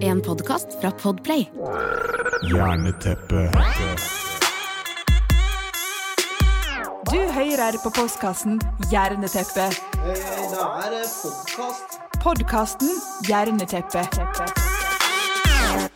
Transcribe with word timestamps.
En 0.00 0.20
podkast 0.20 0.80
fra 0.80 0.90
Podplay. 0.90 1.50
Jerneteppe. 2.54 3.50
Du 7.10 7.18
hører 7.18 7.82
på 7.82 7.90
postkassen 7.90 8.60
Jerneteppe. 8.92 9.68
Da 10.54 10.68
er 10.84 10.90
det 10.96 11.04
podkast. 11.22 12.00
Podkasten 12.22 12.88
Jerneteppe. 13.28 14.65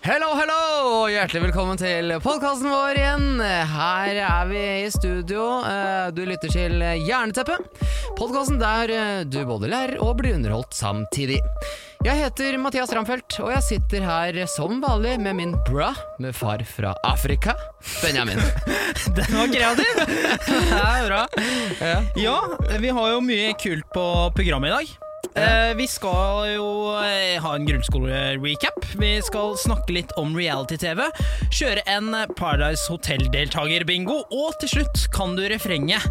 Hello, 0.01 0.30
hello! 0.32 0.61
og 1.03 1.11
Hjertelig 1.12 1.43
velkommen 1.45 1.77
til 1.80 2.09
podkasten 2.25 2.71
vår 2.73 2.96
igjen. 2.99 3.27
Her 3.69 4.21
er 4.25 4.49
vi 4.49 4.62
i 4.87 4.89
studio. 4.93 5.45
Eh, 5.67 6.09
Du 6.17 6.23
lytter 6.29 6.53
til 6.53 6.80
Jerneteppet. 7.05 7.67
Podkasten 8.17 8.57
der 8.61 8.93
eh, 8.95 9.21
du 9.29 9.43
både 9.49 9.68
lærer 9.71 10.00
og 10.00 10.17
blir 10.23 10.39
underholdt 10.39 10.73
samtidig. 10.77 11.41
Jeg 12.00 12.17
heter 12.17 12.57
Mathias 12.57 12.95
Ramfeldt, 12.96 13.36
og 13.45 13.50
jeg 13.53 13.67
sitter 13.67 14.07
her 14.09 14.39
som 14.49 14.79
vanlig 14.81 15.18
med 15.21 15.36
min 15.36 15.53
bra 15.68 15.90
med 16.23 16.32
far 16.35 16.64
fra 16.64 16.95
Afrika, 17.04 17.53
Benjamin. 18.01 18.40
Den 19.18 19.37
var 19.37 19.53
kreativ! 19.53 20.01
Det 20.48 20.81
er 20.81 21.11
bra. 21.11 21.23
Ja, 22.17 22.39
vi 22.81 22.96
har 22.96 23.12
jo 23.18 23.21
mye 23.21 23.53
kult 23.61 23.85
på 23.93 24.09
programmet 24.32 24.73
i 24.73 24.76
dag. 24.79 25.10
Eh, 25.39 25.75
vi 25.79 25.86
skal 25.86 26.48
jo 26.57 26.64
eh, 26.98 27.36
ha 27.43 27.52
en 27.54 27.66
grunnskole-recap. 27.68 28.86
Vi 28.98 29.11
skal 29.22 29.53
snakke 29.62 29.94
litt 29.94 30.11
om 30.18 30.32
reality-TV. 30.34 31.04
Kjøre 31.54 31.84
en 31.90 32.11
Paradise 32.39 32.89
Hotel-deltaker-bingo. 32.91 34.25
Og 34.34 34.56
til 34.62 34.72
slutt 34.75 35.05
kan 35.14 35.36
du 35.39 35.44
refrenget 35.53 36.03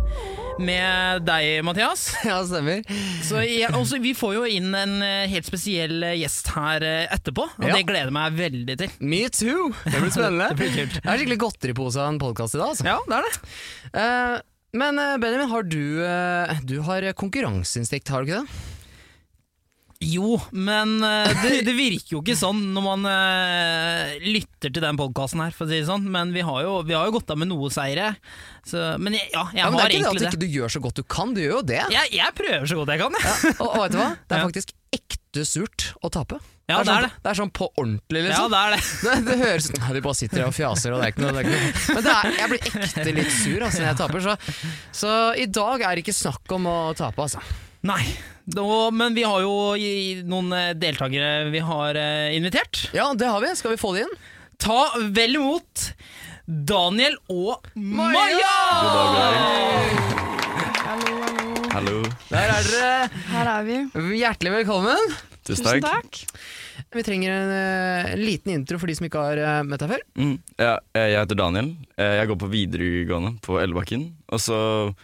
med 0.59 1.25
deg, 1.27 1.59
Mathias. 1.67 2.05
Ja, 2.29 2.39
stemmer. 2.47 2.79
Så 3.27 3.43
jeg, 3.43 3.67
også, 3.75 3.99
Vi 4.03 4.15
får 4.15 4.37
jo 4.37 4.45
inn 4.47 4.71
en 4.75 4.97
eh, 5.03 5.27
helt 5.31 5.47
spesiell 5.47 5.99
eh, 6.13 6.15
gjest 6.21 6.53
her 6.55 6.87
etterpå, 7.11 7.49
og 7.59 7.67
Ja. 7.67 7.75
det 7.75 7.85
gleder 7.91 8.07
jeg 8.07 8.15
meg 8.21 8.39
veldig 8.39 8.79
til. 8.85 8.95
Me 9.03 9.25
too! 9.35 9.69
Det 9.83 9.99
blir 9.99 10.15
spennende. 10.15 10.49
Det 10.55 10.61
blir 10.63 10.75
kult. 10.79 10.99
Jeg 11.01 11.09
har 11.11 11.19
skikkelig 11.19 11.41
godteripose 11.43 11.99
av 11.99 12.13
en 12.13 12.23
podkast 12.23 12.55
i 12.55 12.63
dag. 12.63 12.71
Altså. 12.71 12.87
Ja, 12.87 12.97
det 13.03 13.19
er 13.19 13.27
det. 13.27 13.37
Uh, 13.99 14.35
men 14.79 14.99
Benjamin, 15.19 15.49
har 15.51 15.63
du, 15.65 15.81
uh, 16.05 16.59
du 16.63 16.77
har 16.87 17.11
konkurranseinstinkt, 17.17 18.11
har 18.13 18.23
du 18.23 18.29
ikke 18.31 18.43
det? 18.45 18.68
Jo, 19.99 20.37
men 20.55 21.01
eh, 21.03 21.41
det, 21.43 21.57
det 21.67 21.73
virker 21.75 22.13
jo 22.13 22.19
ikke 22.21 22.37
sånn 22.39 22.61
når 22.71 22.83
man 22.85 23.01
uh, 23.03 24.13
lytter 24.23 24.71
til 24.71 24.83
den 24.85 24.99
podkasten 24.99 25.41
her, 25.43 25.51
for 25.51 25.67
å 25.67 25.71
si 25.71 25.81
det 25.81 25.89
sånn. 25.89 26.05
Men 26.07 26.31
vi 26.31 26.43
har 26.47 26.61
jo, 26.63 26.77
vi 26.87 26.95
har 26.95 27.09
jo 27.09 27.17
gått 27.17 27.33
av 27.33 27.41
med 27.41 27.49
noe 27.51 27.67
seire. 27.73 28.13
Så, 28.63 28.79
men 28.95 29.17
jeg, 29.17 29.27
ja, 29.33 29.43
jeg 29.51 29.59
Ja, 29.59 29.67
men 29.67 29.81
det 29.81 29.89
Det 29.89 29.89
er 29.89 29.97
ikke 29.99 30.13
det 30.23 30.29
at 30.29 30.37
du 30.39 30.47
ikke 30.47 30.61
gjør 30.61 30.73
så 30.77 30.83
godt 30.85 31.01
du 31.01 31.03
kan, 31.03 31.35
du 31.35 31.43
gjør 31.43 31.57
jo 31.57 31.65
det. 31.73 31.81
Jeg, 31.91 32.13
jeg 32.15 32.37
prøver 32.39 32.71
så 32.71 32.79
godt 32.79 32.95
jeg 32.95 33.03
kan. 33.03 33.19
jeg. 33.19 33.53
Og, 33.57 33.67
og 33.67 33.83
vet 33.83 33.97
du 33.97 33.99
hva? 33.99 34.09
Det 34.23 34.39
er 34.39 34.47
faktisk 34.47 34.73
ekte 34.95 35.45
surt 35.51 35.91
å 35.99 36.15
tape. 36.15 36.39
Ja, 36.69 36.79
det 36.79 36.79
er 36.79 36.87
sånn, 36.87 37.03
det. 37.03 37.13
det 37.19 37.29
er 37.33 37.37
sånn 37.43 37.51
på 37.59 37.71
ordentlig, 37.73 38.25
liksom. 38.29 38.43
Ja, 38.45 38.49
det 38.53 38.59
er 38.59 38.75
det. 38.75 38.81
det, 39.05 39.21
det 39.27 39.39
høres 39.43 39.67
ut 39.67 39.79
ja, 39.81 39.93
De 39.97 40.01
bare 40.05 40.19
sitter 40.23 40.47
og 40.47 40.55
fjaser, 40.55 40.95
og 40.95 41.01
det 41.01 41.07
er 41.09 41.15
ikke 41.17 41.25
noe, 41.25 41.31
det 41.35 41.41
er 41.41 41.49
ikke 41.49 41.55
noe. 41.59 41.87
Men 41.97 42.05
det 42.05 42.13
er, 42.15 42.35
jeg 42.39 42.53
blir 42.53 42.69
ekte 42.69 43.15
litt 43.19 43.33
sur 43.35 43.65
altså, 43.67 43.81
når 43.81 43.89
jeg 43.89 43.99
taper, 44.05 44.29
så, 44.29 44.35
så 45.03 45.15
i 45.35 45.49
dag 45.59 45.89
er 45.89 45.97
det 45.97 46.07
ikke 46.07 46.21
snakk 46.23 46.55
om 46.55 46.69
å 46.71 46.77
tape, 46.95 47.25
altså. 47.25 47.43
Nei, 47.81 48.03
da- 48.45 48.89
men 48.91 49.13
vi 49.15 49.23
har 49.23 49.39
jo 49.41 49.75
i- 49.79 50.21
noen 50.27 50.51
eh, 50.53 50.73
deltakere 50.73 51.49
vi 51.51 51.59
har 51.63 51.95
eh, 51.95 52.35
invitert. 52.35 52.89
Ja, 52.93 53.13
det 53.13 53.25
har 53.27 53.39
vi. 53.41 53.53
Skal 53.55 53.71
vi 53.71 53.77
få 53.79 53.93
det 53.95 54.01
inn? 54.03 54.15
Ta 54.59 54.89
vel 55.15 55.35
imot 55.39 55.93
Daniel 56.45 57.15
og 57.29 57.63
Maja! 57.75 58.55
Hallo. 61.71 62.01
Der 62.29 62.49
er 62.51 62.63
dere. 62.67 63.09
Her 63.31 63.47
er 63.53 63.63
vi. 63.63 63.77
Hjertelig 64.19 64.51
velkommen. 64.57 65.13
Tusen 65.47 65.63
Tusen 65.63 65.81
takk. 65.85 66.11
takk. 66.11 66.43
Vi 66.91 67.03
trenger 67.05 67.31
en, 67.31 67.49
eh, 67.53 68.11
en 68.13 68.19
liten 68.25 68.51
intro 68.57 68.79
for 68.81 68.87
de 68.87 68.95
som 68.97 69.05
ikke 69.07 69.21
har 69.23 69.63
møtt 69.63 69.79
deg 69.79 69.89
før. 69.93 70.01
Mm. 70.17 70.35
Ja, 70.59 70.79
jeg 70.95 71.15
heter 71.15 71.35
Daniel. 71.37 71.75
Eh, 71.97 72.17
Jeg 72.19 72.27
går 72.27 72.35
på 72.43 72.49
videregående 72.51 73.39
på 73.41 73.61
Elvebakken. 73.61 74.15
Og 74.29 74.39
så 74.39 74.95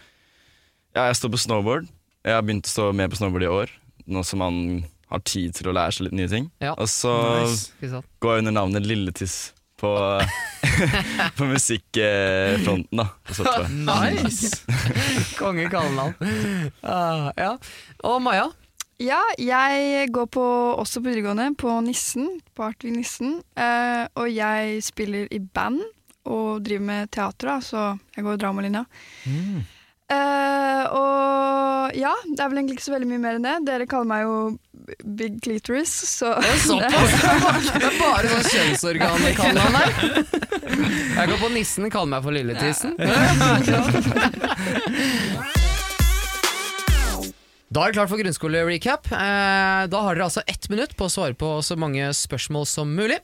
Ja, 0.96 1.08
jeg 1.08 1.16
står 1.16 1.30
på 1.32 1.40
snowboard. 1.40 1.88
Jeg 2.26 2.34
har 2.34 2.42
begynt 2.42 2.66
å 2.66 2.72
stå 2.72 2.90
mer 2.98 3.10
på 3.12 3.20
snowboard 3.20 3.46
i 3.46 3.50
år, 3.54 3.72
nå 4.10 4.24
som 4.26 4.42
man 4.42 4.56
har 5.14 5.22
tid 5.30 5.54
til 5.54 5.70
å 5.70 5.76
lære 5.78 5.94
seg 5.94 6.08
litt 6.08 6.16
nye 6.18 6.32
ting. 6.32 6.48
Ja. 6.64 6.74
Og 6.74 6.90
så 6.90 7.14
nice. 7.44 8.02
går 8.24 8.40
jeg 8.40 8.46
under 8.46 8.56
navnet 8.56 8.88
Lilletiss 8.90 9.54
på, 9.78 9.92
på 11.38 11.50
musikkfronten, 11.52 12.98
da. 12.98 13.06
På 13.30 13.56
Nice! 13.70 14.64
Konge 15.40 15.68
kallenavn. 15.70 16.18
Uh, 16.82 17.30
ja. 17.38 17.52
Og 18.10 18.18
Maja. 18.26 18.50
Ja, 18.98 19.20
jeg 19.38 20.10
går 20.16 20.30
på, 20.32 20.48
også 20.80 21.04
på 21.04 21.12
videregående, 21.12 21.52
på 21.60 21.78
Nissen, 21.86 22.40
på 22.56 22.66
Artvig 22.72 22.96
Nissen. 22.96 23.38
Uh, 23.54 24.08
og 24.18 24.32
jeg 24.32 24.82
spiller 24.88 25.30
i 25.30 25.44
band 25.44 25.84
og 26.26 26.64
driver 26.66 26.90
med 26.90 27.14
teater, 27.14 27.54
da, 27.54 27.62
så 27.62 27.88
jeg 28.16 28.26
går 28.26 28.42
dramalinja. 28.42 28.88
Eh, 30.06 30.84
og 30.94 31.96
ja, 31.98 32.12
det 32.30 32.38
er 32.44 32.50
vel 32.52 32.60
egentlig 32.62 32.78
ikke 32.78 32.86
så 32.86 32.94
veldig 32.94 33.10
mye 33.10 33.24
mer 33.24 33.40
enn 33.40 33.48
det. 33.48 33.56
Dere 33.70 33.88
kaller 33.90 34.10
meg 34.12 34.26
jo 34.28 34.36
Big 35.18 35.40
Clitoris, 35.42 35.94
så 36.12 36.36
Såpass! 36.62 37.16
Det 37.80 37.88
er 37.90 37.98
bare 37.98 38.30
sånn 38.30 38.46
kjønnsorgankallenavn 38.52 39.76
her. 39.80 39.90
Jeg 41.16 41.32
går 41.32 41.40
på 41.42 41.50
Nissen, 41.56 41.90
kaller 41.94 42.12
meg 42.14 42.26
for 42.28 42.32
Lilletissen. 42.36 42.94
Da 47.76 47.82
er 47.84 47.92
det 47.92 47.98
klart 47.98 48.08
for 48.08 48.22
grunnskole-recap. 48.22 49.10
Eh, 49.12 49.88
Da 49.92 50.00
har 50.06 50.16
dere 50.16 50.30
altså 50.30 50.46
ett 50.48 50.70
minutt 50.72 50.94
på 50.96 51.10
å 51.10 51.12
svare 51.12 51.36
på 51.36 51.58
så 51.60 51.76
mange 51.76 52.08
spørsmål 52.16 52.64
som 52.72 52.94
mulig. 52.96 53.18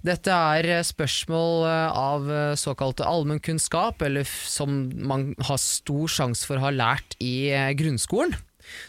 Dette 0.00 0.32
er 0.32 0.80
spørsmål 0.88 1.66
eh, 1.68 1.98
av 2.00 2.30
eh, 2.32 2.54
såkalt 2.56 3.02
allmennkunnskap, 3.04 4.00
eller 4.00 4.24
som 4.24 4.88
man 5.04 5.34
har 5.44 5.60
stor 5.60 6.08
sjanse 6.08 6.48
for 6.48 6.56
å 6.56 6.64
ha 6.64 6.72
lært 6.72 7.18
i 7.20 7.52
grunnskolen. 7.76 8.32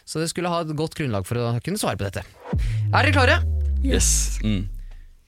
Så 0.08 0.24
det 0.24 0.30
skulle 0.32 0.48
ha 0.54 0.64
et 0.64 0.72
godt 0.80 0.96
grunnlag 0.96 1.28
for 1.28 1.44
å 1.44 1.52
kunne 1.60 1.82
svare 1.82 2.00
på 2.00 2.08
dette. 2.08 2.24
Er 2.96 3.02
dere 3.04 3.12
klare? 3.12 3.40
Yes. 3.84 4.40
Mm. 4.46 4.70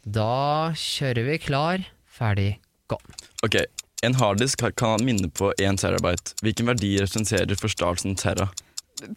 Da 0.08 0.72
kjører 0.80 1.28
vi 1.28 1.40
klar, 1.44 1.84
ferdig, 2.08 2.54
gå. 2.88 3.02
Ok, 3.44 3.66
En 4.04 4.16
harddisk 4.20 4.64
kan 4.76 4.98
ha 4.98 5.04
minne 5.04 5.30
på 5.32 5.52
1 5.60 5.80
terabyte. 5.80 6.36
Hvilken 6.44 6.68
verdi 6.72 6.98
representerer 7.00 7.60
forstørrelsen 7.60 8.16
terra? 8.20 8.50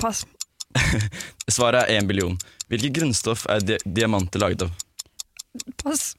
pass. 0.00 0.24
Svaret 1.56 1.86
er 1.86 1.98
én 2.00 2.08
billion. 2.08 2.36
Hvilket 2.70 2.94
grunnstoff 2.98 3.46
er 3.52 3.62
di 3.64 3.78
diamanter 3.86 4.42
laget 4.42 4.66
av? 4.66 4.72
Pass. 5.82 6.14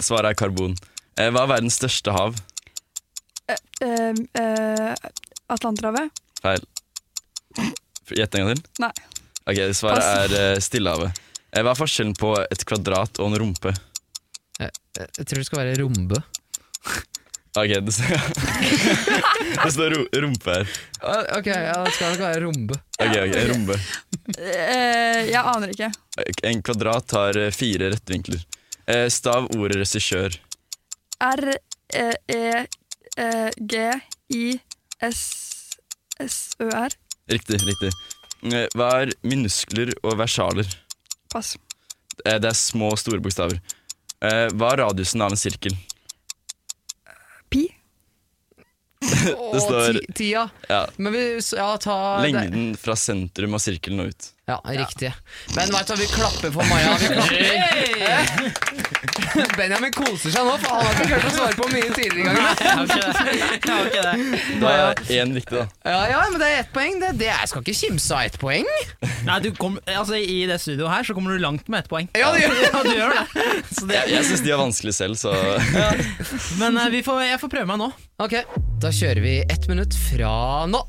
Svaret 0.00 0.32
er 0.32 0.38
karbon. 0.38 0.76
Eh, 1.18 1.30
hva 1.30 1.44
er 1.44 1.50
verdens 1.54 1.76
største 1.78 2.14
hav? 2.14 2.38
Eh, 3.48 4.14
eh, 4.40 4.94
Atlanterhavet? 5.52 6.22
Feil. 6.42 6.64
Gjett 8.14 8.34
en 8.38 8.46
gang 8.48 8.54
til. 8.54 8.64
Nei. 8.84 8.92
Ok, 9.44 9.60
Svaret 9.76 10.00
Pass. 10.00 10.12
er 10.24 10.36
eh, 10.40 10.60
Stillehavet. 10.64 11.20
Eh, 11.52 11.62
hva 11.62 11.74
er 11.74 11.78
forskjellen 11.78 12.16
på 12.18 12.32
et 12.42 12.64
kvadrat 12.66 13.20
og 13.20 13.30
en 13.30 13.40
rumpe? 13.44 13.74
Jeg 14.58 15.26
tror 15.26 15.40
det 15.40 15.46
skal 15.48 15.64
være 15.64 15.78
rombe. 15.82 16.22
Ok, 17.54 17.70
Det, 17.86 17.92
står- 17.94 18.24
det 19.64 19.70
står 19.72 19.90
ro 19.94 20.00
rumpe 20.24 20.50
her. 20.56 20.66
Ok, 21.38 21.46
ja, 21.52 21.76
det 21.86 21.92
skal 21.94 22.10
nok 22.16 22.22
være 22.24 22.40
rombe. 22.46 22.74
Ok, 22.98 23.14
ok, 23.20 23.36
rombe 23.52 23.76
Eh, 24.40 25.20
jeg 25.30 25.38
aner 25.38 25.68
ikke. 25.74 25.90
En 26.50 26.62
kvadrat 26.66 27.14
har 27.14 27.38
eh, 27.38 27.52
fire 27.54 27.90
rettvinkler. 27.94 28.42
Eh, 28.90 29.06
stav 29.12 29.46
ordet 29.54 29.78
regissør. 29.84 30.34
R-E-G-I-S-S-Ø-R. 35.64 36.92
Riktig. 37.30 37.58
riktig. 37.64 37.90
Eh, 38.52 38.66
hva 38.76 38.88
er 39.04 39.12
minuskler 39.24 39.92
og 40.04 40.18
versaler? 40.20 40.68
Pass. 41.32 41.54
Eh, 42.24 42.38
det 42.38 42.50
er 42.50 42.58
små 42.58 42.90
og 42.92 42.98
store 43.00 43.22
bokstaver. 43.24 43.58
Eh, 44.24 44.48
hva 44.56 44.72
er 44.74 44.82
radiusen 44.84 45.22
av 45.24 45.32
en 45.32 45.40
sirkel? 45.40 45.74
Pi. 47.54 47.64
Det 49.52 49.60
står- 49.60 50.12
tida. 50.14 50.50
Ja, 50.68 50.86
Men 50.96 51.12
vi 51.12 51.40
ja, 51.56 51.76
ta 51.76 51.96
det. 52.22 52.32
Lengden 52.32 52.76
fra 52.80 52.96
sentrum 52.96 53.54
av 53.54 53.62
sirkelen 53.62 54.00
og 54.00 54.06
ut. 54.14 54.30
Ja, 54.44 54.58
riktig. 54.68 55.08
Men 55.56 55.70
vet 55.72 55.86
du 55.88 55.94
hva, 55.94 55.96
vi 55.96 56.06
klapper 56.12 56.50
for 56.52 56.68
Maja. 56.68 56.96
Vi 57.00 57.06
klapper. 57.16 58.74
Benjamin 59.58 59.92
koser 59.94 60.34
seg 60.34 60.44
nå, 60.44 60.56
for 60.60 60.68
han 60.74 60.84
har 60.84 60.92
ikke 60.98 61.06
klart 61.08 61.24
å 61.24 61.32
svare 61.32 61.56
på 61.56 61.68
mye 61.72 61.88
tidligere 61.96 62.28
ganger. 62.28 62.42
Jeg 62.60 62.74
har 62.74 62.84
ikke 62.84 62.98
det. 63.00 63.06
Jeg 63.54 63.72
har 63.72 63.88
ikke 63.88 64.02
det. 64.04 64.14
Da 64.60 64.72
er 64.74 64.82
én 65.16 65.32
riktig, 65.38 65.56
da. 65.56 65.64
Ja, 65.88 66.02
ja, 66.12 66.18
men 66.28 66.42
det 66.42 66.48
er 66.50 66.60
ett 66.60 66.72
poeng. 66.74 66.98
Det, 67.00 67.12
det 67.22 67.30
jeg 67.30 67.50
skal 67.50 67.64
ikke 67.64 67.76
kimse 67.78 68.18
av 68.18 68.28
ett 68.28 68.36
poeng. 68.42 68.68
Nei, 69.24 69.38
du 69.44 69.48
kom, 69.56 69.78
altså, 69.88 70.18
I 70.20 70.38
det 70.50 70.58
studioet 70.62 70.92
her 70.92 71.08
så 71.08 71.16
kommer 71.16 71.32
du 71.32 71.40
langt 71.42 71.70
med 71.72 71.80
ett 71.84 71.88
poeng. 71.90 72.10
Ja, 72.18 72.28
det 72.34 72.44
gjør 72.44 72.60
Ja, 72.66 72.82
du 72.84 72.92
gjør 72.92 73.14
det. 73.16 73.46
Så 73.74 73.88
det 73.88 73.96
Jeg, 73.96 74.10
jeg 74.12 74.26
syns 74.28 74.42
de 74.44 74.52
er 74.52 74.60
vanskelig 74.60 74.94
selv, 74.96 75.16
så 75.18 75.32
men 76.60 76.76
eh, 76.78 76.90
vi 76.92 77.00
får, 77.06 77.22
jeg 77.24 77.40
får 77.40 77.50
prøve 77.52 77.68
meg 77.72 77.80
nå. 77.80 77.88
Ok, 78.22 78.36
da 78.82 78.90
kjører 78.94 79.22
vi 79.24 79.34
ett 79.42 79.66
minutt 79.70 79.96
fra 80.10 80.34
nå. 80.70 80.82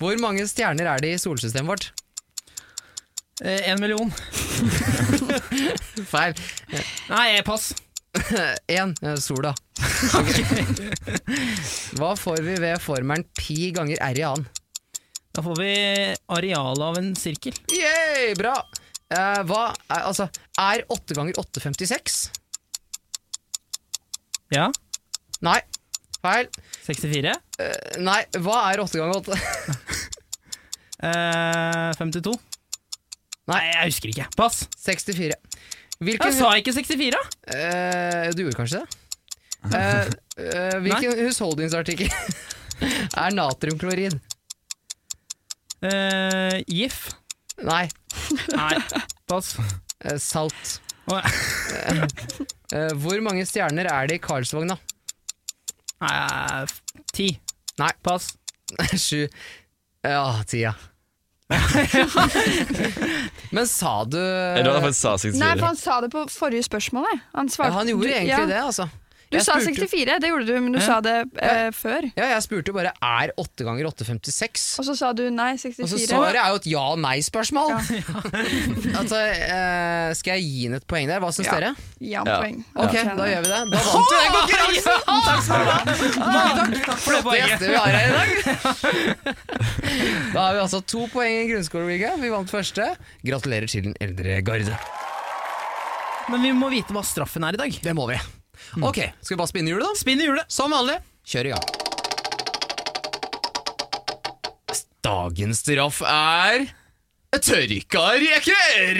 Hvor 0.00 0.18
mange 0.20 0.44
stjerner 0.50 0.90
er 0.96 1.04
det 1.04 1.14
i 1.14 1.20
solsystemet 1.20 1.70
vårt? 1.70 1.86
Eh, 3.44 3.68
En 3.70 3.80
million. 3.80 4.12
Feil. 6.12 6.34
Nei, 7.10 7.42
pass. 7.44 7.74
Én. 8.66 8.94
eh, 9.02 9.16
Sola. 9.20 9.52
Hva 11.98 12.14
får 12.16 12.40
vi 12.46 12.54
ved 12.62 12.80
formelen 12.80 13.24
pi 13.36 13.70
ganger 13.76 14.00
r 14.00 14.16
i 14.20 14.24
annen? 14.24 14.46
Da 15.36 15.42
får 15.44 15.56
vi 15.60 15.72
arealet 16.32 16.80
av 16.86 16.96
en 16.96 17.10
sirkel. 17.18 17.52
Yay, 17.76 18.32
bra! 18.38 18.54
Eh, 19.12 19.42
hva 19.46 19.66
er, 19.92 20.00
altså, 20.08 20.30
er 20.58 20.80
8 20.90 21.14
ganger 21.18 21.36
8 21.42 21.60
56? 21.68 22.16
Ja. 24.56 24.70
Nei. 25.44 25.60
Feil. 26.24 26.48
64. 26.88 27.36
Eh, 27.60 28.00
nei, 28.00 28.22
hva 28.40 28.64
er 28.72 28.80
8 28.86 28.96
ganger 29.02 29.16
8? 29.20 29.36
Eh, 31.04 31.92
52. 32.00 32.32
Nei, 33.46 33.60
jeg 33.70 33.90
husker 33.92 34.10
ikke. 34.12 34.26
Pass. 34.36 34.64
64. 34.82 35.36
Hvilken 36.02 36.28
Jeg 36.32 36.38
sa 36.38 36.48
ikke 36.58 36.72
64. 36.76 37.20
Eh, 37.54 38.30
Du 38.36 38.42
gjorde 38.42 38.58
kanskje 38.58 38.80
det? 38.82 39.02
Eh, 39.74 40.08
eh, 40.44 40.74
hvilken 40.84 41.14
husholdningsartikkel 41.26 42.10
er 43.22 43.36
natriumklorid? 43.38 44.18
Eh, 45.86 46.58
GIF. 46.68 46.98
Nei, 47.64 47.86
Nei, 48.52 48.74
pass. 49.28 49.54
eh, 50.04 50.18
salt. 50.20 50.80
Å, 51.08 51.22
Eh, 52.74 52.90
hvor 52.98 53.20
mange 53.22 53.44
stjerner 53.46 53.86
er 53.86 54.08
det 54.10 54.16
i 54.18 54.22
Karlsvogna? 54.24 54.74
Nei, 56.02 56.14
f- 56.66 56.80
ti. 57.14 57.28
Nei. 57.78 57.92
Pass. 58.02 58.32
Sju. 59.06 59.20
Ja, 60.02 60.42
tida. 60.50 60.72
Men 63.54 63.68
sa 63.70 64.04
du 64.04 64.18
Eller 64.18 64.80
han 64.82 64.94
sa 64.94 65.14
Nei, 65.38 65.52
for 65.54 65.66
han 65.68 65.76
sa 65.78 66.00
det 66.02 66.10
på 66.10 66.24
forrige 66.32 66.66
spørsmål. 66.66 67.06
jeg. 67.12 67.20
Han, 67.38 67.50
ja, 67.58 67.68
Han 67.76 67.90
gjorde 67.92 68.08
du, 68.08 68.14
egentlig 68.14 68.34
ja. 68.34 68.46
det, 68.50 68.62
altså. 68.64 68.88
Du 69.26 69.34
Jeg 69.34 69.42
sa 69.42 69.56
spurte- 69.58 69.88
64, 69.90 70.20
det 70.22 70.28
gjorde 70.30 70.46
du, 70.46 70.52
men 70.62 70.70
du 70.76 70.78
sa 70.78 71.00
det 71.02 71.14
eh, 71.42 71.70
før. 71.74 72.04
Ja, 72.14 72.28
jeg 72.30 72.42
spurte 72.44 72.70
jo 72.70 72.74
bare 72.76 72.92
er 73.02 73.32
8 73.42 73.64
ganger 73.66 73.88
8 73.88 74.04
56. 74.06 74.66
Og 74.78 74.86
så 74.86 74.94
sa 74.94 75.08
du 75.18 75.24
nei, 75.34 75.56
64. 75.58 75.82
Og 75.82 75.88
så 75.90 75.98
64. 75.98 76.12
svaret 76.12 76.38
er 76.38 76.52
jo 76.52 76.60
et 76.60 76.68
ja-nei-spørsmål. 76.70 77.72
altså, 79.00 79.18
eh, 79.18 80.14
skal 80.14 80.38
jeg 80.38 80.46
gi 80.46 80.68
inn 80.68 80.76
et 80.78 80.86
poeng 80.86 81.10
der? 81.10 81.18
Hva 81.24 81.32
syns 81.34 81.50
Ja. 81.50 81.56
dere? 81.58 81.72
Ja, 81.98 82.22
Ja. 82.22 82.36
poeng. 82.38 82.62
Ok, 82.78 82.94
da 82.94 83.26
gjør 83.32 83.42
vi 83.42 83.50
det. 83.50 83.58
Da 83.74 83.82
vant 83.88 84.06
du 84.06 84.14
den 84.14 84.30
konkurransen! 84.36 84.96
Takk 85.26 85.42
skal 85.42 85.58
du 85.58 85.70
ha! 85.74 85.78
Mange 86.36 86.80
takk. 86.86 87.02
Flotte 87.08 87.36
gjester 87.40 87.66
vi 87.66 87.74
har 87.82 87.90
her 87.98 88.06
i 88.06 88.14
dag. 88.14 88.28
Da 90.32 90.38
har 90.46 90.54
vi 90.54 90.62
altså 90.68 90.80
to 90.86 91.06
poeng 91.10 91.34
i 91.42 91.50
grunnskole-ligaen. 91.50 92.22
Vi 92.22 92.30
vant 92.30 92.50
første. 92.54 92.92
Gratulerer 93.26 93.66
til 93.74 93.88
den 93.90 93.98
eldre 94.00 94.38
garde. 94.46 94.78
Men 96.30 96.42
vi 96.46 96.54
må 96.54 96.70
vite 96.70 96.94
hva 96.94 97.02
straffen 97.06 97.42
er 97.46 97.58
i 97.58 97.64
dag. 97.66 97.82
Det 97.82 97.94
må 97.94 98.06
vi. 98.10 98.18
Ok, 98.82 98.98
skal 99.20 99.34
vi 99.36 99.40
bare 99.42 99.52
spinne 99.52 99.72
hjulet, 99.74 99.86
da? 99.88 99.98
Spinn 100.00 100.20
i 100.20 100.26
hjulet. 100.28 100.44
Som 100.52 100.70
vanlig. 100.76 100.98
Kjør 101.26 101.50
i 101.50 101.54
gang. 101.56 101.66
Dagens 105.06 105.60
straff 105.62 106.00
er 106.06 106.66
Tørka 107.36 108.02
reker! 108.16 108.98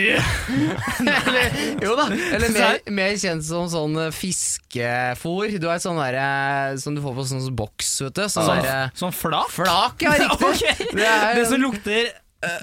Eller, 1.01 1.55
jo 1.81 1.95
da. 1.97 2.05
Eller 2.35 2.51
mer, 2.53 2.75
mer 2.93 3.15
kjent 3.17 3.41
som 3.47 3.65
sånn 3.71 3.95
eh, 4.03 4.11
fiskefôr. 4.13 5.55
Du 5.57 5.65
har 5.65 5.79
et 5.79 5.85
sånn 5.85 5.97
derre 5.97 6.75
som 6.77 6.93
du 6.93 7.01
får 7.01 7.15
på 7.17 7.25
sånn 7.31 7.47
boks, 7.57 7.89
vet 8.05 8.13
du. 8.19 8.23
Sånn 8.29 8.45
Sånn, 8.45 8.61
derre 8.61 8.91
sånn 8.99 9.15
flak? 9.15 9.49
Flak, 9.55 10.05
ja, 10.05 10.13
riktig. 10.21 10.51
Ok. 10.51 10.93
Det 10.93 11.07
er- 11.07 11.33
Det 11.39 11.47
som 11.49 11.63
lukter 11.63 12.03
eh, 12.03 12.13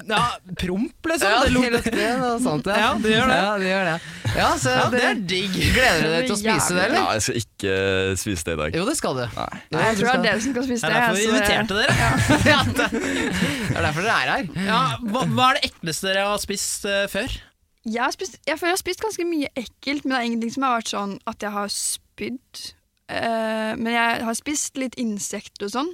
Ja, 0.07 0.21
promp, 0.55 1.07
liksom. 1.09 1.27
Ja, 1.29 1.39
det 1.43 1.49
det 1.51 1.71
lukter 1.73 1.97
noe 2.21 2.35
sånt, 2.39 2.67
ja. 2.71 2.75
Ja, 2.79 2.91
det 3.01 3.11
gjør 3.11 3.27
det. 3.27 3.39
Ja, 3.41 3.49
det 3.59 3.67
gjør 3.67 3.87
det. 3.89 3.95
Ja, 4.35 4.47
så 4.59 4.71
Ja, 4.71 4.85
det 4.91 4.99
det, 5.01 5.07
er 5.09 5.17
digg. 5.31 5.57
Gleder 5.75 5.99
du 5.99 6.07
deg 6.13 6.27
til 6.29 6.35
å 6.35 6.37
spise 6.39 6.77
det, 6.77 6.85
eller? 6.85 6.99
Ja, 7.01 7.15
jeg 7.17 7.25
skal 7.25 7.39
ikke 7.41 7.73
spise 8.21 8.47
det 8.47 8.53
i 8.55 8.59
dag. 8.61 8.77
Jo, 8.79 8.85
det 8.87 8.95
skal 8.99 9.17
du. 9.19 9.23
Nei. 9.35 9.47
Nei, 9.75 9.81
Jeg 9.89 9.97
tror 9.99 10.07
det 10.07 10.15
er 10.15 10.23
dere 10.27 10.43
som 10.45 10.55
skal 10.55 10.67
spise 10.69 10.81
Det 10.81 10.93
det. 10.93 10.95
er 10.95 11.03
derfor 11.03 11.19
vi 11.19 11.27
inviterte 11.27 11.73
dere. 11.81 11.95
Det 13.75 13.75
er 13.75 13.87
derfor 13.89 14.07
dere 14.07 14.15
er 14.15 14.31
her. 14.31 14.47
Ja, 14.69 14.79
hva, 15.11 15.25
hva 15.35 15.49
er 15.49 15.59
det 15.59 15.69
ekleste 15.71 16.07
dere 16.07 16.27
har 16.29 16.39
spist 16.43 16.87
uh, 16.87 17.03
før? 17.11 17.35
Jeg, 17.85 18.01
har 18.01 18.15
spist, 18.15 18.39
jeg 18.47 18.59
føler 18.61 18.71
jeg 18.71 18.77
har 18.79 18.83
spist 18.85 19.03
ganske 19.03 19.27
mye 19.27 19.49
ekkelt, 19.59 20.05
men 20.05 20.15
det 20.15 20.21
er 20.21 20.29
ingenting 20.29 20.53
som 20.55 20.65
har 20.65 20.79
vært 20.79 20.93
sånn 20.93 21.17
at 21.29 21.43
jeg 21.45 21.55
har 21.57 21.73
spydd. 21.75 22.63
Uh, 23.11 23.73
men 23.75 23.91
jeg 23.91 24.23
har 24.29 24.39
spist 24.39 24.79
litt 24.79 24.95
insekter 25.03 25.67
og 25.67 25.75
sånn. 25.75 25.91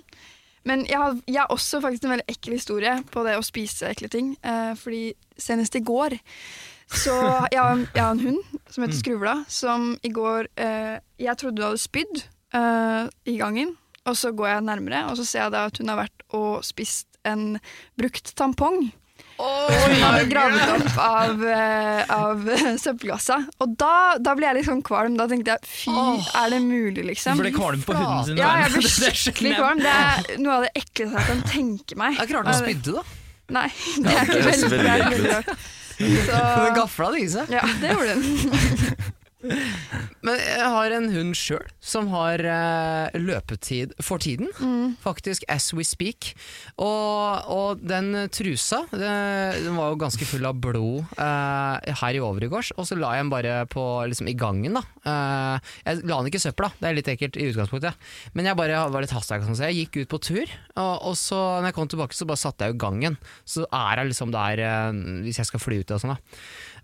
Men 0.67 0.83
jeg 0.85 0.99
har, 1.01 1.15
jeg 1.25 1.41
har 1.41 1.53
også 1.53 1.81
faktisk 1.81 2.05
en 2.05 2.13
veldig 2.13 2.29
ekkel 2.29 2.53
historie 2.53 2.93
på 3.11 3.23
det 3.25 3.37
å 3.37 3.45
spise 3.45 3.89
ekle 3.89 4.11
ting. 4.13 4.35
Eh, 4.45 4.73
fordi 4.77 5.07
senest 5.41 5.77
i 5.79 5.83
går 5.85 6.19
så 6.91 7.13
jeg 7.53 7.59
har, 7.61 7.79
jeg 7.95 8.03
har 8.03 8.11
en 8.11 8.19
hund 8.19 8.39
som 8.67 8.83
heter 8.83 8.97
Skruvla, 8.99 9.35
som 9.47 9.93
i 10.03 10.11
går 10.11 10.49
eh, 10.59 10.97
Jeg 11.23 11.39
trodde 11.39 11.61
hun 11.61 11.69
hadde 11.69 11.79
spydd 11.79 12.23
eh, 12.57 13.05
i 13.31 13.37
gangen, 13.39 13.77
og 14.03 14.17
så 14.19 14.33
går 14.35 14.49
jeg 14.49 14.65
nærmere, 14.67 15.05
og 15.07 15.15
så 15.19 15.25
ser 15.27 15.45
jeg 15.45 15.53
da 15.55 15.65
at 15.69 15.79
hun 15.79 15.91
har 15.91 16.01
vært 16.01 16.25
og 16.35 16.65
spist 16.67 17.07
en 17.27 17.61
brukt 17.99 18.33
tampong. 18.35 18.89
Som 19.41 19.93
hun 19.93 20.03
hadde 20.03 20.25
gravd 20.29 20.61
opp 20.75 20.99
av, 21.05 21.43
eh, 21.55 22.13
av 22.15 22.43
søppelkassa. 22.83 23.37
Og 23.63 23.75
da, 23.79 23.93
da 24.21 24.35
ble 24.37 24.47
jeg 24.49 24.59
litt 24.59 24.69
sånn 24.69 24.83
kvalm. 24.85 25.15
Da 25.19 25.27
tenkte 25.31 25.55
jeg 25.55 25.71
fy, 25.71 25.95
er 26.41 26.53
det 26.53 26.61
mulig, 26.65 27.05
liksom? 27.11 27.39
Du 27.39 27.45
ble 27.45 27.53
kvalm 27.55 27.83
på 27.85 27.95
hunden 27.97 28.27
sin? 28.29 28.41
Ja, 28.41 28.53
jeg 28.65 28.73
ble 28.77 29.13
skikkelig 29.23 29.55
kvalm. 29.57 29.81
Det 29.83 29.95
er 29.95 30.41
noe 30.43 30.59
av 30.59 30.67
det 30.67 30.73
ekleste 30.83 31.17
jeg 31.17 31.29
kan 31.31 31.43
tenke 31.51 31.99
meg. 32.03 32.19
Jeg 32.19 32.33
klarte 32.33 32.55
å 32.55 32.59
spydde, 32.61 32.97
da. 32.99 33.05
Nei, 33.51 33.67
det 34.03 34.17
er 34.17 34.29
ikke 34.29 34.43
veldig, 34.47 34.69
veldig 34.71 34.83
det 34.83 34.91
er 34.91 35.07
veldig 35.15 35.33
rart. 35.37 35.55
Den 36.01 36.21
Så, 36.25 36.69
gafla 36.77 37.09
det 37.13 37.19
i 37.21 37.31
seg. 37.35 37.51
ja, 37.53 37.65
det 37.81 37.91
gjorde 37.93 38.13
den. 38.15 39.17
Men 40.21 40.37
jeg 40.37 40.67
har 40.69 40.93
en 40.93 41.07
hund 41.13 41.35
sjøl 41.37 41.65
som 41.81 42.09
har 42.13 42.41
uh, 42.45 43.15
løpetid 43.17 43.95
for 44.03 44.21
tiden. 44.21 44.51
Faktisk 45.01 45.45
as 45.49 45.71
we 45.73 45.85
speak. 45.87 46.33
Og, 46.77 47.47
og 47.49 47.81
den 47.81 48.13
trusa 48.33 48.83
det, 48.91 49.09
den 49.65 49.77
var 49.79 49.91
jo 49.93 49.99
ganske 50.03 50.27
full 50.29 50.45
av 50.45 50.59
blod 50.61 51.07
uh, 51.17 51.79
her 52.01 52.17
i 52.17 52.21
overgårds, 52.21 52.73
og 52.77 52.85
så 52.87 52.97
la 52.99 53.15
jeg 53.17 53.25
den 53.25 53.33
bare 53.33 53.55
på, 53.71 53.85
liksom, 54.11 54.29
i 54.31 54.37
gangen. 54.37 54.77
da 54.79 54.85
Uh, 55.01 55.57
Jeg 55.81 56.03
la 56.05 56.19
den 56.19 56.27
ikke 56.29 56.37
i 56.37 56.43
søpla, 56.43 56.67
det 56.77 56.85
er 56.85 56.93
litt 56.93 57.07
ekkelt 57.09 57.37
i 57.41 57.47
utgangspunktet. 57.49 57.97
Men 58.37 58.45
jeg 58.45 58.57
bare 58.59 58.83
var 58.93 59.01
litt 59.01 59.13
hastverk, 59.15 59.47
sånn, 59.47 59.57
så 59.57 59.71
jeg 59.71 59.79
gikk 59.87 60.03
ut 60.03 60.11
på 60.13 60.19
tur. 60.27 60.51
Og, 60.75 61.07
og 61.09 61.15
så 61.17 61.39
når 61.57 61.71
jeg 61.71 61.77
kom 61.79 61.89
tilbake, 61.89 62.13
så 62.13 62.27
bare 62.29 62.41
satte 62.43 62.67
jeg 62.67 62.75
jo 62.75 62.81
gangen. 62.83 63.17
Så 63.41 63.65
er 63.65 64.03
jeg 64.03 64.11
liksom 64.11 64.29
der 64.35 64.61
hvis 65.25 65.41
jeg 65.41 65.49
skal 65.49 65.63
fly 65.63 65.79
ut 65.81 65.95
og 65.95 66.03
sånn. 66.03 66.13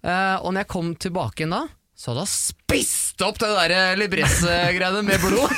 da 0.02 0.16
Og 0.42 0.50
når 0.50 0.64
jeg 0.64 0.72
kom 0.74 0.90
tilbake 0.98 1.44
igjen 1.44 1.54
da, 1.54 1.62
så 1.98 2.12
hadde 2.12 2.22
hun 2.22 2.30
spist 2.30 3.22
opp 3.26 3.40
det 3.42 3.48
der 3.50 3.96
libresse-greiene 3.98 5.00
med 5.02 5.18
blod. 5.24 5.50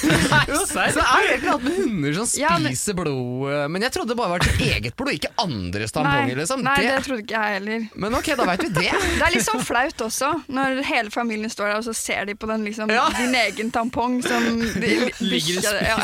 Nei, 0.00 0.44
så 0.56 0.78
er 0.80 0.94
det 0.94 1.02
egentlig 1.02 1.50
alt 1.52 1.64
med 1.66 1.74
hunder 1.76 2.14
som 2.16 2.30
Ja, 2.40 2.54
men- 2.56 2.72
spiser 2.72 2.96
blod. 2.96 3.50
eh, 3.52 3.66
Men 3.68 3.84
jeg 3.84 3.92
trodde 3.92 4.14
det 4.14 4.16
bare 4.16 4.32
var 4.32 4.44
til 4.46 4.64
eget 4.70 4.96
blod, 4.96 5.12
ikke 5.12 5.28
andres 5.44 5.92
tamponger. 5.92 6.38
Liksom. 6.40 6.62
nei, 6.64 6.76
det 6.80 6.88
det, 6.94 7.02
trodde 7.04 7.24
ikke 7.26 7.36
jeg 7.36 7.58
heller. 7.58 7.84
men 8.00 8.16
ok, 8.16 8.30
da 8.40 8.46
veit 8.48 8.64
vi 8.64 8.70
det. 8.78 8.88
Det 9.20 9.26
er 9.28 9.34
litt 9.36 9.44
sånn 9.44 9.60
flaut 9.66 10.06
også, 10.08 10.30
når 10.48 10.80
hele 10.88 11.12
familien 11.12 11.52
står 11.52 11.68
der 11.68 11.82
og 11.82 11.84
så 11.90 11.94
ser 12.00 12.24
de 12.30 12.34
på 12.40 12.48
den 12.48 12.64
liksom, 12.64 12.88
Ja. 12.96 13.04
din 13.18 13.36
egen 13.42 13.70
tampong 13.76 14.22
som 14.24 14.48
de, 14.80 14.94
Ligger 15.20 15.60
og 15.60 15.64
bikkja- 15.68 15.84
ja. 15.84 15.98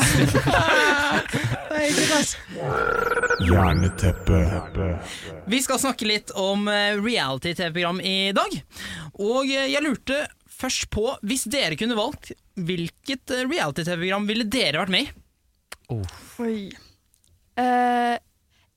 Hjerneteppe. 3.47 4.99
Vi 5.47 5.61
skal 5.61 5.79
snakke 5.79 6.05
litt 6.07 6.31
om 6.35 6.67
eh, 6.67 6.97
reality-TV-program 7.01 8.01
i 8.01 8.31
dag. 8.35 8.55
Og 9.15 9.47
eh, 9.47 9.69
jeg 9.71 9.83
lurte 9.85 10.25
først 10.57 10.89
på, 10.93 11.09
hvis 11.27 11.45
dere 11.51 11.77
kunne 11.79 11.97
valgt, 11.97 12.33
hvilket 12.57 13.33
eh, 13.35 13.45
reality-TV-program 13.47 14.27
ville 14.29 14.47
dere 14.51 14.81
vært 14.81 14.93
med 14.93 15.07
i? 15.07 15.11
Oi. 16.43 16.57
Uh, 17.57 18.15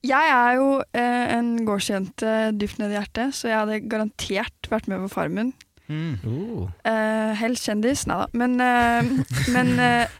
jeg 0.01 0.29
er 0.33 0.55
jo 0.57 0.69
uh, 0.81 1.25
en 1.35 1.49
gårdsjente 1.67 2.35
dypt 2.57 2.79
ned 2.81 2.93
i 2.93 2.97
hjertet, 2.97 3.35
så 3.37 3.51
jeg 3.51 3.59
hadde 3.59 3.81
garantert 3.91 4.71
vært 4.71 4.89
med 4.89 5.03
på 5.05 5.11
Farmen. 5.13 5.51
Eh, 5.91 7.31
helst 7.35 7.67
kjendis, 7.67 8.05
nei 8.07 8.21
da. 8.21 8.27
Men, 8.39 8.53
men 9.55 9.73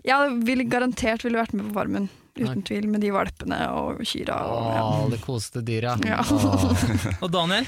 jeg 0.04 0.34
ville 0.44 0.66
garantert 0.68 1.24
ville 1.24 1.40
vært 1.40 1.56
med 1.56 1.70
på 1.70 1.78
Farmen. 1.80 2.10
Uten 2.36 2.62
tvil, 2.68 2.90
med 2.92 3.04
de 3.04 3.12
valpene 3.16 3.58
og 3.76 4.04
kyrne. 4.08 4.36
Og, 4.36 4.68
ja. 4.76 4.84
Det 5.12 5.22
koste 5.24 5.64
dyra. 5.68 5.96
Ja. 6.08 6.20
Og 7.24 7.32
Daniel? 7.32 7.68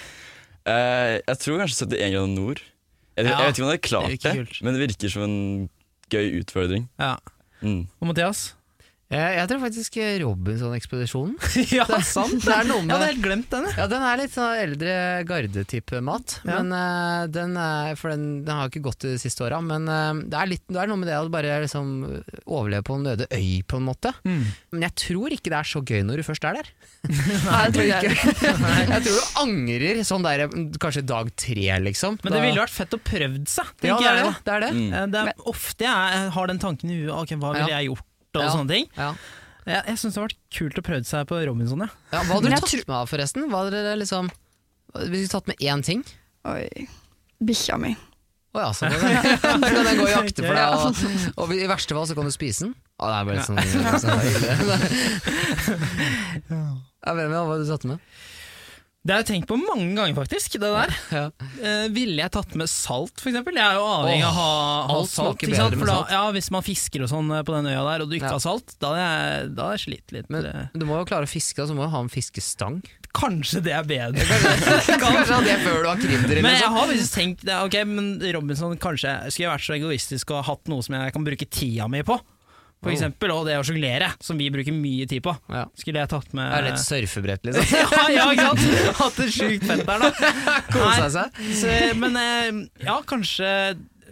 Eh, 0.65 1.19
jeg 1.27 1.37
tror 1.43 1.57
kanskje 1.63 1.85
71 1.85 2.13
grader 2.13 2.27
nord. 2.31 2.61
Jeg, 3.17 3.25
Ja, 3.25 3.37
jeg 3.37 3.47
vet 3.47 3.57
ikke 3.57 3.63
om 3.63 3.69
jeg 3.69 3.73
hadde 3.73 3.87
klart 3.87 4.23
det, 4.23 4.33
kult. 4.37 4.61
men 4.63 4.73
det 4.73 4.81
virker 4.87 5.09
som 5.13 5.23
en 5.27 5.69
gøy 6.09 6.39
utfordring. 6.41 6.89
Ja. 6.99 7.15
Mm. 7.61 7.87
Og 8.01 8.07
Mathias? 8.09 8.55
Jeg, 9.13 9.35
jeg 9.37 9.49
tror 9.51 9.59
faktisk 9.63 9.97
Robinson-ekspedisjonen. 10.23 11.35
ja, 11.77 11.85
sant. 12.05 12.39
Det 12.43 12.53
er 12.53 12.67
noe 12.69 12.79
Jeg 12.81 12.87
med 12.87 12.95
hadde 12.95 13.09
helt 13.11 13.23
glemt 13.23 13.49
den. 13.53 13.67
Ja, 13.77 13.85
den 13.91 14.05
er 14.07 14.19
litt 14.19 14.33
sånn 14.35 14.57
eldre 14.63 14.95
garde-type 15.29 16.01
mat. 16.05 16.37
Ja. 16.43 16.59
Men 16.61 16.73
uh, 16.73 17.25
den 17.31 17.55
er, 17.59 17.93
For 17.99 18.13
den, 18.13 18.25
den 18.47 18.57
har 18.57 18.71
ikke 18.71 18.83
gått 18.89 19.05
de 19.05 19.13
siste 19.21 19.45
åra. 19.45 19.59
Men 19.63 19.85
uh, 19.89 20.11
det, 20.23 20.37
er 20.39 20.51
litt, 20.55 20.65
det 20.69 20.81
er 20.83 20.89
noe 20.91 20.99
med 21.01 21.11
det 21.11 21.19
å 21.21 21.29
bare 21.33 21.59
liksom 21.63 21.91
overleve 22.43 22.85
på 22.89 22.97
en 22.99 23.11
øde 23.13 23.27
øy, 23.29 23.61
på 23.69 23.79
en 23.79 23.87
måte. 23.87 24.13
Men 24.25 24.87
jeg 24.87 24.95
tror 25.05 25.35
ikke 25.37 25.53
det 25.53 25.59
er 25.61 25.69
så 25.73 25.83
gøy 25.85 26.01
når 26.07 26.21
du 26.21 26.27
først 26.27 26.47
er 26.49 26.59
der. 26.61 26.71
Nei, 27.09 27.59
jeg 27.67 27.73
tror 27.75 27.89
ikke 27.89 28.53
jeg 28.93 29.05
tror 29.05 29.11
du 29.13 29.41
angrer 29.43 30.01
sånn 30.07 30.25
der 30.25 30.45
kanskje 30.81 31.05
dag 31.07 31.29
tre, 31.39 31.67
liksom. 31.85 32.17
Men 32.23 32.31
det 32.33 32.39
Da- 32.39 32.45
ville 32.47 32.63
vært 32.63 32.73
fett 32.75 32.95
å 32.97 33.01
prøvd 33.03 33.45
seg, 33.51 33.69
ja, 33.83 33.97
tenker 33.97 34.03
det 34.03 34.09
er 34.09 34.17
jeg. 34.17 34.25
det. 34.25 34.39
det, 34.47 34.53
er 34.57 34.65
det. 34.65 34.71
Mm. 34.77 34.87
Eh, 34.93 35.05
Det 35.13 35.21
er 35.23 35.45
ofte 35.53 35.85
jeg 35.87 36.31
har 36.37 36.49
den 36.51 36.61
tanken 36.63 36.91
i 36.93 36.97
huet. 37.03 37.13
Ok, 37.13 37.35
hva 37.39 37.53
ville 37.55 37.69
Ja. 37.69 37.77
jeg 37.79 37.91
gjort? 37.91 38.09
Og 38.39 38.43
Ja. 38.43 38.51
sånne 38.53 38.69
ting 38.69 38.87
Ja. 38.97 39.13
Jeg, 39.65 39.83
jeg 39.87 39.97
syns 40.01 40.13
det 40.13 40.19
har 40.19 40.27
vært 40.27 40.41
kult 40.51 40.79
å 40.79 40.83
prøve 40.83 41.05
seg 41.07 41.27
på 41.29 41.37
Robinson. 41.47 41.79
Ja. 41.85 41.91
Ja, 42.11 42.23
hva 42.27 42.33
hadde 42.35 42.49
du 42.49 42.55
tatt 42.57 42.87
med 42.87 42.97
av, 42.97 43.07
forresten? 43.07 43.45
Hva 43.51 43.61
hadde 43.63 43.77
dere 43.77 43.99
liksom 44.01 44.31
Hvis 44.93 45.27
du 45.27 45.31
tatt 45.31 45.47
med 45.47 45.57
én 45.63 45.83
ting? 45.85 46.03
Oi. 46.45 46.87
Bikkja 47.43 47.77
mi. 47.79 47.95
Å 48.53 48.59
ja, 48.61 48.69
så 48.75 48.85
kan 49.41 49.61
den, 49.63 49.97
gå 49.97 50.05
i 50.05 50.11
jakte 50.13 50.43
for 50.45 50.53
deg, 50.53 50.67
og, 50.77 50.93
og 51.41 51.53
i 51.55 51.65
verste 51.65 51.95
fall 51.97 52.05
så 52.05 52.13
kan 52.13 52.27
du 52.27 52.33
spise 52.35 52.67
den. 52.67 52.75
Å, 53.01 53.07
det 53.09 53.15
er 53.15 53.25
bare 53.25 53.45
sånn, 53.47 53.57
sånn 53.57 53.81
sånn, 53.81 53.99
sånn, 54.03 54.19
sånn. 55.63 55.79
ikke 57.09 57.47
hva 57.49 57.57
du 57.57 57.65
tatt 57.71 57.87
med. 57.89 57.97
Det 59.03 59.11
har 59.11 59.19
jeg 59.19 59.27
tenkt 59.33 59.49
på 59.49 59.57
mange 59.59 59.89
ganger, 59.97 60.15
faktisk. 60.15 60.53
Det 60.63 60.69
der 60.71 60.93
Ja. 61.11 61.23
Eh, 61.59 61.87
ville 61.91 62.21
jeg 62.21 62.31
tatt 62.31 62.53
med 62.55 62.69
salt, 62.71 63.11
eksempel? 63.19 63.57
Jeg 63.59 63.65
er 63.65 63.75
jo 63.75 63.83
avhengig 63.83 64.23
av 64.23 64.31
å 64.31 64.37
ha, 64.37 64.51
ha 64.87 64.95
alt 64.95 65.09
salt. 65.11 65.43
ikke 65.43 65.57
sant? 65.59 65.75
For 65.75 65.89
da, 65.91 65.97
ja, 66.09 66.21
hvis 66.31 66.47
man 66.55 66.63
fisker 66.63 67.03
og 67.03 67.09
sånn 67.11 67.27
eh, 67.35 67.43
på 67.43 67.51
den 67.57 67.67
øya 67.67 67.83
der, 67.83 68.05
og 68.05 68.09
du 68.09 68.15
ikke 68.15 68.31
Ja. 68.31 68.37
har 68.37 68.43
salt, 68.45 68.77
da 68.79 68.93
hadde 68.95 69.67
jeg, 69.73 69.83
slitt 69.83 70.15
litt. 70.15 70.29
Men 70.31 70.45
Eh, 70.47 70.67
du 70.73 70.85
må 70.87 71.01
jo 71.01 71.05
klare 71.09 71.27
å 71.27 71.31
fiske, 71.33 71.57
da, 71.59 71.67
så 71.67 71.75
må 71.75 71.83
du 71.83 71.91
ha 71.91 71.99
en 71.99 72.07
fiskestang. 72.13 72.79
Kanskje 73.13 73.59
det 73.61 73.73
er 73.75 73.83
bedre. 73.83 74.23
Kanskje 75.03 75.37
det 75.45 75.57
før 75.67 75.83
du 75.83 75.89
har 75.91 75.99
krydder 76.01 76.39
Men 76.41 76.55
jeg 76.55 76.63
sånn. 76.63 76.73
har 76.73 76.87
faktisk 76.87 77.13
tenkt 77.13 77.43
Ok, 77.59 77.75
men 77.85 78.07
Robinson, 78.33 78.73
kanskje 78.81 79.11
skulle 79.29 79.45
jeg 79.45 79.51
vært 79.53 79.67
så 79.67 79.75
egoistisk 79.77 80.31
og 80.33 80.45
hatt 80.47 80.71
noe 80.71 80.81
som 80.81 80.95
jeg 80.97 81.13
kan 81.13 81.27
bruke 81.27 81.45
tida 81.45 81.87
mi 81.91 82.01
på. 82.07 82.17
For 82.83 82.91
Oh. 82.91 82.95
eksempel, 82.97 83.31
og 83.31 83.45
det 83.47 83.53
å 83.55 83.63
sjonglere, 83.63 84.09
som 84.19 84.37
vi 84.37 84.49
bruker 84.51 84.75
mye 84.75 85.05
tid 85.07 85.23
på. 85.23 85.31
Ja. 85.49 85.63
Skulle 85.79 86.01
jeg 86.03 86.09
tatt 86.11 86.33
med 86.35 86.51
Det 86.51 86.57
er 86.59 86.65
litt 86.67 86.81
surfebrett, 86.83 87.45
liksom. 87.47 87.63
ja, 87.79 88.03
ja, 88.11 88.25
ikke 88.35 88.47
sant? 88.49 88.65
Hatt 89.01 89.17
det 89.21 89.27
sjukt 89.31 89.63
fett 89.69 89.85
der, 89.87 90.03
da. 90.03 90.33
Kosa 90.75 91.07
seg. 91.15 91.39
Så, 91.61 91.71
men 92.01 92.19
eh, 92.19 92.49
ja, 92.83 92.97
kanskje 93.07 93.49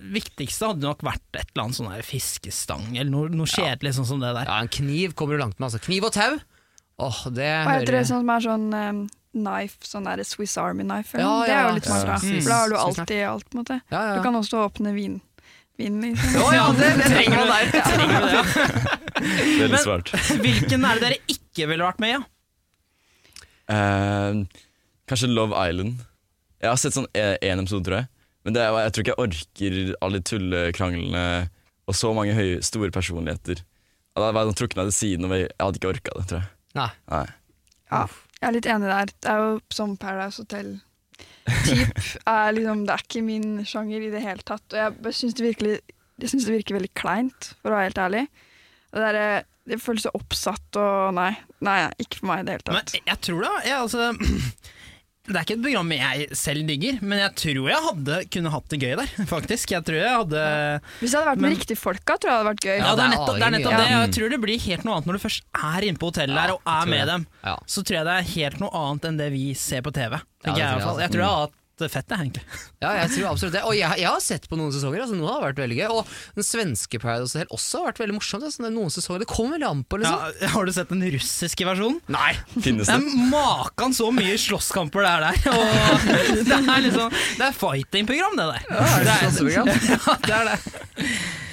viktigste 0.01 0.71
hadde 0.71 0.87
nok 0.87 1.03
vært 1.05 1.35
et 1.37 1.51
eller 1.51 1.67
annet 1.67 1.77
sånn 1.77 1.91
her 1.91 2.01
fiskestang, 2.07 2.87
eller 2.95 3.11
noe, 3.11 3.29
noe 3.35 3.45
kjedelig 3.49 3.91
sånn 3.99 4.07
som 4.09 4.23
det 4.23 4.31
der. 4.39 4.47
Ja, 4.49 4.61
en 4.63 4.71
kniv 4.71 5.13
kommer 5.19 5.35
du 5.37 5.43
langt 5.43 5.59
med. 5.59 5.67
Altså. 5.67 5.81
Kniv 5.83 6.07
og 6.09 6.15
tau. 6.15 6.39
Åh, 7.01 7.19
det 7.33 7.49
Hva 7.65 7.75
heter 7.79 7.97
det 7.99 8.05
sånn 8.09 8.23
som 8.23 8.31
er 8.33 8.43
sånn 8.45 8.65
um, 8.73 9.01
knife, 9.33 9.79
sånn 9.87 10.05
der 10.09 10.23
Swiss 10.27 10.55
Army 10.61 10.83
knife? 10.87 11.17
Ja, 11.17 11.27
Ja, 11.27 11.35
det 11.45 11.53
er 11.55 11.67
jo 11.69 11.75
litt 11.79 11.87
smart, 11.91 12.07
da. 12.09 12.17
Mm. 12.21 12.39
For 12.41 12.49
da 12.53 12.57
har 12.63 12.69
du 12.73 12.75
alltid 12.81 13.21
alt, 13.29 13.45
på 13.49 13.57
en 13.57 13.61
måte. 13.63 13.77
Ja, 13.93 14.01
ja. 14.09 14.15
Du 14.17 14.25
kan 14.25 14.37
også 14.41 14.63
åpne 14.65 14.93
vin. 14.97 15.19
Vin, 15.81 15.97
liksom. 16.05 16.37
Oh, 16.45 16.51
ja, 16.55 16.67
det, 16.77 16.91
det 17.01 17.09
trenger 17.11 17.41
man 17.41 17.51
der. 17.51 17.83
Trenger 17.89 18.13
du 18.13 18.27
det, 18.27 18.33
ja? 18.37 18.43
Veldig 19.61 19.71
Men- 19.73 19.83
svart. 19.85 20.13
Hvilken 20.45 20.85
er 20.87 20.99
det 21.01 21.07
dere 21.07 21.19
ikke 21.35 21.67
ville 21.71 21.85
vært 21.89 22.01
med 22.03 22.13
i? 22.13 22.15
Ja? 22.15 22.21
Uh, 23.71 24.43
kanskje 25.09 25.29
Love 25.31 25.57
Island. 25.67 26.01
Jeg 26.61 26.69
har 26.69 26.77
sett 26.79 26.95
sånn 26.95 27.07
én 27.17 27.61
episode, 27.61 27.85
tror 27.87 28.01
jeg. 28.01 28.09
Men 28.45 28.55
det 28.55 28.61
er, 28.63 28.77
jeg 28.85 28.93
tror 28.93 29.03
ikke 29.05 29.13
jeg 29.13 29.23
orker 29.25 29.79
alle 30.01 30.19
de 30.21 30.27
tullekranglene 30.31 31.25
og 31.89 31.97
så 31.97 32.11
mange 32.17 32.33
høye, 32.37 32.61
store 32.65 32.89
personligheter. 32.93 33.61
Jeg 33.61 34.19
hadde 34.19 34.33
vært 34.37 34.57
trukket 34.59 34.79
meg 34.79 34.89
til 34.89 34.97
siden, 34.97 35.27
og 35.27 35.35
jeg 35.37 35.49
hadde 35.61 35.79
ikke 35.81 35.91
orka 35.93 36.15
det, 36.17 36.25
tror 36.29 36.39
jeg. 36.41 36.49
Nei. 36.77 36.89
Nei. 37.11 37.25
Ja, 37.91 38.01
jeg 38.39 38.47
er 38.49 38.55
litt 38.55 38.69
enig 38.73 38.89
der. 38.91 39.11
Det 39.21 39.31
er 39.33 39.41
jo 39.43 39.51
som 39.73 39.93
Paradise 39.99 40.41
Hotel. 40.43 40.71
Typ 41.65 41.97
er 42.27 42.51
liksom, 42.55 42.83
det 42.87 42.93
er 42.95 43.03
ikke 43.05 43.23
min 43.25 43.47
sjanger 43.67 44.03
i 44.07 44.11
det 44.13 44.21
hele 44.23 44.43
tatt. 44.45 44.65
Og 44.73 44.77
jeg 45.07 45.15
syns 45.17 45.37
det, 45.37 45.45
virkelig- 45.47 45.81
jeg 46.21 46.29
synes 46.29 46.45
det 46.45 46.55
virker 46.59 46.77
veldig 46.77 46.91
kleint, 46.93 47.53
for 47.61 47.71
å 47.71 47.77
være 47.79 47.87
helt 47.89 48.01
ærlig. 48.03 48.23
Det, 48.91 49.01
der, 49.01 49.15
eh, 49.15 49.43
det 49.71 49.79
føles 49.81 50.03
så 50.05 50.11
oppsatt 50.17 50.77
og 50.81 51.13
nei. 51.17 51.31
Nei, 51.61 51.77
ikke 52.01 52.19
for 52.21 52.27
meg 52.31 52.39
i 52.41 52.43
det 52.49 52.57
hele 52.59 52.75
Men 52.75 52.85
tatt. 52.85 53.01
jeg 53.07 53.21
tror 53.21 53.41
det. 53.47 53.53
jeg, 53.65 53.77
altså, 53.79 54.11
Det 55.31 55.39
er 55.39 55.45
ikke 55.47 55.55
et 55.57 55.63
program 55.63 55.91
jeg 55.95 56.27
selv 56.35 56.65
digger, 56.67 56.97
men 57.01 57.19
jeg 57.21 57.31
tror 57.41 57.69
jeg 57.71 57.81
hadde 57.87 58.17
kunne 58.35 58.51
hatt 58.53 58.67
det 58.73 58.79
gøy 58.83 58.95
der. 58.99 59.11
faktisk 59.35 59.71
Jeg 59.71 59.85
tror 59.87 59.97
jeg 60.01 60.11
hadde 60.17 60.41
Hvis 60.99 61.11
jeg 61.13 61.17
hadde 61.19 61.29
vært 61.31 61.41
med 61.41 61.47
Men- 61.49 61.55
riktige 61.57 61.79
folka, 61.79 62.17
tror 62.17 62.27
jeg 62.27 62.31
det 62.31 62.39
hadde 62.41 62.49
vært 62.51 62.65
gøy. 62.67 62.75
Ja, 62.75 62.83
Ja, 62.83 62.91
det 62.91 62.97
det 62.97 63.05
er 63.05 63.13
nettopp, 63.15 63.37
det, 63.39 63.45
er 63.47 63.55
nettopp 63.57 63.77
det. 63.77 63.87
ja. 63.91 64.01
Jeg 64.05 64.13
tror 64.17 64.29
det 64.35 64.41
blir 64.43 64.59
helt 64.67 64.83
noe 64.87 64.95
annet 64.97 65.07
når 65.11 65.13
du 65.19 65.23
først 65.27 65.43
er 65.71 65.87
inne 65.87 66.01
på 66.01 66.11
hotellet 66.11 66.35
Ja, 66.35 66.43
der 66.47 66.53
og 66.57 66.61
er 66.75 66.91
med 66.91 66.99
jeg. 67.01 67.07
dem. 67.13 67.25
Ja. 67.45 67.55
Så 67.65 67.83
tror 67.87 67.95
jeg 68.01 68.05
det 68.11 68.17
er 68.19 68.29
helt 68.35 68.59
noe 68.65 68.71
annet 68.83 69.09
enn 69.11 69.17
det 69.21 69.29
vi 69.31 69.45
ser 69.55 69.81
på 69.85 69.93
TV. 69.95 70.19
Ja, 70.19 70.51
det 70.51 70.57
jeg, 70.59 70.81
også. 70.81 70.99
jeg 71.05 71.11
tror 71.15 71.21
jeg 71.21 71.31
hadde 71.31 71.41
hatt 71.47 71.57
det 71.83 71.89
fett, 71.93 72.07
jeg, 72.13 72.27
egentlig. 72.27 72.43
Ja, 72.83 72.91
jeg 72.97 73.11
tror 73.13 73.27
absolutt 73.31 73.53
det. 73.53 73.61
Og 73.69 73.75
jeg, 73.77 73.99
jeg 74.01 74.07
har 74.09 74.21
sett 74.25 74.47
på 74.49 74.57
noen 74.57 74.71
sesonger, 74.73 75.03
altså, 75.03 75.17
noen 75.19 75.29
har 75.29 75.43
vært 75.43 75.59
veldig 75.61 75.77
gøy. 75.77 75.87
Og 75.99 76.13
den 76.39 76.45
svenske 76.47 77.01
Paradise 77.01 77.35
Hotel 77.37 77.51
også 77.57 77.81
har 77.83 77.91
vært 77.91 78.01
veldig 78.03 78.15
morsomt. 78.17 78.45
Altså, 78.47 78.63
er 78.65 78.73
noen 78.73 78.93
sesonger, 78.93 79.21
det 79.25 79.29
kommer 79.29 79.57
veldig 79.59 79.69
an 79.69 79.83
på, 79.85 79.99
liksom. 80.01 80.23
Ja, 80.41 80.49
har 80.55 80.65
du 80.69 80.73
sett 80.77 80.93
den 80.93 81.03
russiske 81.17 81.67
versjonen? 81.67 81.99
Nei! 82.13 82.31
Finnes 82.57 82.89
Det 82.89 82.97
det? 82.97 83.11
er 83.11 83.29
makan 83.35 83.93
så 83.97 84.09
mye 84.15 84.37
slåsskamper 84.41 85.05
det 85.05 85.11
er 85.11 85.27
der. 85.27 85.43
Og 85.53 86.07
det 86.49 86.57
er 86.61 86.83
liksom 86.87 87.13
Det 87.37 87.45
er 87.51 87.59
fighting-program, 87.61 88.39
det 88.41 88.49
der. 88.55 88.67
er 88.81 89.07
det 89.09 89.19
slåsseprogram? 89.37 89.71
ja, 89.91 90.17
det 90.25 90.35
er 90.41 90.51
det. 90.51 91.09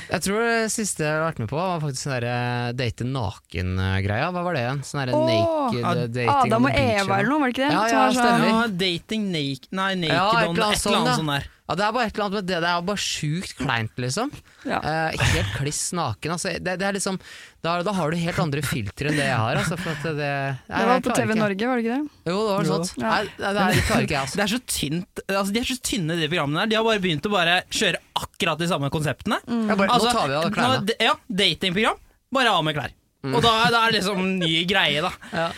Jeg 0.08 0.22
tror 0.24 0.40
det 0.40 0.70
siste 0.72 1.04
jeg 1.04 1.12
har 1.18 1.24
vært 1.26 1.40
med 1.42 1.50
på, 1.50 1.58
var 1.60 1.82
faktisk 1.82 2.06
sånn 2.06 2.14
derre 2.16 2.72
date 2.78 3.04
naken-greia. 3.04 4.30
Hva 4.32 4.42
var 4.46 4.56
det 4.56 4.62
igjen? 4.64 4.80
Sånn 4.88 5.00
derre 5.02 5.18
Åh, 5.18 5.26
naked 5.28 5.84
Ad- 5.90 6.14
dating 6.14 6.32
Adam 6.52 6.64
og 6.64 6.78
Eva 6.80 7.18
eller 7.18 7.28
noe, 7.28 7.40
var 7.42 7.52
det 7.52 7.54
ikke 7.56 7.66
det? 7.68 7.74
Ja, 7.76 7.84
ja, 7.92 8.06
sånn- 8.08 8.18
stemmer. 8.22 8.48
Ja, 8.48 8.66
dating 8.84 9.26
naked 9.34 9.68
Nei, 9.70 9.90
naked 10.00 10.14
Ja, 10.14 10.28
et 10.30 10.48
eller 10.48 10.64
annet 10.64 10.80
sånn, 10.80 11.10
sånt 11.14 11.32
der. 11.34 11.48
Ja, 11.68 11.75
det 11.76 11.84
er 11.84 11.92
bare 11.92 12.06
et 12.08 12.14
eller 12.16 12.25
annet 12.25 12.37
med 12.38 12.46
det. 12.48 12.58
Det 12.64 12.68
er 12.70 12.84
bare 12.88 13.00
sjukt 13.04 13.50
kleint, 13.58 13.98
liksom. 14.00 14.30
Ja. 14.64 14.78
Eh, 14.80 15.18
helt 15.34 15.50
kliss 15.58 15.80
naken. 15.92 16.32
Altså, 16.32 16.54
det, 16.64 16.76
det 16.80 16.87
er 16.88 16.96
liksom, 16.96 17.18
da, 17.60 17.75
da 17.84 17.92
har 17.92 18.08
du 18.10 18.16
helt 18.16 18.38
andre 18.40 18.62
filtre 18.64 19.10
enn 19.10 19.18
det 19.20 19.26
jeg 19.26 19.37
har. 19.37 19.60
Altså, 19.60 19.76
for 19.76 19.92
at 19.92 20.06
det, 20.06 20.14
Det 20.16 20.78
jeg 20.80 20.88
var 20.88 21.02
på 21.04 21.12
TV 21.18 21.28
ikke. 21.34 21.38
Norge, 21.42 21.68
var 21.68 21.76
det 21.76 21.84
ikke 21.84 21.98
det? 21.98 22.32
Jo, 22.32 22.38
det 22.40 22.54
var 22.56 22.64
Jo. 22.64 22.78
sånt. 22.78 22.94
Ja. 23.04 23.10
Nei, 23.12 23.20
nei, 23.28 23.52
det, 23.52 23.66
er, 23.66 23.76
det 23.76 23.84
klarer 23.90 24.06
ikke 24.08 24.16
jeg, 24.16 24.22
altså. 24.25 24.40
Det 24.40 24.46
er 24.46 24.52
så 24.54 24.60
tynt 24.78 25.22
altså, 25.28 25.52
De 25.52 25.60
er 25.60 25.68
så 25.68 25.78
tynne, 25.92 26.16
de 26.22 26.30
programmene 26.32 26.64
der. 26.64 26.72
De 26.72 26.80
har 26.80 26.88
bare 26.88 27.04
begynt 27.04 27.28
å 27.28 27.34
bare 27.37 27.58
kjøre 27.68 28.00
akkurat 28.25 28.64
de 28.64 28.70
samme 28.72 28.90
konseptene. 28.96 29.42
Jeg 29.44 29.76
bare, 29.82 29.90
Altså, 29.92 30.08
nå 30.08 30.16
tar 30.16 30.28
vi 30.32 30.38
av 30.40 30.48
nå- 30.48 30.54
klærne. 30.56 30.96
Ja, 31.04 31.14
datingprogram. 31.44 32.00
Bare 32.32 32.56
av 32.56 32.64
med 32.64 32.80
klær. 32.80 32.96
Og 33.28 33.42
da, 33.44 33.52
da 33.75 33.84
er 33.84 33.92
det 33.92 34.00
liksom 34.00 34.25
ny 34.40 34.64
greie, 34.70 35.04
da. 35.04 35.12
Ja. 35.37 35.50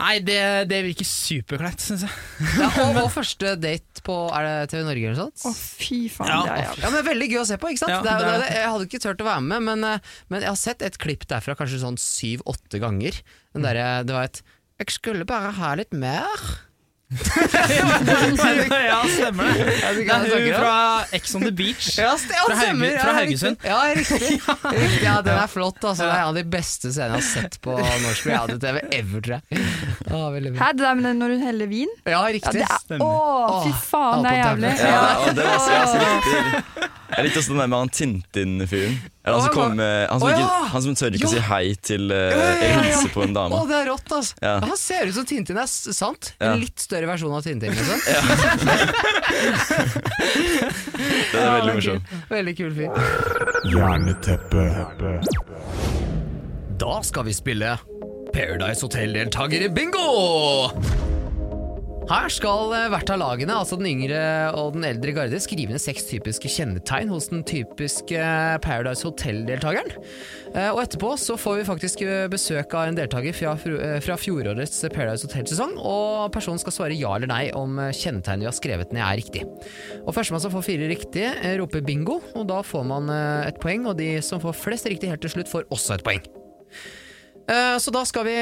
Nei, 0.00 0.14
det, 0.24 0.38
det 0.70 0.78
virker 0.86 1.06
superkleint, 1.08 1.82
syns 1.84 2.04
jeg. 2.06 2.14
Ja, 2.58 2.68
og, 2.86 2.96
og 3.04 3.10
første 3.12 3.52
date 3.60 4.04
på 4.06 4.16
Er 4.36 4.46
det 4.48 4.54
TV 4.72 4.84
Norge 4.86 5.10
eller 5.10 5.18
noe 5.20 5.28
sånt? 5.28 5.44
Å, 5.44 5.52
fy 5.80 5.98
faen. 6.12 6.30
Ja. 6.32 6.38
det 6.46 6.54
er 6.54 6.62
jævlig. 6.64 6.84
Ja, 6.86 6.92
men 6.94 7.06
Veldig 7.10 7.28
gøy 7.34 7.40
å 7.42 7.48
se 7.50 7.58
på, 7.60 7.72
ikke 7.74 7.82
sant? 7.84 7.92
Ja, 7.92 8.00
det 8.06 8.14
er, 8.14 8.24
det 8.24 8.38
det 8.40 8.48
er 8.54 8.60
jeg 8.64 8.72
hadde 8.74 8.88
ikke 8.88 9.02
turt 9.04 9.20
å 9.24 9.28
være 9.28 9.44
med, 9.50 9.66
men, 9.68 9.84
eh, 9.90 10.08
men 10.32 10.46
jeg 10.46 10.52
har 10.54 10.60
sett 10.62 10.86
et 10.88 10.98
klipp 11.02 11.26
derfra 11.30 11.56
kanskje 11.58 11.82
sånn 11.84 12.00
syv-åtte 12.00 12.80
ganger. 12.82 13.20
Den 13.54 13.66
derre- 13.66 14.02
det 14.08 14.16
var 14.16 14.30
et 14.30 14.42
'Jeg 14.80 14.94
skulle 14.96 15.26
bare 15.28 15.50
ha 15.60 15.74
litt 15.76 15.92
mer'. 15.92 16.46
Ja, 17.10 19.02
stemmer 19.10 19.44
det. 19.44 19.64
Det 19.64 20.10
er 20.10 20.30
hun 20.30 20.54
fra 20.54 20.74
Ex 21.12 21.34
on 21.34 21.42
the 21.42 21.50
Beach. 21.52 21.88
Ja, 21.98 22.12
Fra 22.16 22.54
Hauge- 22.54 22.98
fra. 23.02 23.12
Haugesund. 23.18 23.56
Ja, 23.64 23.80
riktig. 23.96 24.40
Ja, 25.02 25.16
den 25.26 25.34
er 25.38 25.46
flott. 25.50 25.82
Altså. 25.84 26.04
Det 26.04 26.10
er 26.12 26.20
en 26.22 26.28
av 26.30 26.34
de 26.38 26.44
beste 26.52 26.92
scenene 26.94 27.18
jeg 27.18 27.24
har 27.24 27.26
sett 27.42 27.58
på 27.64 27.74
norsk 27.80 28.26
reality-TV 28.30 28.80
ever, 29.00 29.20
tror 29.26 29.34
jeg. 29.38 29.42
Ja. 30.06 30.22
Hæ, 30.60 30.70
det 30.76 30.84
der 30.86 30.94
med 31.02 31.18
når 31.20 31.34
hun 31.36 31.42
heller 31.48 31.66
vin? 31.70 31.90
Ja, 32.06 32.10
Ja, 32.20 32.22
riktig. 32.30 32.52
det 32.60 32.66
er, 32.68 33.02
å, 33.02 33.10
fy 33.66 33.72
faen, 33.90 34.22
det 34.24 34.30
er 34.30 34.40
jævlig. 34.44 34.72
Ja, 34.78 35.02
Ja. 35.26 35.32
det 35.34 35.44
var 35.50 35.58
så, 35.66 36.90
jeg, 37.16 37.22
likte, 37.26 37.38
også 37.42 37.50
den 37.54 37.60
der 37.62 37.68
med 37.72 37.78
han 37.82 37.90
Tintin-fyren. 37.96 38.94
Eller 39.24 39.36
Han, 39.36 39.42
som 39.44 39.52
kom 39.54 39.70
med- 39.76 40.08
han, 40.10 40.20
som 40.20 40.28
å, 40.28 40.30
ikke- 40.32 40.46
ja! 40.46 40.50
han 40.72 40.82
som 40.86 40.94
tør 40.96 41.10
ikke 41.18 41.26
å 41.28 41.30
si 41.32 41.36
Ja. 41.36 41.42
hei 41.50 41.66
til 41.84 42.02
uh, 42.10 42.16
ja. 42.16 42.20
hilse 42.86 43.08
på 43.12 43.20
en 43.26 43.34
dame. 43.36 43.52
Å, 43.58 43.60
det 43.68 43.76
er 43.82 43.86
rått, 43.90 44.08
altså. 44.16 44.32
Ja. 44.42 44.54
Han 44.64 44.76
ser 44.80 45.02
ut 45.10 45.14
som 45.18 45.24
Tintin, 45.28 45.56
det 45.58 45.62
er 45.66 45.70
s- 45.70 45.96
sant. 45.98 46.22
Ja. 46.40 46.46
En 46.54 46.60
litt 46.62 46.78
større 46.80 47.06
versjon 47.10 47.34
av 47.36 47.42
Tintin. 47.44 47.72
Liksom. 47.76 47.98
Det 51.30 51.38
er 51.40 51.52
veldig 51.58 51.74
morsomt. 51.76 52.04
Veldig 52.30 52.54
kul 52.58 52.72
fyr. 52.76 52.90
Jerneteppe. 53.70 54.62
Da 56.80 56.94
skal 57.06 57.22
vi 57.28 57.34
spille 57.36 57.70
Paradise 58.34 58.80
Hotel-deltakere 58.86 59.68
bingo! 59.74 60.06
Her 62.10 62.26
skal 62.26 62.72
eh, 62.74 62.88
hvert 62.90 63.10
av 63.14 63.20
lagene, 63.20 63.54
altså 63.54 63.76
den 63.78 63.86
yngre 63.86 64.18
og 64.58 64.72
den 64.74 64.82
eldre 64.88 65.12
garde, 65.14 65.38
skrive 65.38 65.70
ned 65.70 65.78
seks 65.78 66.08
typiske 66.08 66.50
kjennetegn 66.50 67.12
hos 67.12 67.28
den 67.30 67.44
typiske 67.46 68.18
eh, 68.18 68.56
Paradise 68.64 69.06
Hotel-deltakeren. 69.06 69.92
Eh, 70.50 70.72
Og 70.72 70.80
etterpå 70.82 71.12
så 71.22 71.36
får 71.38 71.60
vi 71.60 71.68
faktisk 71.68 72.02
besøk 72.32 72.74
av 72.74 72.88
en 72.88 72.98
deltaker 72.98 73.36
fra, 73.36 73.54
fra 74.02 74.18
fjorårets 74.18 74.82
Paradise 74.90 75.28
Hotel-sesong, 75.28 75.76
og 75.78 76.34
personen 76.34 76.58
skal 76.58 76.74
svare 76.74 76.98
ja 76.98 77.14
eller 77.14 77.30
nei 77.30 77.44
om 77.54 77.78
kjennetegnet 77.78 78.42
vi 78.42 78.50
har 78.50 78.58
skrevet 78.58 78.96
ned 78.96 79.06
er 79.06 79.20
riktig. 79.20 79.46
Og 80.02 80.10
Førstemann 80.16 80.42
som 80.42 80.56
får 80.56 80.66
fire 80.66 80.90
riktige, 80.90 81.30
roper 81.62 81.86
bingo, 81.86 82.18
og 82.34 82.50
da 82.50 82.58
får 82.66 82.90
man 82.90 83.14
et 83.46 83.62
poeng, 83.62 83.86
og 83.86 84.00
de 84.02 84.16
som 84.24 84.42
får 84.42 84.58
flest 84.66 84.90
riktig 84.90 85.14
helt 85.14 85.22
til 85.22 85.36
slutt, 85.38 85.52
får 85.52 85.70
også 85.70 86.00
et 86.00 86.06
poeng. 86.10 86.39
Eh, 87.50 87.76
så 87.82 87.90
da 87.94 88.04
skal 88.06 88.26
vi 88.28 88.34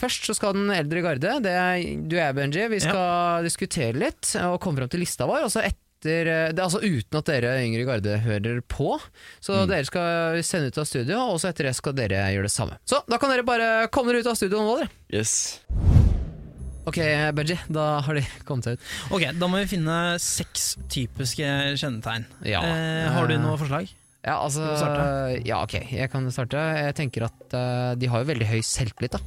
først 0.00 0.28
så 0.30 0.34
skal 0.38 0.54
den 0.56 0.70
eldre 0.72 1.02
garde, 1.04 1.34
det 1.44 1.52
er 1.52 1.82
du 2.08 2.14
og 2.16 2.22
jeg, 2.22 2.36
Benji, 2.38 2.68
vi 2.72 2.78
skal 2.80 3.44
diskutere 3.44 3.92
litt 4.00 4.32
og 4.46 4.56
komme 4.64 4.80
fram 4.80 4.88
til 4.92 5.02
lista 5.04 5.26
vår. 5.28 5.44
Og 5.44 5.52
så 5.52 5.60
etter, 5.66 6.30
eh, 6.30 6.52
det 6.54 6.60
er 6.60 6.64
altså 6.64 6.80
uten 6.80 7.18
at 7.20 7.28
dere 7.28 7.52
yngre 7.66 7.84
garde 7.88 8.16
hører 8.24 8.62
på. 8.64 8.96
Så 9.44 9.60
Mm. 9.64 9.68
dere 9.68 9.84
skal 9.84 10.42
sende 10.42 10.68
ut 10.72 10.78
av 10.78 10.86
studio, 10.88 11.18
og 11.34 11.40
så 11.42 11.50
etter 11.52 11.68
det 11.68 11.76
skal 11.76 11.92
dere 11.92 12.24
gjøre 12.32 12.48
det 12.48 12.54
samme. 12.54 12.78
Så 12.88 13.02
da 13.08 13.18
kan 13.18 13.30
dere 13.30 13.44
bare 13.44 13.88
komme 13.92 14.12
dere 14.12 14.20
ut 14.24 14.32
av 14.32 14.36
studio 14.40 14.58
nå, 14.64 14.78
dere. 14.80 14.90
Yes. 15.12 15.60
Ok, 16.86 17.00
Benji, 17.34 17.58
da 17.68 18.00
har 18.00 18.14
de 18.14 18.22
kommet 18.46 18.64
seg 18.64 18.76
ut. 18.78 18.80
Ok, 19.10 19.24
Da 19.34 19.46
må 19.50 19.58
vi 19.58 19.66
finne 19.76 20.16
seks 20.22 20.76
typiske 20.88 21.42
kjennetegn. 21.76 22.24
Ja. 22.46 22.60
Eh, 22.62 23.08
har 23.10 23.26
du 23.26 23.36
noe 23.42 23.58
forslag? 23.58 23.90
Ja, 24.26 24.40
altså? 24.42 24.66
Ja, 25.46 25.62
ok, 25.62 25.78
jeg 25.94 26.10
kan 26.10 26.26
starte. 26.34 26.60
Jeg 26.82 26.96
tenker 26.98 27.28
at 27.28 27.54
uh, 27.54 27.94
de 27.98 28.10
har 28.10 28.24
jo 28.24 28.30
veldig 28.32 28.48
høy 28.50 28.58
selvtillit, 28.66 29.14
da. 29.14 29.22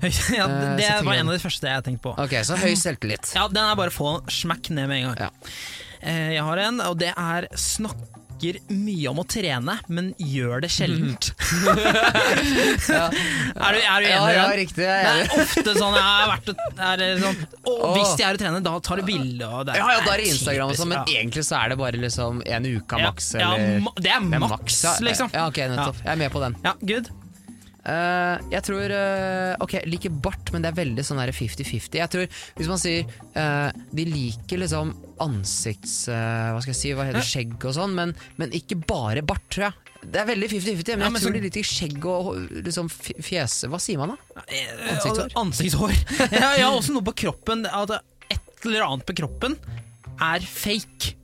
ja, 0.38 0.46
det 0.78 0.86
tenker 0.86 1.04
var 1.04 1.18
en 1.18 1.28
av 1.28 1.34
de 1.34 1.42
første 1.42 1.72
jeg 1.74 1.84
tenkte 1.84 2.04
på. 2.06 2.14
Ok, 2.22 2.38
så 2.46 2.56
høy 2.60 2.72
selvtillit. 2.86 3.34
Ja, 3.36 3.48
Den 3.52 3.66
er 3.66 3.78
bare 3.78 3.92
få 3.94 4.20
smekk 4.30 4.70
ned 4.72 4.88
med 4.90 5.02
en 5.02 5.08
gang. 5.10 5.28
Ja. 5.28 5.56
Eh, 6.00 6.32
jeg 6.36 6.46
har 6.46 6.64
en, 6.68 6.80
og 6.84 6.96
det 7.00 7.12
er 7.16 7.48
snakker 7.58 8.56
mye 8.72 9.10
om 9.10 9.18
å 9.20 9.24
trene, 9.28 9.74
men 9.92 10.14
gjør 10.16 10.62
det 10.64 10.70
sjeldent. 10.72 11.26
er, 11.68 13.10
du, 13.12 13.56
er 13.60 13.74
du 13.76 13.82
enig 13.84 14.08
Ja, 14.08 14.30
ja, 14.32 14.46
riktig. 14.56 14.80
Det 14.80 14.88
Jeg 14.88 15.04
er 15.04 15.20
er 15.26 15.44
ofte 15.44 15.74
sånn 15.76 15.98
jeg 15.98 16.06
har 16.06 16.30
vært 16.30 16.48
er 16.54 17.04
sånn, 17.20 17.42
Åh. 17.68 17.84
hvis 17.98 18.14
jeg 18.16 18.26
er 18.30 18.38
og 18.38 18.42
trener, 18.46 18.64
da 18.64 18.74
tar 18.88 19.02
du 19.02 19.06
bilde. 19.10 19.52
det 19.68 19.76
Ja, 19.76 19.92
ja, 19.92 20.00
da 20.06 20.14
er 20.16 20.24
det 20.24 20.30
Instagram 20.32 20.72
og 20.72 20.80
sånn, 20.80 20.94
men 20.94 21.02
ja. 21.02 21.20
egentlig 21.20 21.44
så 21.50 21.60
er 21.60 21.74
det 21.74 21.80
bare 21.84 22.00
liksom 22.08 22.40
en 22.46 22.70
uke 22.70 23.00
Ja, 23.04 23.10
maks, 23.10 23.32
ja, 23.36 23.52
det 24.00 24.14
er 24.16 24.28
maks, 24.40 24.84
liksom. 25.04 25.34
Ja, 25.36 25.48
ok, 25.52 25.64
nettopp. 25.74 26.00
Jeg 26.06 26.14
er 26.16 26.22
med 26.24 26.32
på 26.32 26.46
den. 26.46 26.56
Ja, 26.64 26.78
good. 26.80 27.12
Eh, 27.80 28.42
jeg 28.52 28.60
tror 28.66 28.92
uh, 28.92 29.54
Ok, 29.64 29.78
jeg 29.78 29.88
liker 29.88 30.12
bart, 30.12 30.50
men 30.52 30.60
det 30.60 30.68
er 30.68 30.76
veldig 30.76 31.04
sånn 31.06 31.20
der 31.22 31.32
50-50. 31.32 31.96
Jeg 31.96 32.12
tror 32.12 32.26
Hvis 32.58 32.68
man 32.68 32.80
sier 32.82 33.06
uh, 33.32 33.70
De 33.96 34.04
liker 34.04 34.60
liksom 34.60 34.90
ansikts... 35.20 35.94
hva 36.08 36.60
skal 36.60 36.72
jeg 36.74 36.78
si, 36.78 36.92
hva 36.96 37.04
heter 37.08 37.20
det, 37.20 37.26
skjegg 37.28 37.64
og 37.68 37.74
sånn, 37.76 37.92
men, 37.96 38.12
men 38.40 38.52
ikke 38.56 38.78
bare 38.88 39.20
bart, 39.20 39.42
tror 39.52 39.66
jeg. 39.66 39.90
Det 40.00 40.22
er 40.22 40.28
veldig 40.30 40.48
50-50, 40.48 40.96
men 40.96 41.04
Ja, 41.04 41.10
jeg 41.10 41.20
tror 41.20 41.26
så- 41.26 41.34
de 41.34 41.42
liker 41.44 41.68
skjegg 41.68 42.06
og 42.08 42.30
liksom 42.68 42.88
fjes... 42.88 43.58
Hva 43.68 43.80
sier 43.84 44.00
man 44.00 44.14
da? 44.14 44.44
Ansiktshår. 44.94 45.34
Ansiktshår. 45.42 45.92
ja, 46.38 46.48
jeg 46.56 46.64
har 46.64 46.72
også 46.72 46.96
noe 46.96 47.04
på 47.04 47.16
kroppen. 47.26 47.66
At 47.68 47.98
et 48.32 48.64
eller 48.64 48.86
annet 48.86 49.04
på 49.08 49.18
kroppen 49.20 49.58
er 50.24 50.40
fake. 50.48 51.14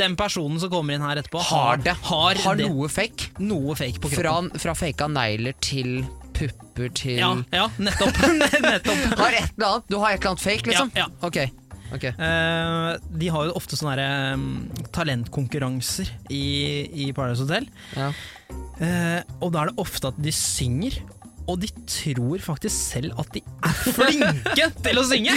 Den 0.00 0.16
personen 0.18 0.58
som 0.62 0.70
kommer 0.72 0.96
inn 0.96 1.04
her 1.04 1.20
etterpå, 1.20 1.40
Har 1.50 1.76
det. 1.84 1.94
har, 2.08 2.34
Har 2.44 2.56
det. 2.58 2.66
noe 2.68 2.88
fake. 2.90 3.30
noe 3.38 3.76
fake 3.78 4.00
på 4.02 4.10
Fra, 4.10 4.22
kroppen. 4.40 4.60
fra 4.60 4.74
faka 4.74 5.06
negler 5.08 5.54
til 5.62 6.04
pupper 6.34 6.88
til 6.98 7.20
Ja, 7.20 7.28
ja, 7.54 7.68
nettopp. 7.78 8.16
nettopp. 8.64 9.04
Har 9.22 9.36
et 9.38 9.52
eller 9.54 9.68
annet 9.68 9.92
Du 9.92 9.98
har 10.02 10.10
et 10.16 10.18
eller 10.18 10.32
annet 10.32 10.42
fake, 10.42 10.66
liksom? 10.66 10.90
Ja, 10.98 11.06
ja. 11.06 11.28
Ok. 11.28 11.38
Okay. 11.94 12.10
Uh, 12.18 12.96
de 13.20 13.28
har 13.30 13.44
jo 13.46 13.52
ofte 13.54 13.76
sånne 13.78 14.02
um, 14.34 14.46
talentkonkurranser 14.96 16.08
i, 16.34 16.40
i 17.06 17.12
Paradise 17.14 17.44
Hotel. 17.44 17.68
Ja. 17.94 18.08
Uh, 18.80 19.20
og 19.44 19.52
da 19.54 19.62
er 19.62 19.70
det 19.70 19.78
ofte 19.78 20.10
at 20.10 20.18
de 20.18 20.32
synger, 20.34 20.96
og 21.46 21.58
de 21.60 21.68
tror 21.90 22.40
faktisk 22.40 22.74
selv 22.94 23.18
at 23.20 23.28
de 23.34 23.42
er 23.64 23.80
flinke 23.94 24.68
til 24.86 25.00
å 25.00 25.04
synge! 25.08 25.34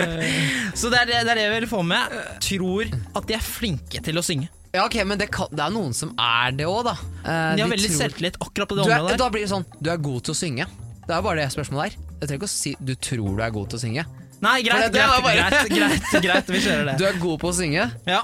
Så 0.80 0.90
det 0.92 0.98
er 1.02 1.06
det, 1.10 1.20
det 1.26 1.32
er 1.32 1.38
det 1.38 1.44
jeg 1.46 1.54
vil 1.60 1.68
få 1.70 1.82
med. 1.86 2.16
Tror 2.44 2.90
at 3.16 3.28
de 3.28 3.36
er 3.38 3.44
flinke 3.44 4.02
til 4.04 4.20
å 4.20 4.24
synge. 4.26 4.48
Ja, 4.72 4.86
ok, 4.86 4.96
men 5.04 5.20
det, 5.20 5.26
kan, 5.32 5.50
det 5.52 5.60
er 5.66 5.72
noen 5.74 5.92
som 5.96 6.14
er 6.16 6.54
det 6.56 6.64
òg, 6.68 6.82
da. 6.88 6.94
Eh, 7.28 7.56
De 7.58 7.64
har 7.64 7.72
veldig 7.72 7.90
tror- 7.90 7.98
selvtillit 8.06 8.38
akkurat 8.40 8.70
på 8.70 8.78
det 8.78 8.84
området 8.86 8.96
er, 8.96 9.04
området. 9.04 9.20
Da 9.20 9.28
blir 9.34 9.44
det 9.44 9.50
sånn 9.52 9.66
Du 9.84 9.90
er 9.92 10.00
god 10.00 10.22
til 10.28 10.32
å 10.32 10.38
synge. 10.38 10.68
Det 11.02 11.12
er 11.16 11.24
bare 11.26 11.42
det 11.42 11.48
spørsmålet 11.52 11.82
der. 11.92 12.10
Jeg 12.22 12.28
trenger 12.30 12.40
ikke 12.40 12.48
å 12.48 12.54
si 12.54 12.72
du 12.80 12.92
tror 13.08 13.36
du 13.36 13.42
er 13.44 13.52
god 13.56 13.72
til 13.72 13.80
å 13.80 13.82
synge. 13.82 14.04
Nei, 14.42 14.56
greit, 14.66 14.88
greit, 14.90 15.68
greit, 15.70 16.14
greit, 16.24 16.48
vi 16.50 16.60
kjører 16.64 16.88
det. 16.92 16.94
Du 17.00 17.04
er 17.06 17.18
god 17.22 17.36
på 17.44 17.50
å 17.52 17.54
synge. 17.54 17.84
Ja. 18.08 18.22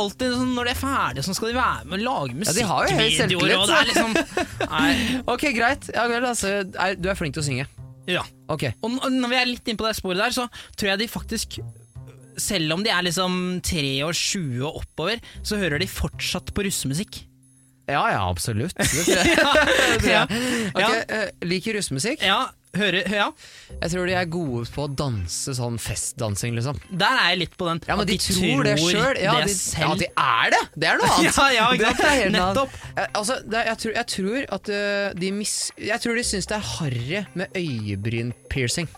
Alltid 0.00 0.32
sånn, 0.32 0.54
Når 0.56 0.64
de 0.64 0.70
er 0.72 0.78
ferdige, 0.80 1.22
så 1.26 1.34
skal 1.36 1.50
de 1.52 1.56
være 1.58 1.84
med 1.90 1.98
og 2.00 2.04
lage 2.06 2.46
Ja, 2.48 2.52
de 2.56 2.62
har 2.70 2.86
jo 2.88 2.94
høy 2.96 3.02
musikkvideoer. 3.10 3.66
det 3.68 3.76
er 3.76 3.88
liksom 3.90 4.14
Ok, 5.34 5.44
greit. 5.56 5.90
Ja, 5.92 6.06
vel, 6.08 6.24
altså, 6.24 6.52
du 6.96 7.08
er 7.12 7.18
flink 7.18 7.34
til 7.36 7.42
å 7.44 7.46
synge. 7.50 7.66
ja. 8.08 8.22
Okay. 8.52 8.72
Og 8.84 8.90
når 9.12 9.30
vi 9.32 9.36
er 9.38 9.46
litt 9.48 9.68
inne 9.68 9.80
på 9.80 9.86
det 9.86 9.94
sporet 9.96 10.18
der, 10.20 10.32
så 10.34 10.46
tror 10.76 10.90
jeg 10.92 10.98
de 11.00 11.06
faktisk 11.08 11.58
selv 12.40 12.72
om 12.74 12.82
de 12.84 12.90
er 12.92 13.04
liksom 13.04 13.60
3 13.64 13.82
og 14.06 14.14
20 14.16 14.64
og 14.64 14.80
oppover, 14.82 15.20
så 15.44 15.56
hører 15.60 15.78
de 15.80 15.86
fortsatt 15.88 16.48
på 16.56 16.64
russemusikk. 16.66 17.20
Ja 17.88 18.02
ja, 18.12 18.22
absolutt. 18.28 18.72
Ja. 20.06 20.24
Ja. 20.78 20.88
eh, 21.04 21.28
Liker 21.44 21.76
russemusikk. 21.76 22.22
Ja, 22.24 22.46
hører, 22.78 23.08
ja. 23.12 23.26
Jeg 23.74 23.92
tror 23.92 24.08
de 24.08 24.14
er 24.16 24.28
gode 24.32 24.64
på 24.72 24.86
å 24.86 24.90
danse 24.96 25.54
sånn 25.56 25.78
festdansing, 25.82 26.56
liksom. 26.56 26.78
Der 26.88 27.18
er 27.18 27.32
jeg 27.34 27.42
litt 27.44 27.56
på 27.60 27.68
den. 27.68 27.82
Ja, 27.88 27.96
men 27.98 28.08
de, 28.08 28.16
de, 28.16 28.36
tror 28.38 28.64
det 28.68 28.76
sjøl. 28.80 29.20
Ja, 29.20 29.36
ja, 29.42 29.90
de 30.00 30.08
er 30.08 30.54
det! 30.54 30.62
Det 30.74 30.90
er 30.90 31.02
noe 31.02 31.10
annet. 31.16 31.42
Ja, 31.42 31.50
ja, 31.56 31.68
er. 32.12 32.32
Nettopp. 32.32 32.80
Eh, 32.96 33.08
Altså, 33.12 33.38
er- 33.44 33.68
jeg, 33.72 33.78
tror, 33.82 33.94
jeg 33.98 34.10
tror 34.14 34.48
at 34.56 34.72
eh, 34.72 35.12
de 35.20 35.30
mis... 35.36 35.54
Jeg 35.80 36.00
tror 36.02 36.18
de 36.18 36.26
syns 36.26 36.48
det 36.50 36.58
er 36.58 36.68
harry 36.78 37.22
med 37.38 37.58
øyebrynpiercing. 37.58 38.90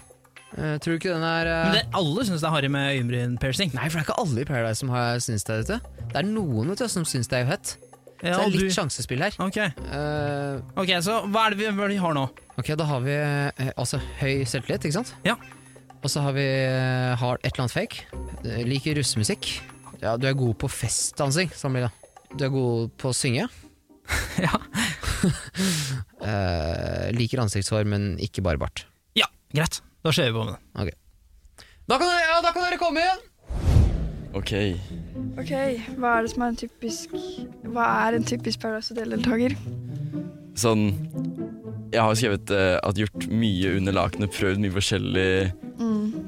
Uh, 0.54 0.76
tror 0.78 0.94
du 0.94 1.00
ikke 1.00 1.10
den 1.10 1.24
er 1.26 1.48
uh... 1.50 1.54
Men 1.66 1.72
det, 1.80 1.82
alle 1.98 2.24
syns 2.28 2.38
det 2.44 2.46
er 2.46 2.54
harry 2.54 2.68
med 2.70 2.92
øyenbrynpiercing. 2.94 3.72
Nei, 3.74 3.88
for 3.88 3.98
det 3.98 4.04
er 4.04 4.06
ikke 4.06 4.20
alle 4.22 4.44
i 4.44 4.46
Paradise 4.46 4.84
som 4.84 4.92
har 4.94 5.18
syns 5.24 5.46
det. 5.48 5.56
Dette. 5.66 5.80
Det 6.12 6.20
er 6.20 6.28
noen 6.28 6.70
vet 6.70 6.84
du, 6.84 6.86
som 6.92 7.06
syns 7.08 7.30
det 7.32 7.40
er 7.40 7.48
uhett. 7.48 7.74
Ja, 8.24 8.38
så 8.38 8.40
det 8.40 8.46
er 8.46 8.54
litt 8.54 8.70
du- 8.70 8.74
sjansespill 8.74 9.20
her. 9.24 9.34
Ok, 9.44 9.58
uh, 9.60 10.62
okay 10.80 11.00
så 11.04 11.18
hva 11.28 11.46
er 11.50 11.56
vi, 11.58 11.66
hva 11.68 11.84
er 11.84 11.92
det 11.92 11.98
vi 11.98 12.02
har 12.04 12.16
nå? 12.16 12.24
ok, 12.56 12.70
da 12.78 12.86
har 12.88 13.00
vi 13.04 13.12
eh, 13.18 13.70
altså 13.76 13.98
høy 14.20 14.44
selvtillit, 14.48 14.86
ikke 14.86 14.96
sant? 14.96 15.10
Ja. 15.26 15.34
Og 16.00 16.10
så 16.12 16.22
har 16.22 16.34
vi 16.36 16.44
eh, 16.44 17.14
har 17.20 17.38
et 17.40 17.50
eller 17.50 17.64
annet 17.64 17.74
fake. 17.74 18.04
Liker 18.68 18.96
russemusikk. 19.00 19.48
Ja, 20.02 20.16
du 20.20 20.26
er 20.28 20.36
god 20.38 20.56
på 20.60 20.68
festdansing, 20.70 21.50
sånn. 21.56 21.80
Du 22.34 22.44
er 22.46 22.52
god 22.52 22.92
på 23.00 23.12
å 23.12 23.16
synge. 23.16 23.48
Ja. 24.44 24.50
uh, 25.24 27.08
liker 27.18 27.40
ansiktshår, 27.40 27.86
men 27.88 28.14
ikke 28.22 28.42
bare 28.44 28.60
bart. 28.60 28.84
ja, 29.16 29.28
greit. 29.54 29.80
Da 30.04 30.12
ser 30.12 30.28
vi 30.28 30.36
på 30.36 30.44
med 30.44 30.52
det. 30.90 30.96
Da 31.88 31.96
kan, 32.00 32.08
ja, 32.08 32.40
da 32.44 32.50
kan 32.52 32.64
dere 32.66 32.76
komme 32.80 33.00
igjen! 33.00 33.22
Ok. 34.34 34.52
Ok, 35.38 35.52
hva 35.98 36.16
er 36.18 36.26
det 36.26 36.30
som 36.32 36.42
er 36.42 36.52
en 36.52 36.58
typisk 36.58 37.12
Hva 37.70 37.84
er 38.08 38.16
en 38.18 38.24
typisk 38.26 38.60
Paradise 38.62 38.90
Hotel-deltaker? 38.94 39.54
Sånn 40.58 40.88
Jeg 41.94 42.02
har 42.02 42.16
skrevet 42.18 42.50
uh, 42.54 42.78
at 42.82 42.98
gjort 42.98 43.28
mye 43.30 43.76
under 43.78 43.94
lakenet, 43.94 44.32
prøvd 44.34 44.58
mye 44.64 44.74
forskjellige 44.74 45.52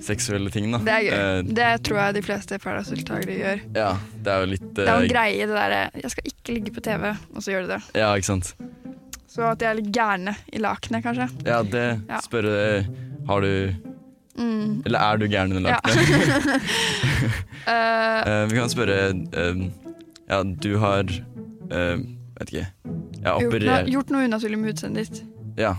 seksuelle 0.03 0.51
ting, 0.53 0.67
da. 0.75 0.79
Mm. 0.79 0.85
Det 0.87 0.93
er 0.93 1.05
gøy. 1.07 1.15
Uh, 1.17 1.51
Det 1.57 1.69
tror 1.87 1.99
jeg 2.03 2.15
de 2.19 2.23
fleste 2.27 2.59
Paradise 2.63 2.91
Hotel-deltakere 2.93 3.37
gjør. 3.41 3.61
ja, 3.79 3.91
det 4.23 4.33
er 4.35 4.43
jo 4.45 4.49
litt 4.53 4.67
Det 4.77 4.85
er 4.85 4.91
jo 4.91 4.97
eh, 4.99 5.07
en 5.07 5.13
greie, 5.15 5.47
det 5.47 5.57
derre 5.57 5.81
'jeg 6.03 6.11
skal 6.15 6.31
ikke 6.31 6.55
ligge 6.59 6.73
på 6.77 6.81
TV', 6.87 7.17
og 7.35 7.43
så 7.43 7.51
gjør 7.55 7.63
de 7.67 7.69
det. 7.75 7.83
Ja, 8.03 8.09
ikke 8.15 8.27
sant. 8.31 8.55
Så 9.31 9.43
at 9.51 9.59
de 9.59 9.65
er 9.67 9.75
litt 9.79 9.91
gærne 9.95 10.37
i 10.53 10.59
lakenet, 10.59 11.03
kanskje. 11.03 11.27
Ja, 11.47 11.63
det 11.63 12.01
Ja. 12.09 12.21
spørre 12.21 12.55
eh, 12.79 12.85
Har 13.27 13.41
du 13.41 13.75
Mm. 14.37 14.83
Eller 14.85 14.99
er 15.01 15.17
du 15.17 15.27
gæren 15.29 15.53
under 15.57 15.71
Ja. 15.71 15.79
lakenet? 15.83 16.63
Eh, 17.07 17.16
Eh, 17.67 18.43
vi 18.51 18.59
kan 18.59 18.71
spørre 18.73 18.99
eh, 19.13 19.65
Ja, 20.29 20.43
du 20.45 20.71
har 20.79 21.09
Vet 22.37 22.51
ikke. 22.53 22.67
Jeg 23.23 23.27
har 23.27 23.41
gjort, 23.41 23.89
gjort 23.89 24.11
noe 24.13 24.27
unaturlig 24.29 24.59
med 24.61 24.75
utseendet 24.75 25.09
ditt. 25.09 25.23
Ja. 25.57 25.73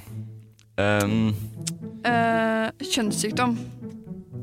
Um, 0.78 1.36
kjønnssykdom. 2.82 3.54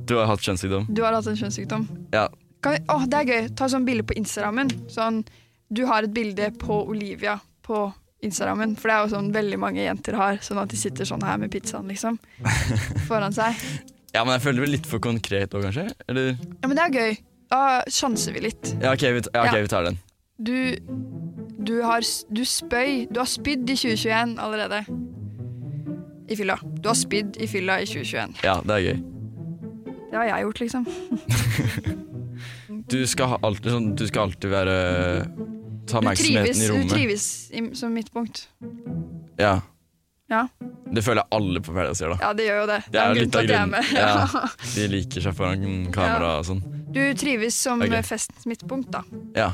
du 0.07 0.14
har 0.18 0.31
hatt 0.31 0.47
kjønnssykdom? 0.47 0.87
Du 0.94 1.03
har 1.03 1.16
hatt 1.16 1.27
en 1.27 1.38
kjønnssykdom. 1.38 1.88
Ja. 2.14 2.29
Kan 2.62 2.77
vi, 2.77 2.85
åh, 2.88 3.05
det 3.11 3.18
er 3.18 3.33
gøy. 3.33 3.49
Ta 3.59 3.68
sånn 3.68 3.85
bilde 3.85 4.07
på 4.07 4.16
Instagrammen. 4.16 4.70
Sånn, 4.92 5.25
du 5.75 5.85
har 5.90 6.07
et 6.07 6.14
bilde 6.14 6.49
på 6.61 6.79
Olivia 6.88 7.37
på 7.66 7.87
Instagrammen. 8.25 8.77
For 8.81 8.88
det 8.88 8.97
er 8.97 9.03
jo 9.05 9.12
sånn 9.16 9.33
veldig 9.35 9.59
mange 9.61 9.83
jenter 9.85 10.16
har. 10.20 10.38
Sånn 10.44 10.62
at 10.62 10.73
de 10.73 10.79
sitter 10.81 11.09
sånn 11.09 11.25
her 11.27 11.40
med 11.42 11.53
pizzaen, 11.53 11.90
liksom. 11.90 12.16
Foran 13.09 13.35
seg. 13.37 13.59
Ja, 14.14 14.22
men 14.22 14.37
jeg 14.37 14.44
føler 14.44 14.61
det 14.61 14.66
blir 14.68 14.74
litt 14.77 14.88
for 14.88 15.03
konkret 15.03 15.55
òg, 15.57 15.64
kanskje? 15.66 15.88
Eller? 16.09 16.35
Ja, 16.38 16.68
men 16.70 16.79
det 16.79 16.85
er 16.85 16.94
gøy. 16.94 17.16
Da 17.50 17.62
sjanser 17.90 18.35
vi 18.37 18.44
litt. 18.46 18.70
Ja, 18.83 18.92
ok, 18.94 19.03
vi, 19.16 19.22
ja, 19.35 19.42
okay, 19.48 19.64
vi 19.64 19.70
tar 19.72 19.88
den. 19.88 19.98
Du, 20.38 20.55
du 21.66 21.74
har 21.83 22.05
Du 22.35 22.44
spøy. 22.46 23.05
Du 23.11 23.20
har 23.20 23.29
spydd 23.31 23.68
i 23.70 23.77
2021 23.77 24.37
allerede. 24.42 24.85
I 26.31 26.38
fylla. 26.38 26.57
Du 26.81 26.88
har 26.88 26.96
spydd 26.98 27.37
i 27.42 27.46
fylla 27.50 27.81
i 27.83 27.88
2021. 27.90 28.38
Ja, 28.46 28.57
det 28.64 28.79
er 28.79 28.87
gøy. 28.87 29.03
Det 30.11 30.20
har 30.20 30.31
jeg 30.31 30.46
gjort, 30.46 30.61
liksom. 30.64 30.88
Du 32.90 32.98
skal 33.09 33.38
alltid, 33.40 33.70
sånn, 33.72 33.87
du 33.96 34.03
skal 34.07 34.29
alltid 34.29 34.50
være 34.53 34.72
Ta 35.88 36.00
oppmerksomheten 36.03 36.61
i 36.61 36.66
rommet. 36.68 36.90
du 36.90 36.92
trives 36.92 37.24
som 37.81 37.94
midtpunkt. 37.96 38.42
Ja. 39.40 39.55
Ja. 40.32 40.46
Det 40.94 41.02
føler 41.04 41.20
jeg 41.22 41.37
alle 41.37 41.60
på 41.60 41.74
Paradise 41.74 42.04
gjør, 42.04 42.14
da. 42.14 42.18
Ja, 42.22 42.30
det 42.37 42.46
gjør 42.46 42.60
jo 42.62 42.66
det. 42.70 42.78
Det 42.90 43.00
er 43.00 43.10
en 43.10 43.16
jo 43.18 43.24
litt 43.24 43.37
av 43.37 43.42
er 43.42 43.50
grunnen. 43.50 43.90
Ja. 43.92 44.42
De 44.74 44.87
liker 44.88 45.26
seg 45.26 45.37
foran 45.37 45.64
kamera 45.94 46.30
og 46.40 46.48
sånn. 46.48 46.62
Du 46.94 47.02
trives 47.18 47.58
som 47.58 47.82
okay. 47.82 48.02
festens 48.06 48.46
midtpunkt, 48.48 48.92
da. 48.94 49.02
Ja. 49.37 49.50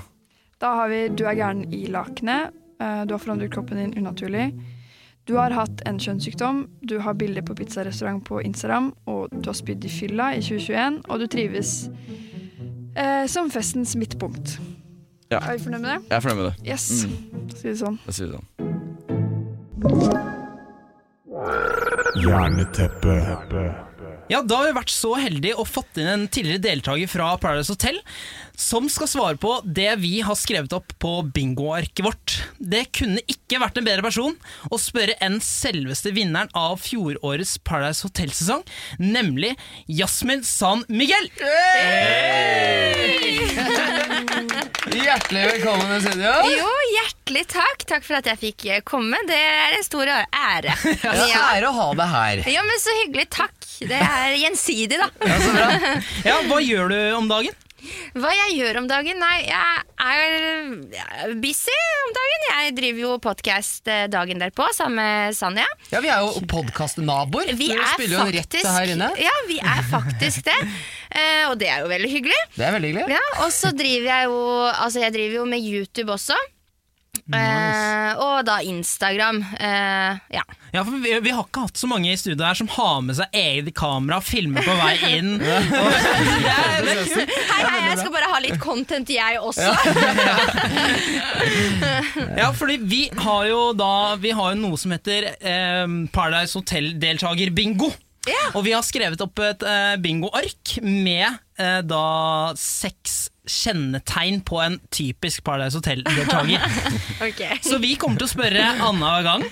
Da 0.60 0.74
har 0.76 0.90
vi 0.92 1.06
du 1.08 1.24
er 1.24 1.38
gæren 1.38 1.64
i 1.72 1.86
lakenet. 1.90 2.52
eh, 2.80 3.02
Du 3.08 3.14
har 3.16 3.22
forandret 3.22 3.52
kroppen 3.54 3.80
din 3.80 3.94
unaturlig. 3.98 4.50
Du 5.28 5.36
har 5.36 5.52
hatt 5.54 5.82
en 5.86 5.98
kjønnssykdom, 6.00 6.64
du 6.82 6.98
har 7.04 7.14
bilder 7.14 7.44
på 7.46 7.54
pizzarestaurant 7.54 8.24
på 8.24 8.40
Instagram, 8.42 8.92
og 9.06 9.28
du 9.30 9.50
har 9.50 9.54
spydd 9.54 9.84
i 9.84 9.92
fylla 9.92 10.32
i 10.34 10.40
2021, 10.42 11.00
og 11.08 11.20
du 11.22 11.26
trives 11.30 11.74
eh, 12.96 13.26
som 13.30 13.50
festens 13.52 13.94
midtpunkt. 13.96 14.58
Ja. 15.30 15.38
Er 15.44 15.54
vi 15.58 15.64
fornøyd 15.68 15.84
med 15.84 15.90
det? 15.92 16.00
Jeg 16.10 16.16
er 16.16 16.24
fornøyd 16.26 16.42
med 16.42 16.50
det. 16.50 16.72
Yes. 16.72 16.88
Da 17.06 17.56
sier 17.56 17.70
vi 17.70 17.76
det 17.76 17.80
sånn. 17.84 18.00
Da 18.06 18.16
sier 18.16 18.32
vi 18.32 18.38
sånn. 18.40 18.69
Jerneteppe. 22.20 23.14
Ja, 24.30 24.42
Da 24.46 24.60
har 24.60 24.68
vi 24.68 24.76
vært 24.76 24.92
så 24.94 25.16
heldige 25.18 25.56
og 25.58 25.66
fått 25.66 25.98
inn 25.98 26.06
en 26.06 26.28
tidligere 26.30 26.62
deltaker 26.62 27.08
fra 27.10 27.32
Paradise 27.42 27.72
Hotel 27.72 27.98
som 28.60 28.86
skal 28.92 29.08
svare 29.10 29.38
på 29.40 29.56
det 29.64 29.88
vi 30.02 30.20
har 30.22 30.36
skrevet 30.38 30.72
opp 30.76 30.92
på 31.02 31.12
bingoarket 31.34 32.04
vårt. 32.04 32.36
Det 32.60 32.84
kunne 32.94 33.24
ikke 33.26 33.58
vært 33.62 33.80
en 33.80 33.88
bedre 33.88 34.04
person 34.06 34.36
å 34.70 34.78
spørre 34.78 35.16
enn 35.24 35.40
selveste 35.42 36.12
vinneren 36.14 36.52
av 36.54 36.78
fjorårets 36.84 37.56
Paradise 37.66 38.06
Hotel-sesong, 38.06 38.62
nemlig 39.00 39.56
Jasmin 39.88 40.44
San 40.46 40.84
Miguel. 40.86 41.26
Hjertelig 44.88 45.42
velkommen 45.44 45.92
i 45.96 46.00
studio. 46.00 46.30
Jo, 46.56 46.68
hjertelig 46.96 47.42
takk. 47.52 47.82
Takk 47.90 48.04
for 48.06 48.16
at 48.16 48.28
jeg 48.30 48.40
fikk 48.40 48.64
eh, 48.72 48.78
komme. 48.86 49.18
Det 49.28 49.36
er 49.36 49.76
en 49.76 49.84
stor 49.84 50.08
ære. 50.08 50.72
Ja. 51.04 51.42
ære 51.52 51.68
å 51.68 51.74
ha 51.76 51.88
deg 51.98 52.08
her. 52.14 52.40
ja, 52.48 52.62
men 52.64 52.80
så 52.80 52.94
hyggelig. 53.02 53.26
Takk. 53.36 53.58
Det 53.84 53.98
er 54.00 54.36
gjensidig, 54.40 54.96
da. 55.00 55.10
Ja, 55.20 55.36
så 55.44 55.52
bra. 55.56 55.68
Ja, 56.30 56.38
Hva 56.48 56.62
gjør 56.64 56.94
du 56.94 56.98
om 57.18 57.28
dagen? 57.30 57.58
Hva 58.16 58.28
jeg 58.36 58.56
gjør 58.58 58.78
om 58.82 58.88
dagen? 58.90 59.20
Nei, 59.20 59.36
jeg 59.48 59.84
er, 60.04 61.30
busy 61.40 61.76
om 62.06 62.10
dagen. 62.16 62.46
Jeg 62.50 62.74
driver 62.76 63.04
jo 63.04 63.12
podkast 63.24 63.88
dagen 64.12 64.40
derpå 64.42 64.66
sammen 64.76 65.00
med 65.00 65.36
Sanja. 65.36 65.64
Ja, 65.92 66.02
Vi 66.04 66.10
er 66.12 66.24
jo 66.24 66.42
podkastnaboer. 66.50 67.52
Vi 67.56 67.70
Du 67.72 67.76
er 67.78 67.92
spiller 67.94 68.18
jo 68.20 68.36
rett 68.36 68.58
her 68.64 68.94
inne. 68.96 69.12
Ja, 69.20 69.32
vi 69.48 69.60
er 69.60 69.84
faktisk 69.92 70.48
det. 70.48 70.56
Eh, 71.10 71.44
og 71.50 71.58
det 71.58 71.68
er 71.70 71.82
jo 71.82 71.90
veldig 71.90 72.10
hyggelig. 72.12 72.40
Det 72.54 72.64
er 72.66 72.72
veldig 72.76 72.94
hyggelig. 72.94 73.18
Ja, 73.18 73.26
og 73.44 73.52
så 73.54 73.74
driver 73.74 74.08
jeg 74.12 74.30
jo 74.30 74.40
Altså, 74.70 75.02
jeg 75.02 75.14
driver 75.16 75.40
jo 75.40 75.44
med 75.50 75.66
YouTube 75.66 76.14
også. 76.14 76.38
Eh, 77.30 78.18
og 78.18 78.44
da 78.46 78.56
Instagram. 78.66 79.44
Eh, 79.60 80.18
ja. 80.34 80.42
Ja, 80.72 80.82
for 80.82 80.96
vi, 81.02 81.12
vi 81.22 81.30
har 81.34 81.44
ikke 81.46 81.64
hatt 81.66 81.78
så 81.78 81.86
mange 81.90 82.10
i 82.10 82.16
studio 82.18 82.42
her 82.46 82.58
som 82.58 82.70
har 82.74 83.00
med 83.06 83.18
seg 83.18 83.34
eget 83.36 83.70
kamera 83.78 84.18
og 84.18 84.26
filmer 84.26 84.66
på 84.66 84.74
vei 84.78 84.94
inn. 85.18 85.36
Og. 85.80 85.92
Hei, 86.40 86.82
hei, 87.50 87.80
jeg 87.90 87.98
skal 88.00 88.12
bare 88.14 88.30
ha 88.32 88.40
litt 88.42 88.58
content, 88.62 89.10
jeg 89.14 89.40
også. 89.42 89.70
Ja, 92.40 92.50
fordi 92.56 92.76
vi 92.84 93.00
har 93.16 93.46
jo 93.48 93.72
da 93.76 94.14
Vi 94.20 94.30
har 94.36 94.52
jo 94.52 94.58
noe 94.60 94.78
som 94.80 94.92
heter 94.94 95.30
eh, 95.40 95.86
Paradise 96.12 96.58
Hotel-deltaker-bingo. 98.30 98.52
Og 98.54 98.64
vi 98.66 98.74
har 98.76 98.84
skrevet 98.86 99.22
opp 99.24 99.42
et 99.44 99.64
uh, 99.66 99.96
bingoark 100.02 100.76
med 100.84 101.26
uh, 101.60 101.80
da 101.86 102.04
seks 102.58 103.30
kjennetegn 103.50 104.42
på 104.46 104.60
en 104.62 104.78
typisk 104.94 105.44
Paradise 105.46 105.78
Hotel-deltaker. 105.80 106.62
okay. 107.28 107.58
Så 107.64 107.80
vi 107.82 107.96
kommer 108.00 108.20
til 108.20 108.28
å 108.28 108.34
spørre 108.34 108.66
annenhver 108.76 109.26
gang, 109.26 109.46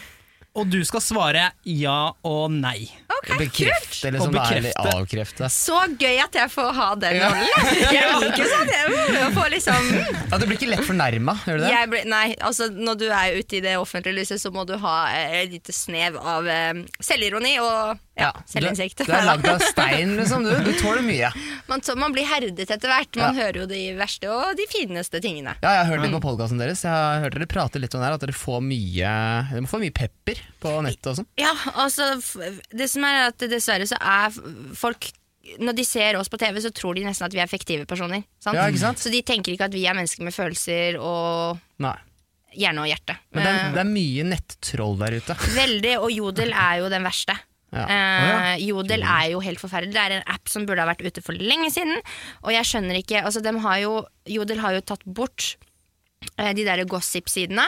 og 0.59 0.71
du 0.71 0.81
skal 0.87 1.05
svare 1.05 1.51
ja 1.67 2.01
og 2.27 2.55
nei. 2.55 2.91
Bekrefte, 3.37 4.09
eller 4.09 4.23
sånn 4.25 4.37
er, 4.41 4.57
eller 4.59 4.91
avkrefte. 4.95 5.49
Så 5.53 5.77
gøy 6.01 6.17
at 6.25 6.39
jeg 6.39 6.51
får 6.55 6.71
ha 6.79 6.89
den 7.03 7.19
rollen. 7.21 7.45
Jeg 7.99 8.19
liker 8.23 8.49
sånn. 8.55 8.73
Jeg 9.15 9.31
får 9.37 9.51
liksom 9.53 9.89
Ja, 10.31 10.39
Du 10.41 10.47
blir 10.47 10.57
ikke 10.59 10.71
lett 10.71 10.85
fornærma, 10.87 11.35
gjør 11.47 11.61
du 11.61 11.65
det? 11.67 11.71
jeg 11.75 11.91
ble, 11.93 12.03
Nei, 12.09 12.27
altså 12.45 12.69
når 12.73 12.99
du 13.01 13.07
er 13.11 13.37
ute 13.39 13.59
i 13.59 13.63
det 13.65 13.75
offentlige 13.81 14.17
lyset, 14.21 14.41
så 14.43 14.53
må 14.55 14.65
du 14.69 14.75
ha 14.81 14.97
eh, 15.13 15.39
et 15.43 15.53
lite 15.53 15.75
snev 15.77 16.17
av 16.21 16.47
eh, 16.49 16.83
selvironi 17.05 17.57
og 17.63 17.99
ja, 18.19 18.33
selvinnsikt. 18.51 18.99
Du, 19.05 19.05
du 19.07 19.13
er 19.15 19.27
lagd 19.29 19.47
av 19.47 19.61
stein, 19.63 20.17
liksom. 20.19 20.43
Du, 20.43 20.51
du 20.67 20.73
tåler 20.81 21.05
mye. 21.07 21.29
Man, 21.69 21.83
så, 21.87 21.95
man 22.01 22.11
blir 22.17 22.27
herdet 22.27 22.65
etter 22.67 22.91
hvert. 22.91 23.15
Man 23.21 23.37
Ja. 23.39 23.45
hører 23.45 23.61
jo 23.63 23.67
de 23.71 23.83
verste 23.99 24.31
og 24.33 24.57
de 24.59 24.65
fineste 24.73 25.21
tingene. 25.23 25.53
Ja, 25.63 25.77
jeg 25.77 25.85
har 25.85 25.91
hørt 25.93 26.03
litt 26.07 26.15
på 26.17 26.23
podkasten 26.25 26.59
deres. 26.59 26.83
Jeg 26.83 26.91
har 26.91 27.23
hørt 27.23 27.37
dere 27.39 27.47
prate 27.51 27.79
litt 27.83 27.95
om 27.95 28.03
det 28.03 28.09
her, 28.09 28.17
at 28.19 28.25
dere 28.25 28.35
får 28.35 28.63
mye 28.65 29.13
Dere 29.53 29.71
får 29.71 29.83
mye 29.85 29.95
pepper 29.95 30.41
på 30.63 30.73
nettet 30.85 31.13
og 31.13 31.21
sånn. 31.21 31.29
Ja, 31.41 31.53
altså 31.79 32.11
Det 32.71 32.89
som 32.91 33.07
er 33.09 33.29
at 33.29 33.47
dessverre 33.51 33.87
så 33.89 33.99
er 34.01 34.35
folk 34.79 35.11
når 35.57 35.79
de 35.79 35.85
ser 35.87 36.19
oss 36.19 36.29
på 36.29 36.37
TV, 36.41 36.59
så 36.61 36.73
tror 36.75 36.99
de 36.99 37.07
nesten 37.07 37.25
at 37.25 37.33
vi 37.33 37.41
er 37.41 37.49
fiktive 37.49 37.87
personer. 37.89 38.25
Sant? 38.43 38.59
Ja, 38.59 38.67
ikke 38.69 38.83
sant? 38.83 39.01
Så 39.01 39.13
de 39.13 39.23
tenker 39.25 39.55
ikke 39.55 39.69
at 39.71 39.77
vi 39.77 39.87
er 39.89 39.97
mennesker 39.97 40.27
med 40.27 40.37
følelser 40.37 40.99
og 41.01 41.61
Nei. 41.81 41.95
hjerne 42.53 42.85
og 42.85 42.91
hjerte. 42.91 43.17
Men 43.33 43.47
det 43.47 43.53
er, 43.53 43.61
Eh, 43.63 43.73
det 43.77 43.81
er 43.81 43.93
mye 43.93 44.27
nettroll 44.29 44.99
der 45.01 45.17
ute. 45.23 45.39
Veldig, 45.63 45.95
og 46.03 46.11
Jodel 46.13 46.53
er 46.53 46.83
jo 46.83 46.91
den 46.93 47.07
verste. 47.07 47.39
Ja. 47.73 47.85
Eh, 47.85 48.65
Jodel 48.65 49.05
er 49.05 49.31
jo 49.35 49.41
helt 49.45 49.61
forferdelig. 49.61 49.93
Det 49.97 50.05
er 50.05 50.17
en 50.19 50.29
app 50.35 50.49
som 50.49 50.67
burde 50.69 50.85
ha 50.85 50.89
vært 50.89 51.05
ute 51.05 51.25
for 51.25 51.37
lenge 51.37 51.71
siden. 51.73 52.01
Og 52.45 52.53
jeg 52.55 52.69
skjønner 52.69 53.01
ikke 53.01 53.25
altså 53.25 53.45
har 53.45 53.81
jo, 53.85 53.95
Jodel 54.29 54.63
har 54.65 54.77
jo 54.77 54.85
tatt 54.89 55.05
bort 55.05 55.57
eh, 56.37 56.53
de 56.57 56.65
der 56.65 56.85
gossip-sidene. 56.89 57.67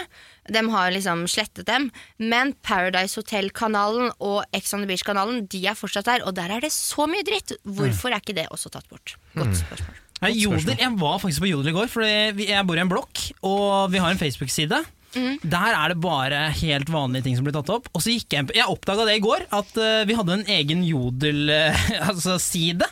De 0.53 0.65
har 0.75 0.93
liksom 0.95 1.25
slettet 1.31 1.69
dem. 1.71 1.89
Men 2.19 2.55
Paradise 2.67 3.19
Hotel-kanalen 3.21 4.13
og 4.19 4.43
Ex 4.57 4.75
on 4.77 4.85
the 4.85 4.91
Beach-kanalen 4.91 5.45
De 5.51 5.65
er 5.71 5.79
fortsatt 5.79 6.09
der, 6.11 6.27
og 6.27 6.37
der 6.39 6.53
er 6.53 6.65
det 6.65 6.73
så 6.75 7.07
mye 7.11 7.27
dritt. 7.27 7.55
Hvorfor 7.65 8.13
er 8.13 8.23
ikke 8.23 8.37
det 8.37 8.49
også 8.51 8.73
tatt 8.75 8.89
bort? 8.91 9.17
Godt 9.39 9.61
spørsmål. 9.63 9.99
Nei, 10.21 10.35
Jodel, 10.37 10.75
jeg 10.77 10.97
var 11.01 11.21
faktisk 11.23 11.47
på 11.47 11.49
Jodel 11.49 11.71
i 11.71 11.77
går, 11.79 11.87
for 11.89 12.05
jeg 12.05 12.65
bor 12.69 12.77
i 12.77 12.83
en 12.83 12.91
blokk, 12.91 13.23
og 13.49 13.89
vi 13.89 14.03
har 14.03 14.13
en 14.13 14.21
Facebook-side. 14.21 14.83
Der 15.11 15.75
er 15.75 15.91
det 15.91 16.03
bare 16.03 16.43
helt 16.61 16.91
vanlige 16.93 17.27
ting 17.27 17.39
som 17.39 17.47
blir 17.47 17.55
tatt 17.57 17.73
opp. 17.73 17.89
Og 17.95 18.05
så 18.05 18.13
gikk 18.15 18.37
Jeg 18.37 18.53
Jeg 18.55 18.71
oppdaga 18.71 19.09
det 19.09 19.17
i 19.19 19.25
går, 19.25 19.47
at 19.51 19.81
eh, 19.81 20.05
vi 20.07 20.15
hadde 20.15 20.37
en 20.39 20.47
egen 20.47 20.85
Jodel-side. 20.87 22.05
altså, 22.11 22.39
side. 22.39 22.87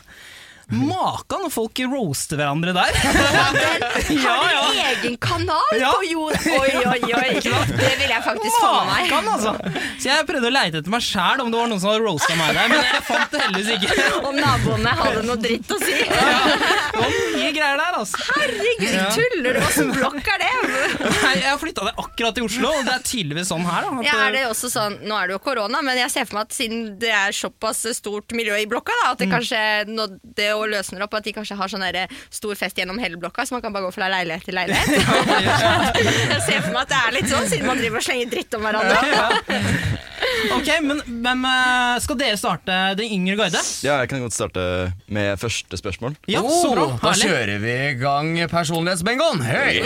Makan 0.69 1.45
når 1.45 1.51
folk 1.53 1.79
roaster 1.89 2.37
hverandre 2.39 2.73
der! 2.75 2.93
ja, 4.13 4.35
Har 4.35 4.51
ja. 4.53 4.63
du 4.69 4.79
egen 4.83 5.15
kanal 5.17 5.73
Ja. 5.79 5.91
på 5.97 6.03
jord! 6.05 6.35
Oi, 6.45 6.71
oi, 6.85 6.99
oi! 7.17 7.29
Det 7.79 7.93
vil 7.99 8.11
jeg 8.11 8.21
faktisk 8.25 8.57
få 8.59 8.69
med 8.69 8.91
meg. 8.91 9.09
Makan, 9.09 9.29
altså. 9.33 9.53
Så 9.99 10.09
jeg 10.11 10.27
prøvde 10.29 10.49
å 10.49 10.53
leite 10.53 10.81
etter 10.81 10.93
meg 10.93 11.03
sjæl 11.05 11.41
om 11.43 11.49
det 11.51 11.59
var 11.59 11.69
noen 11.71 11.81
som 11.81 11.89
hadde 11.91 12.03
roasta 12.05 12.35
meg 12.39 12.53
der, 12.57 12.69
men 12.71 12.85
jeg 12.85 13.01
fant 13.07 13.33
det 13.33 13.41
heldigvis 13.43 13.71
ikke. 13.79 14.07
Om 14.29 14.37
naboene 14.39 14.93
hadde 14.99 15.23
noe 15.25 15.39
dritt 15.41 15.73
å 15.73 15.79
si. 15.81 15.95
Det 15.99 16.99
var 16.99 17.15
mye 17.33 17.51
greier 17.55 17.81
der, 17.81 17.97
altså. 17.99 18.21
Herregud, 18.29 18.95
tuller 19.17 19.57
du? 19.57 19.61
Åssen 19.65 19.91
blokk 19.95 20.29
er 20.35 20.43
det? 20.43 20.51
Nei, 21.01 21.33
jeg 21.39 21.47
har 21.49 21.59
flytta 21.61 21.87
det 21.89 21.93
akkurat 22.03 22.37
til 22.37 22.45
Oslo, 22.49 22.71
og 22.77 22.85
det 22.87 22.93
er 22.95 23.05
tydeligvis 23.09 23.49
sånn 23.53 23.65
her. 23.67 23.87
Da, 23.89 24.05
Ja, 24.09 24.15
er 24.27 24.35
det 24.37 24.45
også 24.51 24.69
sånn, 24.73 24.99
Nå 25.09 25.17
er 25.17 25.29
det 25.31 25.37
jo 25.37 25.41
korona, 25.49 25.81
men 25.85 25.97
jeg 25.99 26.11
ser 26.13 26.27
for 26.29 26.39
meg 26.39 26.49
at 26.49 26.55
siden 26.57 26.85
det 27.01 27.11
er 27.15 27.35
såpass 27.35 27.83
stort 27.97 28.33
miljø 28.37 28.57
i 28.61 28.67
blokka, 28.69 28.95
da, 29.03 29.11
at 29.15 29.21
det 29.23 29.29
kanskje 29.31 29.59
nå, 29.89 30.07
det 30.37 30.49
å 30.59 30.67
løsner 30.69 31.05
opp, 31.05 31.13
at 31.19 31.25
de 31.27 31.33
kanskje 31.35 31.57
har 31.59 31.71
sånn 31.71 31.85
der 31.87 32.11
stor 32.33 32.55
fest 32.59 32.77
gjennom 32.79 32.99
hele 33.01 33.19
blokka, 33.21 33.45
så 33.47 33.55
man 33.57 33.63
kan 33.65 33.73
bare 33.75 33.87
gå 33.87 33.93
fra 33.95 34.09
leilighet 34.11 34.45
til 34.49 34.57
leilighet. 34.57 34.87
jeg 36.33 36.41
ser 36.45 36.61
for 36.65 36.73
meg 36.75 36.83
at 36.83 36.91
det 36.93 36.99
er 36.99 37.15
litt 37.19 37.31
sånn, 37.31 37.47
siden 37.51 37.67
man 37.69 37.81
driver 37.81 38.01
og 38.01 38.05
slenger 38.09 38.31
dritt 38.35 38.59
om 38.59 38.67
hverandre. 38.67 38.97
Ok, 40.55 40.67
men 40.85 40.99
Hvem 41.23 41.45
eh, 41.49 41.95
skal 42.03 42.17
dere 42.19 42.37
starte 42.39 42.75
den 42.99 43.11
yngre 43.15 43.35
guide? 43.39 43.61
Ja, 43.85 43.97
jeg 44.03 44.11
kan 44.11 44.21
godt 44.23 44.35
starte 44.35 44.61
med 45.11 45.39
første 45.41 45.79
spørsmål. 45.79 46.15
Ja, 46.31 46.43
så 46.43 46.71
bra. 46.75 46.85
Oh, 46.85 46.95
da 47.01 47.11
Herlig. 47.13 47.27
kjører 47.29 47.63
vi 47.63 47.73
i 47.87 47.97
gang 47.99 48.31
personlighetsbingoen. 48.51 49.43
Hey! 49.47 49.83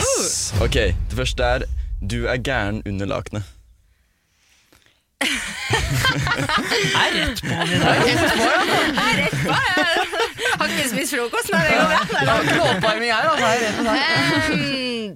Ok, 0.63 0.77
det 1.09 1.19
første 1.19 1.43
er 1.57 1.67
Du 2.03 2.25
er 2.27 2.38
gæren 2.43 2.81
under 2.89 3.07
lakenet. 3.09 3.43
Er 6.93 7.13
rett 7.15 7.39
på 7.41 7.53
han 7.55 7.69
i 7.71 7.77
dag. 7.79 8.01
Jeg 8.03 8.15
er 8.17 9.15
rett 9.21 9.38
på. 9.39 9.53
Jeg 9.53 10.42
har 10.63 10.73
ikke 10.73 10.89
spist 10.93 11.15
frokost, 11.17 11.52
Nei, 11.54 11.62
det 11.67 11.76
går 11.78 11.91
bra. 11.91 12.02
Det 12.10 12.23
er 12.23 12.47
ikke 12.47 12.71
oppvarming 12.71 13.13
her, 13.13 13.30
altså. 13.34 13.52
Er. 13.93 14.58
Ehm, 14.58 15.13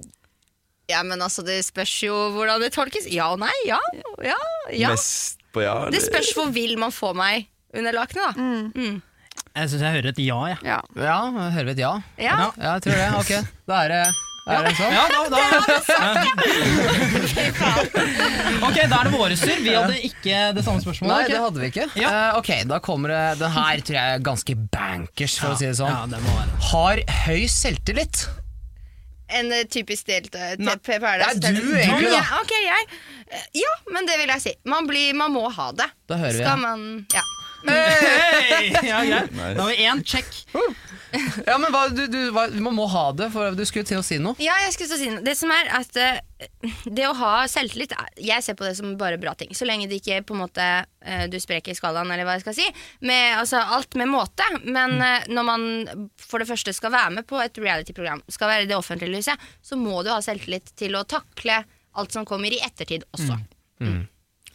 ja, 0.88 1.02
men 1.04 1.20
altså, 1.24 1.44
det 1.44 1.58
spørs 1.66 1.92
jo 2.06 2.14
hvordan 2.36 2.62
det 2.64 2.70
tolkes. 2.76 3.08
Ja 3.12 3.32
og 3.34 3.42
nei. 3.42 3.52
Ja. 3.68 3.80
ja, 4.24 4.38
ja. 4.72 4.94
Mest 4.94 5.42
på 5.52 5.64
ja? 5.64 5.74
Det 5.92 6.00
spørs 6.04 6.32
hvor 6.36 6.52
vil 6.54 6.78
man 6.80 6.94
få 6.94 7.12
meg 7.16 7.48
under 7.76 7.92
lakenet, 7.96 8.36
da. 8.36 8.88
Jeg 9.58 9.70
syns 9.72 9.82
jeg 9.82 9.94
hører 9.98 10.12
et 10.12 10.20
ja, 10.22 10.38
jeg. 10.52 10.58
Ja. 10.68 10.78
Ja, 10.96 11.18
hører 11.56 11.68
vi 11.68 11.74
et 11.74 11.82
ja? 11.82 11.92
Ja. 12.16 12.38
Ja, 12.56 12.72
jeg 12.74 12.84
tror 12.86 12.98
det. 13.00 13.08
Ok, 13.18 13.52
da 13.68 13.82
er 13.84 13.94
det, 13.94 14.02
er 14.56 14.62
det 14.64 14.72
sånn. 14.78 14.92
Ja, 14.96 15.04
da, 15.12 15.20
da. 15.28 15.38
Ok, 18.68 18.76
da 18.88 18.96
er 18.98 19.04
det 19.08 19.12
våre 19.12 19.36
tur. 19.38 19.58
Vi 19.62 19.74
hadde 19.74 19.98
ikke 20.08 20.36
det 20.56 20.62
samme 20.66 20.80
spørsmålet. 20.82 21.12
Nei, 21.12 21.24
det 21.30 21.40
hadde 21.42 21.58
vi 21.62 21.66
ikke. 21.72 21.86
Ja. 22.00 22.08
Uh, 22.08 22.38
ok, 22.40 22.50
da 22.70 22.76
kommer 22.84 23.08
det 23.12 23.24
Den 23.42 23.52
her 23.54 23.76
tror 23.84 23.96
jeg 23.98 24.06
er 24.16 24.20
ganske 24.30 24.52
bankers, 24.74 25.34
for 25.40 25.48
å 25.54 25.56
si 25.60 25.66
det 25.68 25.76
sånn. 25.78 25.92
Ja, 25.92 26.00
det 26.10 26.18
må 26.24 26.30
være. 26.36 26.50
Har 26.72 26.96
høy 27.26 27.42
selvtillit. 27.52 28.16
En 29.28 29.46
typisk 29.68 30.08
uh, 30.08 30.12
Nei. 30.56 30.76
Det 30.80 30.96
er 30.96 31.00
du 31.52 31.76
egentlig, 31.76 32.10
da. 32.14 32.22
Ok, 32.40 32.52
jeg. 32.64 32.82
Ja, 33.60 33.72
men 33.92 34.02
det 34.08 34.16
vil 34.22 34.30
jeg 34.32 34.40
si. 34.46 34.52
Man, 34.68 34.82
blir, 34.88 35.08
man 35.18 35.30
må 35.34 35.44
ha 35.52 35.66
det. 35.76 35.88
Da 36.08 36.14
hører 36.20 36.36
vi 36.38 36.44
Skal 36.46 36.58
man 36.64 36.78
Ja. 37.12 37.22
Hei! 37.66 38.68
Ja, 38.86 39.00
greit. 39.04 39.32
Da 39.34 39.62
har 39.62 39.70
vi 39.72 39.84
én 39.86 40.02
check. 40.06 40.26
Ja, 41.46 41.54
men 41.56 41.72
hva, 41.72 41.86
du, 41.88 42.02
du, 42.12 42.18
hva, 42.36 42.42
Man 42.60 42.74
må 42.76 42.84
ha 42.92 43.06
det, 43.16 43.30
for 43.32 43.54
du 43.56 43.62
skulle 43.66 43.86
til 43.88 43.96
å 44.00 44.04
si 44.04 44.18
noe. 44.20 44.36
Ja, 44.44 44.58
jeg 44.66 44.74
skulle 44.74 44.90
til 44.90 44.98
å 44.98 45.00
si 45.00 45.08
noe. 45.14 45.22
Det 45.24 45.34
som 45.38 45.52
er 45.54 45.70
at 45.78 45.96
eh, 46.02 46.18
det 46.84 47.06
å 47.08 47.14
ha 47.16 47.30
selvtillit 47.48 47.94
er- 47.96 48.10
Jeg 48.28 48.44
ser 48.44 48.58
på 48.58 48.66
det 48.68 48.74
som 48.76 48.92
bare 49.00 49.16
bra 49.20 49.32
ting. 49.38 49.54
Så 49.56 49.64
lenge 49.68 49.88
det 49.88 50.02
ikke 50.02 50.20
på 50.28 50.36
en 50.36 50.42
måte 50.44 50.66
eh, 50.68 51.24
du 51.32 51.38
spreker 51.40 51.74
skalaen, 51.78 52.12
eller 52.12 52.28
hva 52.28 52.36
jeg 52.36 52.44
skal 52.44 52.58
si. 52.60 52.68
Med, 53.08 53.38
altså, 53.40 53.62
alt 53.78 53.96
med 53.98 54.12
måte. 54.12 54.44
Men 54.68 54.98
eh, 55.00 55.26
når 55.32 55.48
man 55.48 55.66
for 56.20 56.44
det 56.44 56.50
første 56.52 56.76
skal 56.76 56.92
være 56.94 57.16
med 57.18 57.28
på 57.30 57.40
et 57.42 57.56
reality-program, 57.64 58.22
skal 58.28 58.52
være 58.52 58.68
i 58.68 58.70
det 58.70 58.76
offentlige 58.78 59.16
lyset, 59.16 59.48
så 59.64 59.80
må 59.80 60.02
du 60.04 60.12
ha 60.12 60.20
selvtillit 60.24 60.74
til 60.78 60.98
å 61.00 61.06
takle 61.08 61.62
alt 61.98 62.12
som 62.14 62.28
kommer 62.28 62.52
i 62.54 62.60
ettertid 62.62 63.08
også. 63.16 63.40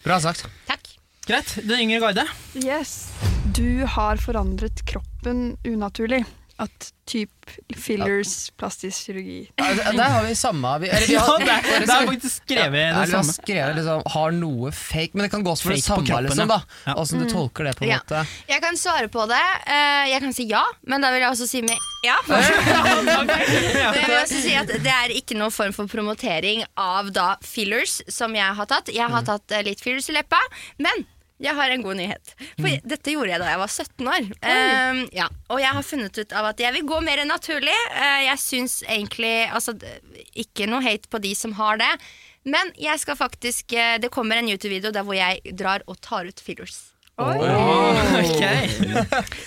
Bra 0.06 0.22
sagt. 0.22 0.46
Takk. 0.70 0.86
Greit. 1.28 1.56
Den 1.64 1.80
yngre 1.80 2.00
garde. 2.04 2.26
Yes. 2.60 3.10
Du 3.56 3.86
har 3.88 4.18
forandret 4.22 4.84
kroppen 4.90 5.58
unaturlig. 5.64 6.24
At 6.62 6.92
typ 7.10 7.50
fillers, 7.82 8.52
plastisk 8.62 9.08
kirurgi. 9.08 9.40
Ja, 9.58 9.72
der- 9.74 9.96
Der 9.98 10.10
har 10.14 10.24
vi 10.24 10.36
samme 10.38 10.70
vi, 10.80 10.88
eller, 10.88 11.08
vi 11.10 11.16
har, 11.28 11.40
ja, 11.42 11.56
er, 11.58 11.80
det 11.82 11.90
er 11.90 12.06
faktisk 12.08 12.44
skrevet 12.44 12.78
Ja, 12.80 13.00
det 13.02 13.10
samme. 13.10 13.34
skrevet 13.34 13.76
liksom, 13.80 14.04
har 14.14 14.32
noe 14.38 14.72
fake, 14.72 15.10
men 15.18 15.26
det 15.26 15.32
kan 15.34 15.44
gå 15.44 15.50
også 15.52 15.64
for 15.66 15.74
det 15.74 15.82
Fake 15.82 15.88
samme. 15.90 16.06
kroppen, 16.08 16.28
liksom, 16.30 16.48
da 16.54 16.60
Ja. 16.86 16.94
Åssen 17.02 17.20
du 17.20 17.26
tolker 17.34 17.64
det, 17.68 17.74
på 17.80 17.84
en 17.84 17.90
Ja. 17.90 17.98
måte. 18.04 18.22
Jeg 18.48 18.62
kan 18.62 18.78
svare 18.78 19.10
på 19.10 19.26
det. 19.28 19.42
Eh, 19.66 20.06
jeg 20.14 20.22
kan 20.22 20.34
si 20.38 20.46
ja, 20.48 20.64
men 20.86 21.02
da 21.02 21.10
vil 21.12 21.22
jeg 21.26 21.32
også 21.34 21.48
si 21.50 21.62
med 21.66 21.78
ja. 22.06 22.16
Men 22.28 23.98
jeg 23.98 24.08
vil 24.08 24.18
også 24.22 24.42
si 24.46 24.54
at 24.56 24.68
Det 24.68 24.94
er 24.94 25.10
ikke 25.18 25.36
noen 25.40 25.52
form 25.52 25.74
for 25.74 25.88
promotering 25.88 26.64
av 26.78 27.12
da 27.16 27.36
fillers 27.42 28.00
som 28.14 28.34
jeg 28.38 28.56
har 28.56 28.66
tatt. 28.70 28.94
Jeg 28.94 29.10
har 29.10 29.24
tatt 29.28 29.52
eh, 29.52 29.64
litt 29.66 29.82
fillers 29.84 30.08
i 30.10 30.14
leppa, 30.14 30.40
men 30.78 31.06
jeg 31.44 31.56
har 31.58 31.74
en 31.74 31.84
god 31.84 32.00
nyhet. 32.00 32.34
For 32.56 32.88
dette 32.88 33.14
gjorde 33.14 33.34
jeg 33.34 33.42
da 33.42 33.50
jeg 33.52 33.60
var 33.60 33.72
17 33.72 34.12
år. 34.14 34.28
Um, 34.40 35.02
ja, 35.16 35.28
og 35.52 35.60
jeg 35.60 35.76
har 35.78 35.88
funnet 35.88 36.20
ut 36.20 36.36
av 36.40 36.50
at 36.54 36.64
jeg 36.64 36.76
vil 36.78 36.86
gå 36.88 37.00
mer 37.04 37.24
naturlig. 37.28 37.76
Uh, 37.92 38.22
jeg 38.30 38.42
syns 38.42 38.78
egentlig 38.88 39.34
altså, 39.50 39.76
Ikke 40.40 40.70
noe 40.72 40.84
hate 40.86 41.12
på 41.12 41.22
de 41.24 41.34
som 41.38 41.56
har 41.60 41.82
det. 41.82 41.92
Men 42.48 42.72
jeg 42.80 43.00
skal 43.04 43.20
faktisk 43.20 43.76
uh, 43.76 43.98
det 44.00 44.12
kommer 44.14 44.40
en 44.40 44.50
YouTube-video 44.52 44.94
der 44.96 45.06
hvor 45.08 45.18
jeg 45.18 45.56
drar 45.60 45.84
og 45.88 46.00
tar 46.04 46.30
ut 46.30 46.44
fillers. 46.44 46.86
Ok. 48.24 48.42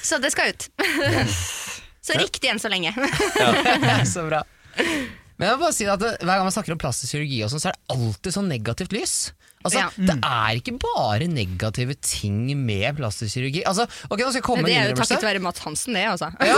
Så 0.04 0.20
det 0.22 0.30
skal 0.30 0.52
ut. 0.52 0.68
så 2.04 2.14
riktig 2.20 2.52
enn 2.52 2.61
så 2.62 2.70
lenge. 2.70 2.92
så 4.14 4.22
bra. 4.28 4.44
Men 5.37 5.48
jeg 5.48 5.56
må 5.56 5.64
bare 5.64 5.74
si 5.74 5.88
at 5.90 6.00
det, 6.00 6.12
Hver 6.22 6.38
gang 6.38 6.46
man 6.46 6.54
snakker 6.54 6.76
om 6.76 6.80
plastisk 6.80 7.16
kirurgi, 7.16 7.40
og 7.44 7.50
sånn, 7.52 7.62
så 7.64 7.72
er 7.72 7.76
det 7.76 7.96
alltid 7.96 8.37
sånn 8.37 8.48
negativt 8.52 8.94
lys. 8.94 9.16
Altså, 9.66 9.83
Ja. 9.83 9.88
Det 9.96 10.16
er 10.22 10.61
ikke 10.61 10.76
bare 10.83 11.29
negative 11.31 11.96
ting 12.05 12.38
med 12.59 12.96
plastisk 12.98 13.37
kirurgi. 13.37 13.64
Altså, 13.66 13.87
okay, 14.09 14.22
nå 14.24 14.31
skal 14.31 14.40
jeg 14.40 14.46
komme 14.46 14.66
Det 14.66 14.76
er 14.76 14.90
jo 14.92 14.96
takket 15.00 15.26
være 15.26 15.42
Matt 15.44 15.61
Hansen, 15.64 15.96
det, 15.96 16.07
altså. 16.11 16.31
Ja? 16.40 16.57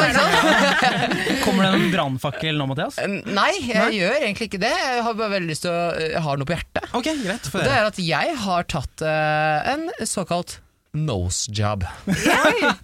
Kommer 1.44 1.66
det 1.66 1.72
en 1.80 1.90
brannfakkel 1.94 2.58
nå, 2.60 2.68
Mathias? 2.70 3.00
Nei, 3.26 3.50
jeg 3.66 3.98
gjør 3.98 4.16
egentlig 4.20 4.50
ikke 4.52 4.62
det. 4.62 4.72
Jeg 4.72 5.02
har 5.06 5.18
bare 5.18 5.34
veldig 5.38 5.50
lyst 5.52 5.66
til 5.66 5.74
å 5.74 6.22
ha 6.28 6.38
noe 6.38 6.48
på 6.48 6.56
hjertet. 6.56 6.88
Okay, 6.98 7.18
greit. 7.24 7.50
Det 7.52 7.68
er 7.74 7.88
at 7.88 8.00
jeg 8.02 8.38
har 8.44 8.68
tatt 8.70 9.04
uh, 9.04 9.72
en 9.74 9.88
såkalt 10.08 10.58
nose 11.06 11.52
job. 11.54 11.84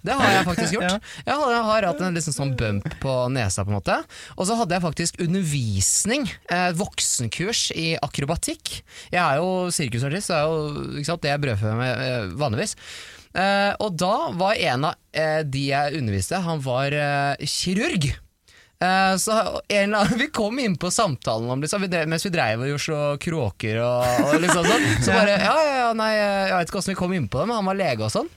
det 0.05 0.15
har 0.15 0.31
jeg 0.31 0.45
faktisk 0.47 0.77
gjort. 0.77 1.09
Jeg 1.25 1.39
har, 1.41 1.55
har 1.69 1.87
hatt 1.89 2.03
en 2.05 2.17
liksom 2.17 2.35
sånn 2.35 2.53
bump 2.59 2.87
på 3.03 3.15
nesa, 3.33 3.65
på 3.65 3.73
en 3.73 3.79
måte. 3.79 3.97
Og 4.35 4.49
så 4.49 4.57
hadde 4.59 4.77
jeg 4.77 4.85
faktisk 4.85 5.19
undervisning, 5.25 6.29
eh, 6.51 6.69
voksenkurs 6.77 7.67
i 7.75 7.93
akrobatikk. 8.05 8.79
Jeg 9.13 9.21
er 9.21 9.41
jo 9.41 9.67
sirkusartist, 9.73 10.31
det 10.31 10.39
er 10.39 10.47
jo 10.47 11.19
det 11.21 11.33
jeg 11.33 11.43
brødføder 11.45 11.79
med 11.79 12.05
eh, 12.05 12.33
vanligvis. 12.39 12.75
Eh, 13.35 13.71
og 13.83 13.97
da 13.99 14.13
var 14.39 14.59
en 14.71 14.87
av 14.91 14.99
eh, 15.11 15.41
de 15.43 15.67
jeg 15.67 15.99
underviste, 15.99 16.39
han 16.45 16.61
var 16.63 16.95
eh, 16.95 17.49
kirurg. 17.49 18.13
Eh, 18.85 19.17
så 19.21 19.35
en, 19.79 19.95
Vi 20.21 20.29
kom 20.35 20.59
inn 20.61 20.77
på 20.79 20.91
samtalen 20.93 21.49
om 21.49 21.61
liksom, 21.63 21.81
vi 21.85 21.91
drev, 21.91 22.09
mens 22.11 22.25
vi 22.25 22.33
dreiv 22.33 22.63
og 22.63 22.71
gjorde 22.73 22.85
så 22.85 23.01
kråker 23.21 23.81
og, 23.83 24.23
og 24.29 24.39
liksom 24.43 24.67
sånn. 24.69 24.87
Så 25.01 25.13
bare 25.15 25.37
ja, 25.37 25.53
ja, 25.67 25.75
ja, 25.83 25.91
nei, 25.97 26.11
jeg 26.15 26.55
vet 26.55 26.69
ikke 26.69 26.79
hvordan 26.79 26.93
vi 26.93 26.99
kom 27.03 27.15
inn 27.17 27.29
på 27.31 27.41
det, 27.41 27.49
men 27.51 27.59
han 27.59 27.69
var 27.71 27.79
lege 27.79 28.07
og 28.07 28.13
sånn. 28.13 28.31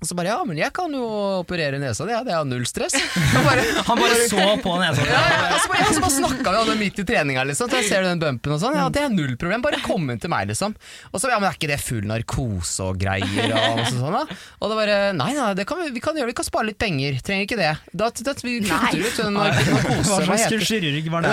Og 0.00 0.08
så 0.08 0.14
bare 0.16 0.30
ja, 0.32 0.38
men 0.48 0.56
jeg 0.56 0.72
kan 0.72 0.92
jo 0.96 1.04
operere 1.42 1.76
nesa 1.80 2.06
di, 2.08 2.12
ja, 2.14 2.22
det 2.24 2.32
er 2.32 2.44
null 2.48 2.62
stress. 2.64 2.94
Bare, 3.46 3.62
Han 3.86 3.98
bare 4.00 4.16
så 4.30 4.44
på 4.62 4.72
nesa. 4.80 5.04
ja, 5.04 5.20
ja, 5.28 5.40
og 5.52 5.60
så 5.60 5.68
bare, 5.70 5.80
ja, 5.82 5.88
så 5.92 6.00
bare 6.02 6.14
snakka 6.14 6.52
vi 6.54 6.60
om 6.62 6.68
det 6.70 6.76
midt 6.80 6.98
i 7.02 7.04
treninga, 7.08 7.44
liksom. 7.50 7.68
Så 7.70 7.78
jeg 7.80 7.88
ser 7.90 8.02
du 8.04 8.08
den 8.08 8.20
bumpen 8.22 8.54
og 8.56 8.60
sånn. 8.62 8.76
Ja, 8.78 8.86
det 8.92 9.02
er 9.04 9.12
null 9.12 9.34
problem, 9.40 9.60
bare 9.64 9.80
kom 9.84 10.08
inn 10.12 10.20
til 10.22 10.32
meg, 10.32 10.48
liksom. 10.50 10.72
Og 11.12 11.20
så 11.20 11.28
ja, 11.32 11.36
men 11.40 11.50
er 11.50 11.56
ikke 11.58 11.68
det 11.70 11.78
full 11.84 12.04
narkose 12.08 12.86
og 12.88 12.98
greier 13.00 13.52
og 13.52 13.76
masse 13.80 13.92
sånn, 13.98 14.16
da? 14.16 14.38
Og 14.60 14.72
det 14.72 14.78
bare 14.80 14.96
nei, 15.20 15.28
nei, 15.36 15.50
det 15.60 15.66
kan 15.68 15.80
vi, 15.82 15.90
vi 15.96 16.02
kan 16.04 16.16
gjøre, 16.16 16.30
vi 16.32 16.36
kan 16.40 16.48
spare 16.48 16.68
litt 16.70 16.80
penger, 16.80 17.20
trenger 17.26 17.44
ikke 17.48 17.60
det. 17.60 17.70
Da, 17.92 18.08
da 18.30 18.34
vi 18.40 18.56
kutter 18.64 19.04
ut 19.04 19.20
den 19.20 19.36
nar- 19.36 19.52
narkose, 19.52 20.20
Hva 20.30 20.40
slags 20.40 20.68
kirurg 20.70 21.10
var 21.12 21.28
det? 21.28 21.32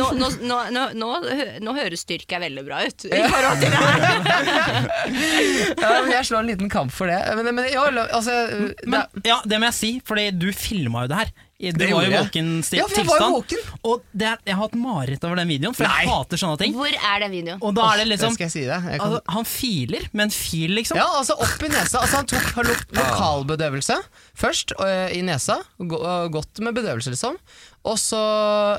Nå, 0.00 0.10
nå, 0.16 0.58
nå, 0.72 0.84
nå, 0.96 1.10
nå 1.68 1.76
høres 1.76 2.04
styrke 2.06 2.40
veldig 2.42 2.64
bra 2.66 2.82
ut. 2.88 3.06
I 3.08 3.22
forhold 3.28 3.62
til 3.62 3.70
det 3.72 3.84
her. 3.84 4.90
Ja, 5.82 5.88
men 6.04 6.12
jeg 6.12 6.26
slår 6.28 6.42
en 6.44 6.48
liten 6.52 6.68
kamp 6.72 6.92
for 6.94 7.01
det. 7.10 7.20
Men, 7.38 7.54
men 7.54 7.64
ja, 7.72 7.86
altså 8.12 8.34
det, 8.50 8.74
Men 8.86 9.24
ja, 9.24 9.40
det 9.44 9.58
må 9.58 9.68
jeg 9.70 9.74
si, 9.78 9.90
Fordi 10.04 10.30
du 10.36 10.52
filma 10.52 11.06
jo 11.06 11.12
det 11.14 11.18
her. 11.22 11.32
Du 11.62 11.78
Det 11.78 11.92
var 11.94 12.02
jo 12.02 12.10
våken 12.10 12.46
Ja, 12.74 12.86
for 12.90 13.04
var 13.06 13.20
tilstand. 13.46 13.74
Og 13.86 14.00
det 14.10 14.26
er, 14.26 14.38
jeg 14.48 14.56
har 14.56 14.64
hatt 14.64 14.72
mareritt 14.74 15.22
over 15.28 15.38
den 15.38 15.46
videoen, 15.52 15.76
for 15.78 15.86
jeg 15.86 16.08
hater 16.10 16.40
sånne 16.40 16.58
ting. 16.58 16.72
Hvor 16.74 16.90
er 16.90 17.22
den 17.22 17.30
videoen? 17.36 17.60
Og 17.62 17.76
da 17.76 17.84
er 17.92 18.00
det 18.00 18.06
det 18.08 18.10
liksom 18.16 18.34
skal 18.34 18.48
jeg 18.48 18.54
si 18.56 18.64
det. 18.66 18.78
Jeg 18.82 18.98
kan, 18.98 19.04
altså, 19.06 19.20
Han 19.36 19.46
filer 19.46 20.08
med 20.10 20.24
en 20.26 20.34
fil, 20.34 20.74
liksom. 20.74 20.98
ja, 20.98 21.06
altså 21.20 21.36
opp 21.38 21.62
i 21.62 21.70
nesa. 21.70 22.00
Altså 22.02 22.18
han 22.18 22.26
tok 22.32 22.48
lo- 22.66 22.80
lokalbedøvelse 22.98 23.98
først 24.42 24.74
og, 24.78 24.90
i 25.14 25.22
nesa. 25.22 25.60
Øh, 25.78 26.26
Godt 26.34 26.64
med 26.66 26.74
bedøvelse, 26.80 27.14
liksom. 27.14 27.38
Og 27.86 27.98
så, 27.98 28.18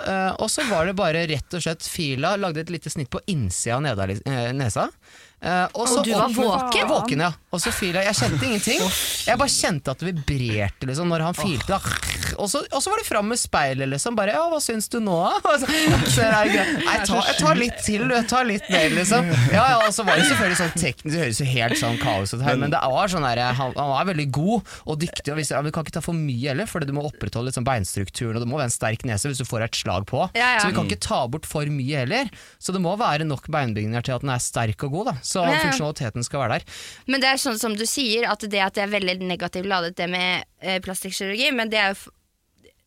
øh, 0.03 0.31
og 0.43 0.51
så 0.51 0.67
var 0.67 0.85
det 0.87 0.97
bare 0.99 1.23
rett 1.31 1.55
og 1.55 1.63
slett 1.63 1.87
fila. 1.87 2.35
Lagde 2.35 2.65
et 2.67 2.69
lite 2.73 2.91
snitt 2.91 3.11
på 3.13 3.23
innsida 3.31 3.79
av 3.79 4.11
nesa. 4.59 4.89
Eh, 5.43 5.65
og 5.75 5.87
så 5.87 5.99
Og 5.99 6.05
du 6.05 6.11
var 6.15 6.29
våken? 6.35 6.87
Våken, 6.91 7.23
ja. 7.29 7.31
Og 7.53 7.61
så 7.61 7.71
fila 7.73 8.01
Jeg 8.01 8.17
kjente 8.17 8.47
ingenting. 8.47 8.81
Jeg 9.27 9.39
bare 9.39 9.53
kjente 9.53 9.93
at 9.93 10.01
det 10.01 10.09
vibrerte 10.09 10.89
liksom 10.89 11.11
når 11.11 11.27
han 11.27 11.37
filte. 11.37 11.77
Da. 11.77 11.79
Og, 12.41 12.49
så, 12.49 12.63
og 12.73 12.81
så 12.81 12.91
var 12.91 13.01
det 13.01 13.05
fram 13.07 13.27
med 13.29 13.39
speilet, 13.39 13.89
liksom. 13.91 14.15
Bare 14.17 14.33
'ja, 14.33 14.41
hva 14.49 14.59
syns 14.63 14.89
du 14.89 14.97
nå', 15.03 15.17
da? 15.43 15.53
Så, 15.61 15.67
så 16.15 16.23
er 16.25 16.31
det 16.33 16.53
greit. 16.55 16.81
Jeg 16.81 17.35
tar 17.39 17.59
litt 17.59 17.77
til, 17.85 18.05
du. 18.09 18.13
Jeg 18.15 18.27
tar 18.29 18.47
litt 18.47 18.65
mer, 18.73 18.89
liksom. 18.95 19.27
Ja, 19.53 19.63
ja, 19.73 19.77
og 19.85 19.93
så 19.93 20.05
var 20.07 20.17
det 20.17 20.25
selvfølgelig 20.31 20.59
sånn 20.59 20.73
teknisk, 20.73 21.11
det 21.13 21.21
høres 21.21 21.41
jo 21.43 21.47
helt 21.47 21.77
sånn 21.79 21.99
kaos 22.01 22.33
ut 22.33 22.41
her, 22.43 22.57
men 22.59 22.73
det 22.73 22.79
var 22.81 23.11
sånn 23.11 23.25
der, 23.27 23.41
han, 23.53 23.75
han 23.77 23.91
var 23.91 24.07
veldig 24.09 24.27
god 24.33 24.73
og 24.89 24.99
dyktig. 25.03 25.29
Og 25.33 25.39
visste, 25.39 25.55
ja, 25.55 25.61
du 25.65 25.69
kan 25.75 25.85
ikke 25.85 25.95
ta 25.99 26.03
for 26.03 26.17
mye 26.17 26.49
heller, 26.49 26.69
for 26.69 26.83
du 26.83 26.93
må 26.95 27.05
opprettholde 27.07 27.51
liksom 27.51 27.67
beinstrukturen, 27.67 28.37
og 28.39 28.43
det 28.43 28.49
må 28.49 28.59
være 28.59 28.71
en 28.71 28.75
sterk 28.75 29.05
nese 29.07 29.29
hvis 29.29 29.43
du 29.43 29.47
får 29.47 29.67
et 29.67 29.79
slag 29.83 30.07
på. 30.09 30.25
Ja, 30.33 30.55
ja. 30.55 30.63
Så 30.63 30.71
vi 30.71 30.77
kan 30.79 30.89
ikke 30.89 31.03
ta 31.05 31.21
bort 31.29 31.47
for 31.49 31.69
mye 31.69 32.03
heller. 32.03 32.33
Så 32.57 32.73
det 32.75 32.81
må 32.83 32.95
være 32.99 33.27
nok 33.29 33.47
beinbygninger 33.53 34.05
til 34.09 34.17
at 34.17 34.25
den 34.25 34.33
er 34.33 34.41
sterk 34.43 34.87
og 34.87 34.97
god, 34.97 35.11
da. 35.11 35.15
Så 35.21 35.45
funksjonaliteten 35.45 36.25
skal 36.25 36.45
være 36.45 36.59
der. 36.59 36.81
Men 37.07 37.23
det 37.23 37.29
er 37.29 37.42
sånn 37.43 37.59
som 37.61 37.75
du 37.77 37.85
sier, 37.89 38.27
at 38.29 38.45
det 38.49 38.61
at 38.63 38.77
det 38.77 38.85
er 38.85 38.93
veldig 38.93 39.19
negativt 39.27 39.69
ladet, 39.69 39.97
det 39.99 40.09
med 40.11 40.47
eh, 40.63 40.79
plastikkirurgi, 40.83 41.51
men 41.55 41.71
det 41.73 41.81
er 41.81 42.09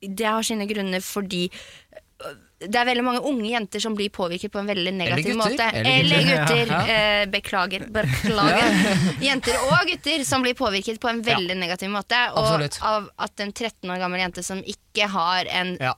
Det 0.07 0.27
har 0.27 0.43
sine 0.45 0.67
grunner 0.69 1.01
fordi 1.01 1.47
øh, 1.49 2.35
det 2.57 2.79
er 2.81 2.87
veldig 2.89 3.05
mange 3.05 3.21
unge 3.29 3.51
jenter 3.51 3.83
som 3.85 3.97
blir 3.97 4.09
påvirket 4.09 4.53
på 4.53 4.61
en 4.63 4.69
veldig 4.69 4.93
negativ 4.97 5.35
eller 5.35 5.43
måte. 5.43 5.65
Eller 5.77 6.23
gutter. 6.25 6.71
Ja. 6.73 6.79
Eh, 6.89 7.25
beklager. 7.29 7.85
beklager. 7.93 8.79
Jenter 9.29 9.59
og 9.67 9.91
gutter 9.91 10.25
som 10.25 10.45
blir 10.45 10.57
påvirket 10.57 11.01
på 11.01 11.11
en 11.11 11.21
veldig 11.25 11.59
negativ 11.61 11.93
måte. 11.93 12.17
Og 12.33 12.47
Absolutt. 12.47 12.79
av 12.81 13.11
at 13.27 13.45
en 13.45 13.53
13 13.53 13.93
år 13.93 14.01
gammel 14.01 14.25
jente 14.25 14.45
som 14.47 14.63
ikke 14.65 15.11
har 15.13 15.53
en 15.53 15.77
Ja. 15.81 15.93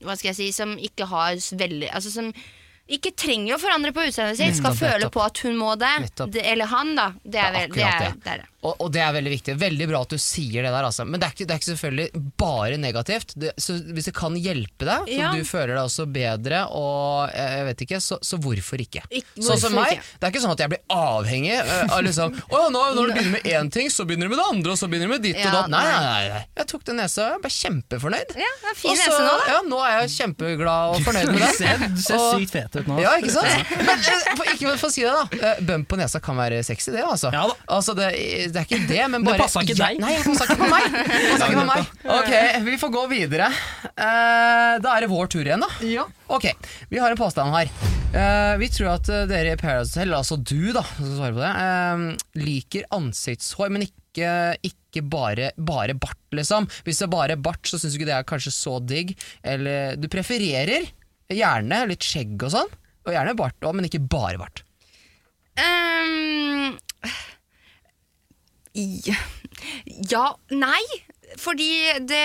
Hva 0.00 0.16
skal 0.16 0.30
jeg 0.30 0.38
si 0.38 0.46
Som 0.56 0.78
ikke 0.80 1.04
har 1.10 1.36
veldig 1.36 1.90
Altså 1.92 2.10
som 2.14 2.32
ikke 2.88 3.12
trenger 3.12 3.56
å 3.56 3.60
forandre 3.60 3.92
på 3.92 4.06
utseendet 4.08 4.38
sitt, 4.40 4.56
skal 4.56 4.72
Nettopp, 4.72 4.80
føle 4.80 5.10
på 5.12 5.24
at 5.24 5.42
hun 5.44 5.58
må 5.60 5.74
det. 5.80 5.94
Nettopp. 6.06 6.32
det 6.32 6.44
eller 6.48 6.70
han, 6.72 6.94
da. 6.96 7.10
Det 7.22 7.42
er, 7.42 7.52
vel, 7.52 7.66
det 7.74 7.84
akkurat 7.84 7.94
er, 7.94 8.06
det. 8.06 8.22
det 8.24 8.32
er 8.34 8.42
det. 8.44 8.48
Og, 8.66 8.72
og 8.82 8.88
det 8.90 8.98
er 8.98 9.12
veldig 9.14 9.30
viktig. 9.30 9.54
Veldig 9.60 9.86
bra 9.86 10.00
at 10.02 10.10
du 10.10 10.18
sier 10.18 10.64
det 10.66 10.70
der, 10.74 10.82
altså. 10.88 11.04
Men 11.06 11.20
det 11.22 11.28
er 11.28 11.34
ikke, 11.36 11.44
det 11.46 11.54
er 11.54 11.60
ikke 11.60 11.68
selvfølgelig 11.68 12.22
bare 12.42 12.78
negativt. 12.82 13.34
Det, 13.38 13.52
så 13.62 13.76
hvis 13.94 14.08
det 14.10 14.14
kan 14.18 14.34
hjelpe 14.34 14.82
deg, 14.88 15.04
så 15.06 15.14
Ja. 15.14 15.28
du 15.30 15.44
føler 15.46 15.76
deg 15.76 15.84
også 15.84 16.06
bedre, 16.10 16.64
og 16.74 17.30
eh, 17.30 17.52
jeg 17.60 17.66
vet 17.68 17.84
ikke, 17.86 18.00
så, 18.02 18.18
så 18.18 18.38
hvorfor 18.42 18.82
ikke? 18.82 19.04
Ik- 19.14 19.30
Sånn 19.38 19.60
som 19.62 19.76
meg. 19.78 19.92
ikke? 19.94 20.02
Det 20.18 20.26
er 20.26 20.32
ikke 20.34 20.42
sånn 20.42 20.54
at 20.56 20.62
jeg 20.64 20.72
blir 20.74 20.82
avhengig 20.90 21.54
eh, 21.54 21.84
av 21.94 22.02
liksom 22.02 22.34
Å 22.50 22.64
ja, 22.64 22.72
nå, 22.74 22.82
når 22.98 23.12
du 23.12 23.12
begynner 23.14 23.36
med 23.36 23.46
én 23.46 23.70
ting, 23.78 23.92
så 23.94 24.02
begynner 24.08 24.26
du 24.26 24.34
med 24.34 24.42
det 24.42 24.48
andre, 24.50 24.74
og 24.74 24.80
så 24.82 24.88
begynner 24.90 25.06
du 25.06 25.14
med 25.14 25.22
ditt 25.28 25.38
og 25.38 25.46
Ja, 25.46 25.52
datt. 25.60 25.70
Nei, 25.70 25.84
nei. 25.86 26.26
nei. 26.34 26.42
Jeg 26.58 26.68
tok 26.74 26.84
den 26.90 26.98
nesa, 26.98 27.28
jeg 27.36 27.44
ble 27.46 27.52
kjempefornøyd. 27.60 28.34
Ja, 28.42 28.50
det 28.64 28.72
er 28.72 28.78
fin 28.82 28.90
Også, 28.90 29.06
nese 29.06 29.22
nå, 29.22 29.38
da. 29.38 29.46
Ja, 29.54 29.60
nå 29.70 29.80
er 29.86 29.94
jeg 30.02 30.12
kjempeglad 30.18 30.96
og 30.98 31.06
fornøyd 31.06 31.30
med 31.30 31.38
Du 31.38 31.46
den. 31.46 31.54
ser, 31.62 31.86
du 31.94 32.02
ser 32.02 32.18
Og- 32.18 32.42
sykt 32.42 32.56
fet 32.58 32.80
ut 32.82 32.90
nå. 32.90 32.98
ja, 33.06 33.14
ikke 33.22 33.36
sant? 33.38 33.72
Men 33.86 33.94
eh, 34.02 34.34
for, 34.34 34.50
ikke 34.50 34.74
for 34.82 34.90
å 34.90 34.92
si 34.98 35.06
det, 35.06 35.14
da. 35.14 35.54
Bump 35.70 35.88
på 35.94 36.00
nesa 36.02 36.18
kan 36.26 36.34
være 36.42 36.58
sexy, 36.66 36.90
det. 36.98 37.06
Altså, 37.06 37.30
Ja 37.34 37.46
da. 37.52 37.56
altså 37.78 37.94
det, 37.98 38.10
det 38.54 38.62
er 38.62 38.66
ikke 38.66 38.88
det, 38.88 39.02
men 39.12 39.24
Det 39.26 39.36
passa 39.40 39.62
ikke 39.64 39.76
deg. 39.78 40.00
Nei, 40.02 40.14
det 40.16 40.24
passa 40.26 40.46
ikke 40.48 40.58
på 40.62 40.70
meg. 40.72 40.96
Det 40.96 41.36
ikke 41.36 41.60
på 41.60 41.68
meg. 41.68 41.92
Ok, 42.18 42.32
vi 42.68 42.78
får 42.80 42.92
gå 42.96 43.04
videre. 43.12 43.48
Eh, 43.92 44.74
da 44.84 44.94
er 44.96 45.04
det 45.04 45.10
vår 45.12 45.30
tur 45.32 45.44
igjen, 45.44 45.64
da. 45.64 45.70
Ok, 46.36 46.50
Vi 46.90 47.00
har 47.00 47.12
en 47.14 47.20
påstand 47.20 47.54
her. 47.56 47.70
Eh, 48.08 48.54
vi 48.62 48.68
tror 48.72 48.94
at 48.94 49.08
eh, 49.12 49.26
dere 49.28 49.52
i 49.52 49.60
Paradise 49.60 49.92
Hotel, 49.98 50.14
altså 50.16 50.38
du 50.40 50.70
da, 50.72 50.82
som 50.96 51.10
svarer 51.18 51.34
på 51.36 51.42
det, 51.44 51.50
eh, 51.60 52.44
liker 52.46 52.86
ansiktshår, 52.96 53.68
men 53.74 53.84
ikke, 53.84 54.30
ikke 54.64 55.02
bare, 55.12 55.50
bare 55.60 55.96
bart, 56.00 56.20
liksom. 56.32 56.70
Hvis 56.86 57.02
det 57.02 57.08
er 57.08 57.12
bare 57.12 57.36
bart, 57.36 57.68
så 57.68 57.76
syns 57.76 57.92
du 57.92 58.00
ikke 58.00 58.08
det 58.08 58.16
er 58.16 58.28
kanskje 58.28 58.54
så 58.56 58.78
digg. 58.80 59.12
Eller 59.44 59.98
du 60.00 60.08
prefererer 60.12 60.88
gjerne 61.28 61.82
litt 61.90 62.06
skjegg 62.08 62.40
og 62.48 62.54
sånn, 62.54 62.72
og 63.04 63.12
gjerne 63.12 63.36
bart 63.36 63.60
òg, 63.68 63.76
men 63.76 63.88
ikke 63.90 64.00
bare 64.08 64.40
bart. 64.40 64.64
Ehm, 65.58 66.78
ja, 70.10 70.26
Nei. 70.54 70.82
Fordi 71.38 71.68
det 72.08 72.22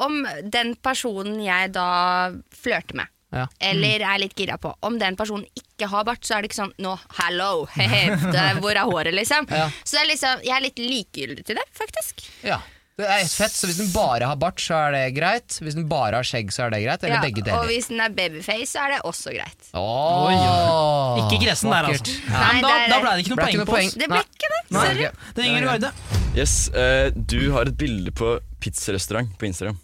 Om 0.00 0.22
den 0.50 0.74
personen 0.82 1.36
jeg 1.44 1.72
da 1.74 2.30
flørter 2.56 2.96
med, 3.02 3.10
Ja. 3.34 3.44
eller 3.60 4.02
er 4.06 4.18
litt 4.22 4.34
gira 4.38 4.56
på, 4.58 4.70
om 4.86 4.96
den 4.98 5.16
personen 5.18 5.44
ikke 5.58 5.88
har 5.90 6.04
bart, 6.06 6.22
så 6.26 6.36
er 6.36 6.42
det 6.42 6.50
ikke 6.52 6.60
sånn 6.62 6.72
Nå, 6.82 6.92
hello, 7.18 7.64
hehe, 7.74 8.14
hvor 8.62 8.70
er 8.74 8.86
håret, 8.86 9.14
liksom? 9.14 9.46
Ja. 9.50 9.68
Så 9.84 9.96
det 9.96 10.02
er 10.04 10.10
liksom, 10.12 10.42
jeg 10.46 10.54
er 10.56 10.64
litt 10.66 10.78
likegyldig 10.82 11.44
til 11.48 11.58
det, 11.60 11.64
faktisk. 11.78 12.24
Ja. 12.46 12.60
Det 12.94 13.06
er 13.10 13.24
ett 13.24 13.32
fett, 13.34 13.50
så 13.50 13.66
hvis 13.66 13.78
den 13.80 13.88
bare 13.90 14.26
har 14.30 14.36
bart, 14.38 14.60
så 14.62 14.76
er 14.86 14.92
det 14.94 15.00
greit. 15.16 15.56
Hvis 15.58 15.74
den 15.74 15.88
bare 15.90 16.20
har 16.20 16.26
skjegg, 16.26 16.52
så 16.54 16.68
er 16.68 16.74
det 16.76 16.78
greit. 16.84 17.02
Eller 17.02 17.16
Ja, 17.16 17.22
begge 17.24 17.42
og 17.50 17.64
hvis 17.66 17.88
den 17.90 18.02
er 18.04 18.12
babyface, 18.14 18.68
så 18.70 18.84
er 18.84 18.92
det 18.94 19.00
også 19.08 19.32
greit. 19.34 19.70
Oh, 19.74 20.28
ja. 20.30 21.24
Ikke 21.24 21.40
gressen 21.42 21.74
der, 21.74 21.88
altså. 21.90 22.14
Ja. 22.28 22.42
Nei, 22.44 22.60
da, 22.62 22.74
da 22.92 22.98
ble 23.02 23.14
det 23.16 23.24
ikke 23.24 23.32
noe 23.34 23.40
poeng 23.42 23.64
på 23.66 23.78
oss. 23.80 23.96
Det 23.98 24.08
ble 24.12 24.20
ikke 24.22 24.50
det. 24.52 24.60
Nei, 24.76 24.84
Sorry. 24.86 25.08
Det 25.34 25.42
er 25.42 25.48
Inger 25.48 25.66
Garde. 25.72 25.90
Yes, 26.38 26.54
uh, 26.74 27.08
Du 27.34 27.40
har 27.56 27.72
et 27.72 27.80
bilde 27.82 28.14
på 28.14 28.36
pizzarestaurant 28.62 29.34
på 29.42 29.50
Instagram. 29.50 29.80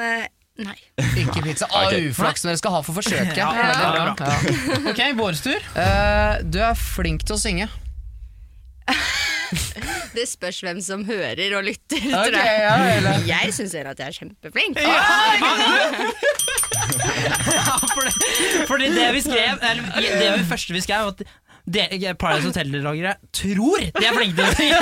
Nei. 0.00 0.24
Nei. 0.62 0.78
Ikke 1.20 1.44
pizza. 1.44 1.68
Å, 1.68 1.84
okay. 1.90 2.08
uflaks 2.14 2.46
dere 2.48 2.56
skal 2.60 2.78
ha 2.78 2.80
for 2.86 2.96
forsøket. 2.96 3.36
Ja, 3.36 3.52
ja. 3.60 4.16
Ja. 4.16 4.40
Ok, 4.88 5.04
vår 5.20 5.36
tur. 5.44 5.68
Uh, 5.76 6.40
du 6.48 6.62
er 6.64 6.80
flink 6.80 7.28
til 7.28 7.36
å 7.36 7.40
synge. 7.44 7.68
Det 10.16 10.26
spørs 10.28 10.58
hvem 10.64 10.80
som 10.84 11.04
hører 11.08 11.54
og 11.56 11.62
lytter, 11.64 11.96
Okay, 12.02 12.10
tror 12.12 12.36
jeg. 12.36 12.44
ja, 12.66 12.74
eller? 12.98 13.12
Jeg 13.28 13.52
syns 13.56 13.74
at 13.80 13.98
jeg 13.98 14.06
er 14.08 14.12
kjempeflink. 14.18 14.74
Ja, 14.82 14.88
fordi, 17.94 18.10
fordi 18.68 18.86
det 18.92 19.06
vi 19.14 19.20
skrev 19.24 19.54
eller, 19.70 19.84
Det 20.20 20.28
vi 20.38 20.42
første 20.50 20.70
vi 20.76 20.80
skrev, 20.84 21.02
at 21.12 21.18
Paradise 22.18 22.46
Hotel-deltakere 22.48 23.12
tror 23.32 23.78
de 23.78 23.86
er 24.06 24.12
flinke 24.16 24.34
til 24.34 24.44
å 24.48 24.54
synge. 24.58 24.78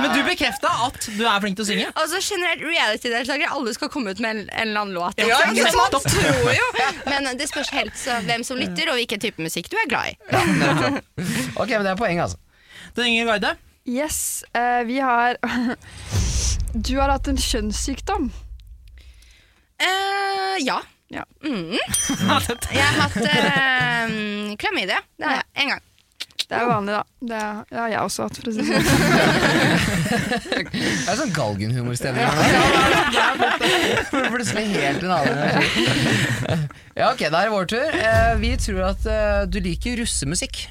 Men 0.00 0.08
du 0.14 0.20
bekrefta 0.24 0.68
at 0.86 0.96
du 1.18 1.24
er 1.28 1.40
flink 1.44 1.54
til 1.58 1.64
å 1.66 1.68
synge. 1.68 1.86
Altså 1.92 2.16
generelt 2.24 2.62
reality-deltakere, 2.64 3.50
alle 3.52 3.74
skal 3.76 3.88
komme 3.92 4.08
ut 4.14 4.20
med 4.24 4.30
en, 4.32 4.40
en 4.48 4.68
eller 4.70 4.80
annen 4.80 4.96
låt. 4.96 5.12
Ja, 5.20 5.26
man 5.76 5.92
tror 6.06 6.52
jo. 6.56 6.66
Men 7.10 7.20
det 7.38 7.46
spørs 7.52 7.68
helt 7.76 7.96
så 8.00 8.12
hvem 8.24 8.42
som 8.48 8.56
lytter, 8.60 8.84
og 8.88 8.94
hvilken 9.00 9.20
type 9.22 9.38
musikk 9.44 9.66
du 9.72 9.76
er 9.82 9.88
glad 9.92 10.04
i. 10.14 10.16
Ok, 11.60 11.68
men 11.76 11.84
det 11.84 11.92
er 11.92 12.00
poeng, 12.00 12.18
altså. 12.24 12.38
Den 12.96 13.04
yngre 13.12 13.26
Garde. 13.34 13.50
Yes, 13.88 14.44
uh, 14.56 14.84
vi 14.86 15.00
har 15.00 15.36
Du 16.72 16.98
har 17.00 17.08
hatt 17.08 17.28
en 17.28 17.38
kjønnssykdom. 17.40 18.30
Uh, 19.80 20.56
ja. 20.60 20.80
Ja. 21.10 21.24
Mm. 21.42 21.72
Jeg 22.70 22.84
har 22.84 22.98
hatt 23.00 23.16
uh, 23.18 24.56
klamydia. 24.60 25.00
Det 25.18 25.26
har 25.26 25.40
jeg. 25.40 25.46
En 25.64 25.72
gang. 25.72 25.86
Det 26.50 26.58
er 26.58 26.66
vanlig, 26.66 26.94
da. 26.94 27.02
Det, 27.30 27.38
er, 27.38 27.58
det 27.70 27.78
har 27.78 27.90
jeg 27.92 28.00
også 28.08 28.24
hatt, 28.26 28.38
for 28.40 28.50
å 28.50 28.54
si 28.54 28.64
det 28.66 28.80
sånn. 28.82 28.86
Det 30.80 31.12
er 31.12 31.18
sånn 31.20 31.34
galgenhumorstemning. 31.36 32.26
Ja, 33.14 33.26
Plutselig 34.34 34.64
helt 34.72 35.06
en 35.06 35.14
annen 35.14 35.38
energi. 35.44 35.84
Ja, 36.98 37.12
ok, 37.12 37.22
da 37.30 37.44
er 37.44 37.46
det 37.46 37.54
vår 37.54 37.70
tur. 37.70 37.98
Eh, 38.02 38.32
vi 38.42 38.50
tror 38.66 38.82
at 38.88 39.06
du 39.46 39.60
liker 39.62 40.02
russemusikk. 40.02 40.64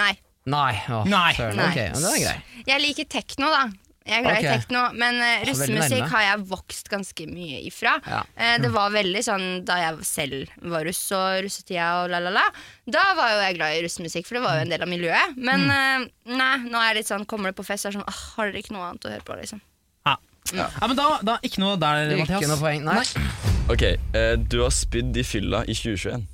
Nei. 0.00 0.14
Nei. 0.46 0.74
Å, 0.90 1.04
Nei. 1.06 1.32
søren. 1.36 1.56
Nei. 1.56 1.68
Ok, 1.70 1.76
ja, 1.76 1.92
det 1.94 2.12
er 2.12 2.24
grei. 2.26 2.64
Jeg 2.66 2.80
liker 2.82 3.04
tekno, 3.04 3.50
da. 3.52 3.62
Jeg 4.02 4.18
er 4.18 4.22
glad 4.24 4.34
Ok. 4.34 4.42
i 4.42 4.54
tekno, 4.58 4.80
men 4.98 5.14
uh, 5.14 5.22
veldig 5.22 5.46
russemusikk 5.52 6.08
har 6.10 6.22
jeg 6.26 6.38
vokst 6.50 6.88
ganske 6.90 7.26
mye 7.30 7.60
ifra. 7.68 7.92
Ja. 8.02 8.22
Eh, 8.34 8.56
det 8.58 8.72
var 8.74 8.90
veldig 8.90 9.20
sånn 9.22 9.44
da 9.64 9.76
jeg 9.78 10.00
selv 10.08 10.48
var 10.72 10.82
russ 10.88 11.04
og 11.14 11.44
russetida 11.44 11.84
og 12.02 12.10
la, 12.10 12.18
la, 12.18 12.32
la. 12.34 12.42
Da 12.90 13.04
var 13.14 13.30
jo 13.30 13.44
jeg 13.44 13.54
glad 13.60 13.76
i 13.76 13.84
russemusikk, 13.86 14.26
for 14.26 14.40
det 14.40 14.42
var 14.42 14.56
jo 14.58 14.64
en 14.64 14.72
del 14.74 14.82
av 14.82 14.90
miljøet. 14.90 15.36
Men 15.38 15.68
Mm. 15.68 15.70
eh, 15.70 16.34
nei, 16.34 16.56
nå 16.66 16.82
er 16.82 16.88
det 16.96 17.04
litt 17.04 17.12
sånn, 17.12 17.24
kommer 17.30 17.52
det 17.54 17.56
på 17.62 17.64
fest, 17.68 17.84
så 17.86 17.92
er 17.92 17.94
det 17.94 18.00
sånn 18.00 18.10
ah, 18.10 18.20
Har 18.34 18.50
dere 18.50 18.58
ikke 18.64 18.74
noe 18.74 18.88
annet 18.90 19.06
å 19.06 19.12
høre 19.14 19.22
på, 19.30 19.38
liksom? 19.38 19.62
Ja. 20.10 20.16
ja, 20.58 20.66
men 20.88 20.96
da, 20.98 21.06
da 21.22 21.38
Ikke 21.46 21.62
noe 21.62 21.76
der, 21.78 22.10
Ikke 22.26 22.48
noe 22.50 22.58
poeng. 22.58 22.82
Nei. 22.82 23.06
Ok, 23.70 23.82
eh, 24.18 24.34
Du 24.50 24.58
har 24.64 24.74
spydd 24.74 25.14
i 25.16 25.22
fylla 25.22 25.62
i 25.70 25.78
2021. 25.78 26.26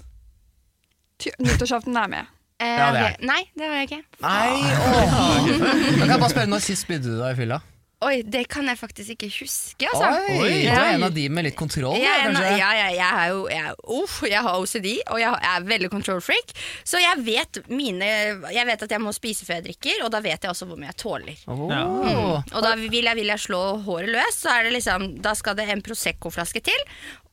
Ty- 1.21 1.37
Nyttårsaften 1.45 1.97
er 2.01 2.09
med. 2.09 2.27
Eh, 2.61 2.67
Ja, 2.79 2.91
det 2.93 3.01
er. 3.07 3.17
Nei, 3.23 3.43
det 3.55 3.69
var 3.71 3.77
jeg 3.83 3.89
ikke. 3.91 4.03
Nei, 4.25 4.53
åh. 4.75 5.19
Da 5.59 6.05
kan 6.05 6.09
jeg 6.11 6.21
bare 6.23 6.31
spørre, 6.35 6.51
når 6.51 6.65
sist 6.65 6.83
spydde 6.89 7.05
du 7.13 7.19
deg 7.21 7.35
i 7.37 7.39
fylla? 7.45 7.61
Oi, 8.07 8.21
det 8.23 8.45
kan 8.47 8.63
jeg 8.71 8.79
faktisk 8.79 9.11
ikke 9.17 9.27
huske, 9.41 9.89
altså. 9.91 10.07
Oi, 10.31 10.51
du 10.63 10.69
er 10.71 10.93
en 10.95 11.03
av 11.03 11.15
de 11.17 11.25
med 11.35 11.49
litt 11.49 11.57
kontroll, 11.59 11.97
Jeg, 11.99 12.07
er 12.07 12.21
da, 12.21 12.29
en- 12.29 12.37
kanskje? 12.37 12.59
ja, 12.61 12.69
ja, 12.79 12.85
jeg, 12.95 13.09
er 13.25 13.33
jo, 13.33 13.41
jeg, 13.51 13.65
er- 13.67 13.81
uff, 13.97 14.21
jeg 14.23 14.43
har 14.47 14.55
OCD, 14.63 14.87
og 15.11 15.19
jeg 15.19 15.41
er 15.51 15.67
veldig 15.67 15.91
control 15.91 16.21
freak. 16.23 16.55
Så 16.87 17.01
jeg 17.03 17.25
vet, 17.27 17.59
mine, 17.69 18.07
jeg 18.55 18.67
vet 18.71 18.83
at 18.87 18.95
jeg 18.95 19.03
må 19.03 19.11
spise 19.17 19.43
før 19.49 19.59
jeg 19.59 19.65
drikker, 19.73 20.05
og 20.07 20.13
da 20.15 20.21
vet 20.23 20.47
jeg 20.47 20.51
også 20.55 20.67
hvor 20.71 20.79
mye 20.79 20.93
jeg 20.93 21.01
tåler. 21.03 21.43
Åh. 21.51 22.55
Og 22.55 22.63
da 22.63 22.75
vil 22.79 23.03
jeg, 23.03 23.17
vil 23.19 23.33
jeg 23.35 23.43
slå 23.49 23.63
håret 23.83 24.15
løs, 24.15 24.39
så 24.47 24.55
er 24.61 24.69
det 24.69 24.77
liksom, 24.79 25.09
da 25.27 25.35
skal 25.35 25.59
det 25.59 25.67
en 25.75 25.83
Prosecco-flaske 25.83 26.63
til, 26.71 26.87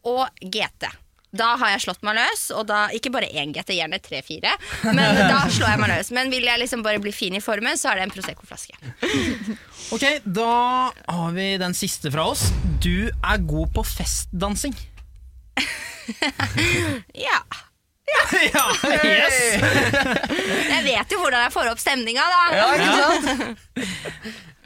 og 0.10 0.26
GT. 0.42 0.90
Da 1.36 1.52
har 1.62 1.74
jeg 1.76 1.84
slått 1.86 2.04
meg 2.08 2.18
løs, 2.20 2.46
og 2.56 2.66
da, 2.70 2.86
ikke 2.96 3.12
bare 3.14 3.30
én 3.36 3.52
GT, 3.56 3.76
gjerne 3.78 4.00
tre-fire, 4.04 4.56
men 4.88 5.20
da 5.20 5.42
slår 5.56 5.74
jeg 5.74 5.82
meg 5.84 5.92
løs. 5.94 6.12
Men 6.16 6.32
vil 6.34 6.48
jeg 6.48 6.62
liksom 6.64 6.84
bare 6.86 7.02
bli 7.04 7.14
fin 7.16 7.36
i 7.38 7.44
formen, 7.44 7.78
så 7.80 7.92
er 7.92 8.00
det 8.02 8.08
en 8.08 8.16
Prosecco-flaske. 8.16 8.78
Ok, 9.96 10.06
Da 10.26 10.50
har 11.12 11.36
vi 11.36 11.50
den 11.62 11.76
siste 11.78 12.12
fra 12.14 12.30
oss. 12.34 12.48
Du 12.84 13.08
er 13.12 13.46
god 13.48 13.72
på 13.76 13.86
festdansing. 13.96 14.76
Ja. 17.16 17.40
ja, 18.54 18.66
yes 19.02 19.38
Jeg 20.76 20.82
vet 20.86 21.14
jo 21.16 21.18
hvordan 21.18 21.42
jeg 21.48 21.54
får 21.56 21.70
opp 21.72 21.82
stemninga, 21.82 22.26
da. 22.30 22.44
Ja, 22.54 22.68
ikke 22.78 22.92
sant? 23.02 23.56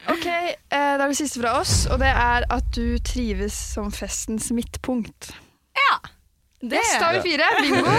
Ok, 0.10 0.26
eh, 0.28 0.58
Da 0.70 1.06
er 1.06 1.06
det 1.08 1.18
siste 1.20 1.40
fra 1.40 1.54
oss, 1.62 1.86
og 1.88 2.02
det 2.04 2.10
er 2.12 2.48
at 2.52 2.68
du 2.76 2.98
trives 3.06 3.56
som 3.76 3.88
festens 3.96 4.50
midtpunkt. 4.56 5.32
Ja. 5.78 5.94
Det 6.62 6.80
da 7.00 7.06
har 7.06 7.14
vi 7.14 7.22
fire. 7.32 7.44
Bingo. 7.62 7.86
Oi, 7.88 7.94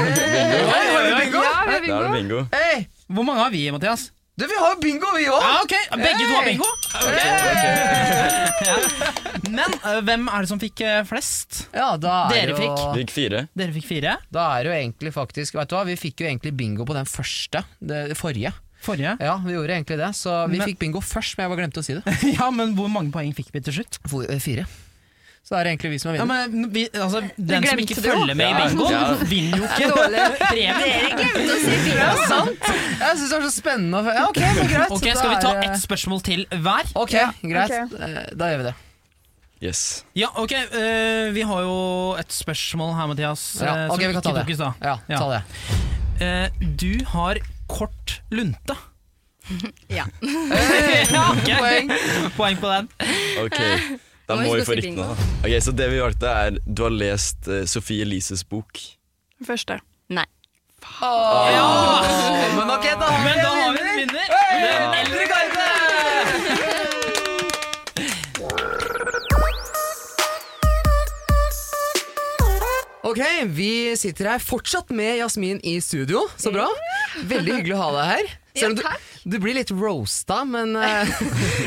har 0.92 1.02
vi 1.06 1.12
bingo? 1.24 1.40
Ja, 1.44 1.64
vi 1.66 1.72
har 1.72 1.72
Da 1.72 1.72
er 1.72 1.74
det 1.74 1.80
bingo. 1.86 2.12
bingo. 2.16 2.40
Hei, 2.52 2.86
Hvor 3.08 3.24
mange 3.24 3.40
har 3.44 3.50
vi, 3.54 3.70
Mathias? 3.72 4.10
du, 4.40 4.46
vi 4.48 4.56
har 4.56 4.70
jo 4.72 4.78
bingo, 4.80 5.04
vi 5.16 5.24
òg! 5.28 5.42
Ja, 5.44 5.60
ok, 5.60 5.72
Begge 6.00 6.24
to 6.24 6.32
har 6.32 6.42
Hey! 6.46 6.54
bingo? 6.54 6.70
Men 9.50 9.70
eh, 9.84 9.98
hvem 10.06 10.28
er 10.32 10.38
det 10.46 10.48
som 10.48 10.60
fikk 10.62 10.80
eh, 10.86 11.02
flest? 11.08 11.58
Ja, 11.76 11.90
da 12.00 12.14
er 12.30 12.32
Dere 12.32 12.50
jo, 12.54 12.58
fikk? 12.62 12.78
Gikk 13.02 13.10
fire. 13.12 13.42
Dere 13.58 13.72
fikk 13.74 13.86
fire. 13.90 14.14
Da 14.32 14.46
er 14.56 14.60
det 14.64 14.70
jo 14.72 14.76
egentlig 14.78 15.12
faktisk 15.16 15.54
Vet 15.58 15.68
du 15.68 15.74
hva, 15.76 15.82
vi 15.88 15.96
fikk 16.00 16.20
jo 16.24 16.28
egentlig 16.30 16.52
bingo 16.56 16.86
på 16.88 16.94
den 16.96 17.04
første, 17.10 17.58
det 17.84 18.16
forrige. 18.16 18.52
Forrige. 18.80 19.12
Ja, 19.20 19.34
vi 19.44 19.52
gjorde 19.58 19.74
egentlig 19.76 19.98
det, 20.00 20.08
så 20.16 20.46
vi 20.48 20.56
Men- 20.56 20.64
fikk 20.70 20.78
bingo 20.86 21.00
først, 21.04 21.36
men 21.36 21.44
jeg 21.44 21.50
bare 21.52 21.60
glemte 21.66 21.82
å 21.82 21.84
si 21.84 21.92
det. 21.98 22.04
Ja, 22.38 22.46
Men 22.54 22.72
hvor 22.78 22.88
mange 22.88 23.12
poeng 23.12 23.34
fikk 23.36 23.50
vi 23.52 23.60
til 23.66 23.74
slutt? 23.80 23.98
Eh, 24.24 24.40
fire. 24.40 24.64
Så 25.46 25.56
er 25.58 25.64
det 25.66 25.70
egentlig 25.72 25.90
vi 25.90 25.98
som 25.98 26.10
er 26.12 26.18
Ja, 26.20 26.24
men 26.28 26.66
vi, 26.70 26.84
altså, 26.94 27.20
Den 27.36 27.64
som 27.66 27.80
ikke 27.82 27.96
følger 27.98 28.34
med 28.38 28.50
i 28.52 28.58
bingoen, 28.60 28.92
ja. 28.92 29.14
vinner 29.26 29.56
jo 29.58 29.64
ikke 29.66 29.88
premien. 30.44 30.76
Dere 30.78 31.08
glemte 31.16 31.54
å 31.54 31.62
si 31.64 31.78
fire. 31.86 32.10
sant! 32.28 32.68
Jeg 33.00 33.16
syns 33.18 33.24
det 33.32 33.38
var 33.40 33.46
så 33.48 33.54
spennende. 33.56 34.02
Ja, 34.14 34.26
ok, 34.28 34.38
men 34.44 34.70
greit. 34.70 34.92
okay, 34.94 35.14
Skal 35.18 35.32
vi 35.32 35.40
ta 35.42 35.54
ett 35.64 35.80
spørsmål 35.82 36.22
til 36.28 36.44
hver? 36.54 36.92
Ok, 37.02 37.16
greit. 37.42 37.74
Eh, 37.74 38.20
Da 38.38 38.50
gjør 38.52 38.62
vi 38.62 38.68
det. 38.68 38.74
Yes. 39.60 39.80
Ja, 40.16 40.30
ok, 40.40 40.54
uh, 40.72 41.32
Vi 41.36 41.42
har 41.44 41.64
jo 41.66 41.74
et 42.20 42.32
spørsmål 42.32 42.94
her, 42.96 43.10
Mathias. 43.10 43.42
Ja, 43.60 43.74
eh, 43.74 43.90
ok, 43.92 44.04
vi 44.06 44.12
kan 44.16 44.22
ta 44.22 44.32
det. 44.38 44.44
Ja, 44.56 44.94
Ja. 45.08 45.18
ta 45.18 45.26
det. 45.34 45.42
Uh, 46.20 46.68
du 46.80 47.04
har 47.10 47.40
kort 47.68 48.20
lunte. 48.30 48.76
Ja. 49.90 50.04
ja, 51.10 51.24
ok. 51.34 51.50
Poeng. 51.58 51.90
Poeng 52.38 52.56
på 52.62 52.70
den. 52.70 52.88
Ok, 53.42 53.58
da 54.30 54.36
må 54.40 54.54
vi 54.56 54.64
få 54.68 54.76
bingo. 54.80 55.06
Ok, 55.44 55.54
Så 55.66 55.74
det 55.76 55.90
vi 55.92 56.00
valgte, 56.02 56.30
er 56.46 56.58
Du 56.66 56.82
har 56.86 56.94
lest 56.94 57.48
uh, 57.50 57.62
Sophie 57.70 58.02
Elises 58.06 58.44
bok. 58.46 58.80
Første. 59.46 59.78
Nei. 60.10 60.26
Åh, 61.02 62.56
men 62.56 62.70
ok, 62.76 62.86
da 63.00 63.08
har 63.10 63.24
Men 63.24 63.36
vi 63.36 63.42
da 63.42 63.50
en 63.50 63.62
har 63.62 63.72
vi 63.74 63.80
en 63.80 63.98
vinner. 64.00 64.32
vinner. 64.54 64.78
Den 64.80 64.98
eldre 65.02 65.26
garde! 65.32 65.69
Ok, 73.02 73.20
vi 73.46 73.96
sitter 73.96 74.28
her 74.34 74.42
fortsatt 74.44 74.90
med 74.92 75.16
Jasmin 75.16 75.60
i 75.64 75.78
studio. 75.80 76.26
Så 76.36 76.52
bra. 76.52 76.66
Veldig 77.24 77.54
hyggelig 77.54 77.76
å 77.78 77.80
ha 77.80 77.88
deg 77.94 78.10
her. 78.10 78.28
Selv 78.60 78.74
om 78.74 78.82
Ja, 78.84 78.92
du, 79.22 79.30
du 79.30 79.36
blir 79.40 79.56
litt 79.56 79.70
roasta, 79.72 80.42
men 80.44 80.74
eh, 80.82 81.08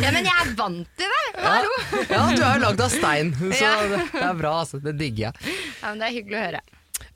Ja, 0.03 0.11
men 0.13 0.27
jeg 0.27 0.35
er 0.43 0.51
vant 0.59 0.87
til 0.99 1.09
det! 1.09 1.23
Hallo! 1.41 1.73
Ja, 2.11 2.21
du 2.35 2.43
er 2.43 2.59
jo 2.59 2.61
lagd 2.67 2.83
av 2.85 2.91
stein, 2.93 3.33
så 3.39 3.71
det, 3.89 4.01
det 4.13 4.23
er 4.27 4.37
bra. 4.37 4.53
altså, 4.61 4.81
Det 4.83 4.93
digger 4.99 5.31
jeg. 5.31 5.53
Ja, 5.81 5.89
men 5.93 6.03
det 6.03 6.09
er 6.11 6.17
hyggelig 6.19 6.37
å 6.37 6.43
høre. 6.45 6.63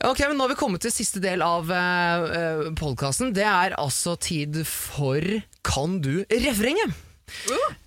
Ok, 0.07 0.19
men 0.25 0.37
Nå 0.37 0.45
har 0.47 0.51
vi 0.55 0.59
kommet 0.59 0.83
til 0.85 0.93
siste 0.93 1.21
del 1.21 1.43
av 1.45 1.69
uh, 1.69 2.71
podkasten. 2.77 3.31
Det 3.37 3.45
er 3.49 3.75
altså 3.81 4.15
tid 4.21 4.63
for 4.67 5.21
Kan 5.67 5.99
du 6.05 6.23
refrenget? 6.31 6.95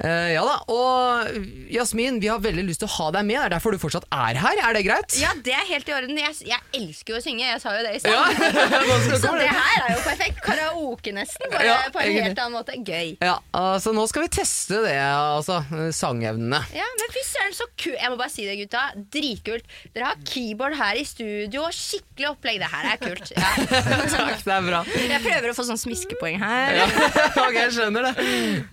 Eh, 0.01 0.33
ja 0.35 0.43
da, 0.47 0.57
og 0.73 1.35
Jasmin, 1.73 2.21
vi 2.23 2.29
har 2.31 2.41
veldig 2.43 2.65
lyst 2.69 2.81
til 2.83 2.89
å 2.89 2.95
ha 2.97 3.09
deg 3.19 3.27
med. 3.29 3.37
Det 3.41 3.47
er 3.49 3.55
derfor 3.57 3.75
du 3.75 3.81
fortsatt 3.83 4.07
er 4.15 4.39
her. 4.41 4.61
Er 4.69 4.77
det 4.77 4.83
greit? 4.87 5.17
Ja, 5.21 5.33
det 5.45 5.53
er 5.57 5.67
helt 5.69 5.89
i 5.91 5.95
orden. 5.97 6.19
Jeg, 6.21 6.37
jeg 6.49 6.61
elsker 6.81 7.15
jo 7.15 7.21
å 7.21 7.25
synge. 7.25 7.45
Jeg 7.49 7.61
sa 7.63 7.75
jo 7.77 7.85
det 7.87 7.95
i 7.99 8.03
stad. 8.03 8.11
Ja, 8.81 9.17
Så 9.21 9.33
det 9.37 9.49
her 9.51 9.85
er 9.87 9.93
jo 9.95 10.01
perfekt. 10.05 10.41
Karaoke, 10.45 11.13
nesten. 11.15 11.51
Bare 11.53 11.67
Ja, 11.67 11.77
på 11.93 12.01
en 12.03 12.15
helt 12.17 12.41
annen 12.41 12.57
måte. 12.57 12.77
Gøy. 12.81 13.17
Ja, 13.23 13.37
altså 13.57 13.93
Nå 13.97 14.07
skal 14.11 14.25
vi 14.27 14.31
teste 14.41 14.81
det, 14.85 14.97
altså. 15.01 15.61
Sangevnene. 15.97 16.61
Ja, 16.77 16.87
men 17.01 17.13
fy 17.15 17.23
søren, 17.27 17.57
så 17.57 17.67
kult. 17.75 17.99
Jeg 18.01 18.13
må 18.13 18.19
bare 18.21 18.33
si 18.33 18.47
det, 18.49 18.57
gutta. 18.63 18.85
Dritkult. 19.13 19.69
Dere 19.95 20.13
har 20.13 20.23
keyboard 20.29 20.77
her 20.81 21.01
i 21.01 21.05
studio. 21.09 21.67
Skikkelig 21.75 22.31
opplegg. 22.33 22.61
Det 22.63 22.71
her 22.73 22.91
er 22.95 23.01
kult. 23.03 23.33
Ja. 23.37 23.51
Takk, 24.15 24.45
det 24.47 24.57
er 24.57 24.67
bra. 24.69 24.83
Jeg 25.01 25.23
prøver 25.27 25.53
å 25.53 25.57
få 25.59 25.67
sånn 25.69 25.81
smiskepoeng 25.81 26.41
her. 26.43 26.81
Ja, 26.81 26.89
ok, 27.47 27.57
jeg 27.59 27.75
skjønner 27.77 28.11
det. 28.11 28.29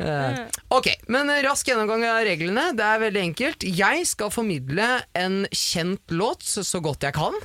Eh, 0.08 0.57
ok, 0.74 0.88
men 1.14 1.30
rask 1.46 1.68
gjennomgang 1.70 2.04
av 2.10 2.24
reglene. 2.28 2.64
Det 2.78 2.84
er 2.86 3.02
veldig 3.06 3.22
enkelt. 3.24 3.64
Jeg 3.78 4.08
skal 4.10 4.32
formidle 4.34 4.88
en 5.18 5.38
kjent 5.56 6.14
låt 6.16 6.44
så 6.44 6.82
godt 6.84 7.06
jeg 7.08 7.16
kan. 7.18 7.38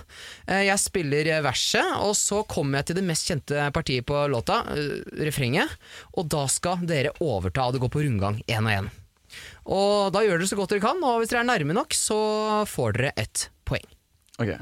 Eh, 0.46 0.64
Jeg 0.68 0.78
spiller 0.82 1.30
verset, 1.44 1.86
og 2.02 2.16
så 2.18 2.42
kommer 2.48 2.80
jeg 2.80 2.90
til 2.90 2.98
det 3.00 3.04
mest 3.06 3.28
kjente 3.30 3.68
partiet 3.74 4.06
på 4.08 4.24
låta, 4.32 4.62
eh, 4.74 5.02
refrenget. 5.28 5.70
Og 6.16 6.28
da 6.32 6.46
skal 6.48 6.82
dere 6.88 7.14
overta, 7.20 7.68
og 7.68 7.72
det 7.76 7.80
går 7.84 7.92
på 7.94 8.02
rundgang 8.06 8.42
én 8.48 8.66
og 8.66 8.72
én. 8.74 8.90
Og 9.64 10.12
da 10.12 10.20
gjør 10.20 10.38
dere 10.42 10.50
så 10.50 10.56
godt 10.58 10.74
dere 10.74 10.80
kan, 10.84 10.98
og 11.04 11.20
hvis 11.22 11.30
dere 11.32 11.40
er 11.44 11.50
nærme 11.52 11.72
nok, 11.78 11.94
så 11.96 12.66
får 12.68 12.92
dere 12.98 13.12
ett 13.16 13.48
poeng. 13.64 13.86
Ok. 14.42 14.56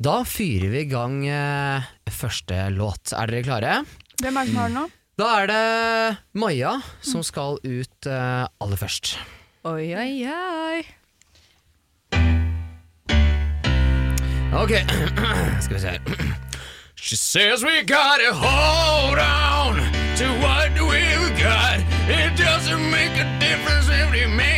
Da 0.00 0.20
fyrer 0.24 0.70
vi 0.70 0.82
i 0.84 0.90
gang 0.90 1.22
eh, 1.26 1.82
første 2.10 2.68
låt. 2.70 3.12
Er 3.14 3.26
dere 3.26 3.42
klare? 3.46 3.72
Hvem 4.22 4.36
er 4.36 4.44
det 4.44 4.52
som 4.52 4.60
har 4.62 4.68
den 4.68 4.78
nå? 4.82 4.86
Da 5.18 5.26
er 5.42 5.48
det 5.50 6.16
Maja 6.38 6.76
som 7.02 7.24
skal 7.26 7.56
ut 7.66 8.06
uh, 8.06 8.46
aller 8.62 8.78
først. 8.78 9.16
Oi, 9.66 9.90
oi, 9.98 10.12
oi. 10.30 10.84
Ok, 14.54 14.70
skal 15.64 15.74
vi 15.74 15.80
se 15.80 15.88
her. 15.88 15.98
She 16.94 17.16
says 17.16 17.64
we 17.64 17.82
gotta 17.82 18.32
hold 18.32 19.18
on 19.18 19.76
to 20.18 20.26
what 20.42 20.70
we've 20.74 21.34
got. 21.42 21.78
It 22.08 22.36
doesn't 22.36 22.90
make 22.90 23.14
a 23.18 23.26
difference 23.40 23.88
if 23.88 24.10
we 24.12 24.26
make 24.26 24.57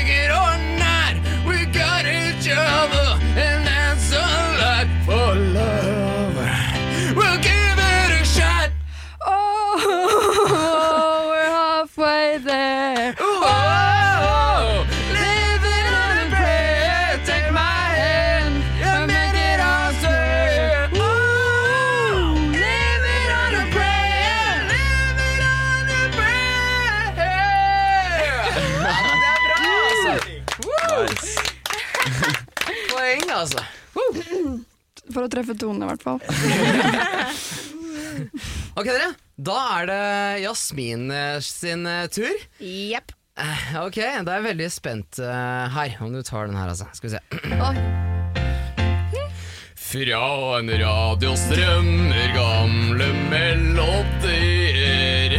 Altså. 33.41 33.63
For 35.11 35.23
å 35.25 35.29
treffe 35.33 35.55
tonen, 35.59 35.83
i 35.85 35.87
hvert 35.91 36.05
fall. 36.05 36.21
Ok, 38.77 38.85
dere. 38.87 39.15
Da 39.41 39.55
er 39.79 39.85
det 39.89 40.03
Jasmin 40.45 41.11
eh, 41.15 41.39
sin 41.45 41.87
eh, 41.89 42.07
tur. 42.13 42.37
Jepp. 42.61 43.13
Eh, 43.41 43.61
Ok, 43.81 43.97
da 43.97 44.33
er 44.35 44.39
jeg 44.41 44.45
veldig 44.51 44.69
spent 44.73 45.19
uh, 45.23 45.69
her, 45.73 45.97
om 46.05 46.13
du 46.13 46.23
tar 46.27 46.47
den 46.51 46.57
her, 46.59 46.69
altså. 46.69 46.87
Skal 46.93 47.09
vi 47.09 47.13
se. 47.17 47.21
Oi. 47.57 47.77
Fra 49.91 50.21
en 50.61 50.71
radio 50.79 51.33
strømmer 51.35 52.29
gamle 52.37 53.09
melodier. 53.33 55.33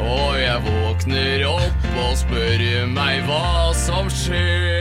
Og 0.00 0.38
jeg 0.40 0.58
våkner 0.64 1.44
opp 1.50 1.84
og 2.06 2.14
spør 2.22 2.62
meg 2.94 3.20
hva 3.28 3.74
som 3.76 4.08
skjer. 4.12 4.77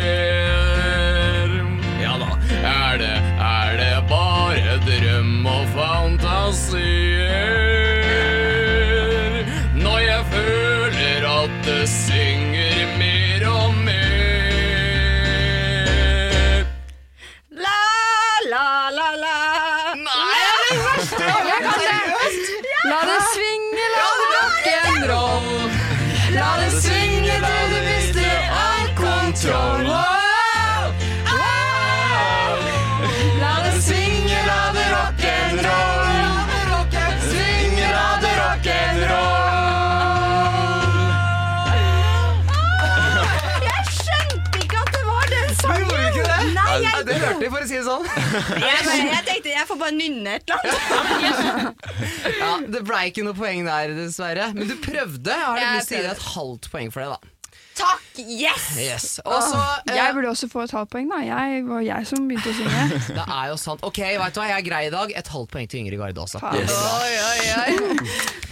Jeg, 48.17 48.83
bare, 48.87 48.97
jeg 49.11 49.23
tenkte 49.27 49.53
jeg 49.53 49.67
får 49.69 49.79
bare 49.81 49.95
nynne 49.95 50.35
et 50.37 50.51
eller 50.51 50.59
annet. 50.97 51.87
Ja, 52.41 52.51
det 52.75 52.83
ble 52.87 52.99
ikke 53.09 53.23
noe 53.25 53.37
poeng 53.37 53.65
der, 53.67 53.93
dessverre. 53.97 54.51
Men 54.57 54.69
du 54.69 54.75
prøvde. 54.81 55.33
Jeg 55.33 55.47
har 55.47 55.61
Jeg 55.61 55.81
lyst 55.81 55.91
til 55.91 55.97
å 55.97 56.01
gi 56.01 56.07
deg 56.07 56.15
et 56.15 56.29
halvt 56.35 56.69
poeng 56.73 56.93
for 56.93 57.03
det, 57.03 57.09
da. 57.15 57.33
Takk! 57.77 58.05
Yes! 58.17 58.63
Yes. 58.81 59.05
Og 59.21 59.37
så 59.45 59.59
eh, 59.85 59.93
Jeg 59.99 60.15
burde 60.17 60.31
også 60.31 60.47
få 60.49 60.63
et 60.65 60.73
halvt 60.73 60.89
poeng, 60.95 61.11
da. 61.11 61.19
Jeg 61.25 61.61
var 61.67 61.83
jeg 61.85 62.09
som 62.09 62.25
begynte 62.29 62.49
å 62.49 62.57
synge. 62.57 62.87
Det 63.19 63.25
er 63.27 63.51
jo 63.51 63.59
sant. 63.61 63.85
Ok, 63.85 64.01
vet 64.01 64.33
du 64.33 64.41
hva, 64.41 64.47
jeg 64.49 64.57
er 64.57 64.65
grei 64.65 64.81
i 64.87 64.93
dag. 64.93 65.13
Et 65.21 65.31
halvt 65.35 65.53
poeng 65.53 65.69
til 65.69 65.83
Ingrid 65.83 66.01
Garde 66.01 66.25
også. 66.25 66.41
Yes. 66.57 66.73
Oi, 66.73 67.13
oi, 67.21 67.39
oi. 67.61 68.35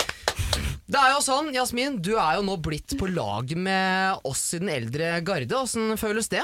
Det 0.85 0.99
er 1.01 1.15
jo 1.15 1.21
sånn, 1.25 1.47
Jasmin, 1.55 1.95
du 2.05 2.11
er 2.13 2.37
jo 2.37 2.43
nå 2.45 2.59
blitt 2.61 2.93
på 2.99 3.07
lag 3.09 3.49
med 3.57 4.21
oss 4.29 4.43
i 4.53 4.59
den 4.61 4.69
eldre 4.69 5.15
garde. 5.25 5.57
Åssen 5.57 5.95
føles 5.97 6.29
det? 6.29 6.43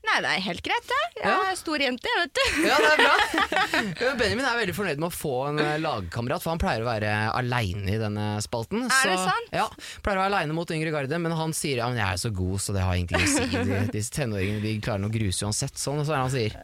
Nei, 0.00 0.14
det 0.24 0.30
er 0.32 0.40
helt 0.42 0.62
greit, 0.64 0.86
det. 0.88 0.98
Jeg 1.20 1.28
Ja. 1.28 1.34
er 1.50 1.56
stor 1.60 1.82
jente, 1.82 2.08
jeg, 2.08 2.20
vet 2.24 2.38
du. 2.38 2.62
Ja, 2.66 2.76
det 2.80 2.90
er 2.90 3.00
bra. 3.04 4.14
Benjamin 4.20 4.46
er 4.48 4.56
veldig 4.58 4.74
fornøyd 4.74 4.98
med 5.02 5.08
å 5.10 5.12
få 5.14 5.32
en 5.50 5.60
eh, 5.60 5.74
lagkamerat, 5.82 6.42
for 6.42 6.54
han 6.54 6.62
pleier 6.62 6.82
å 6.82 6.88
være 6.88 7.10
aleine 7.36 7.92
i 7.94 7.98
denne 8.00 8.24
spalten. 8.42 8.86
Er 8.88 9.12
det 9.12 9.18
sant? 9.20 9.52
Ja, 9.54 9.66
pleier 10.02 10.18
å 10.18 10.24
være 10.24 10.32
aleine 10.32 10.56
mot 10.56 10.72
yngre 10.72 10.90
garde, 10.94 11.20
men 11.20 11.36
han 11.36 11.52
sier 11.56 11.82
ja, 11.82 11.88
men 11.92 12.00
jeg 12.00 12.08
er 12.16 12.22
så 12.24 12.32
god, 12.34 12.56
så 12.64 12.74
det 12.76 12.82
har 12.86 12.96
egentlig 12.96 13.20
ikke 13.20 13.30
å 13.30 13.36
si. 13.36 13.64
De, 13.70 13.80
disse 13.98 14.16
tenåringene 14.16 14.64
de 14.64 14.74
klarer 14.82 15.04
noe 15.04 15.12
gruse 15.14 15.44
uansett, 15.46 15.76
sånn, 15.78 16.00
så 16.08 16.16
er 16.16 16.16
det 16.16 16.24
han 16.24 16.34
sier. 16.34 16.56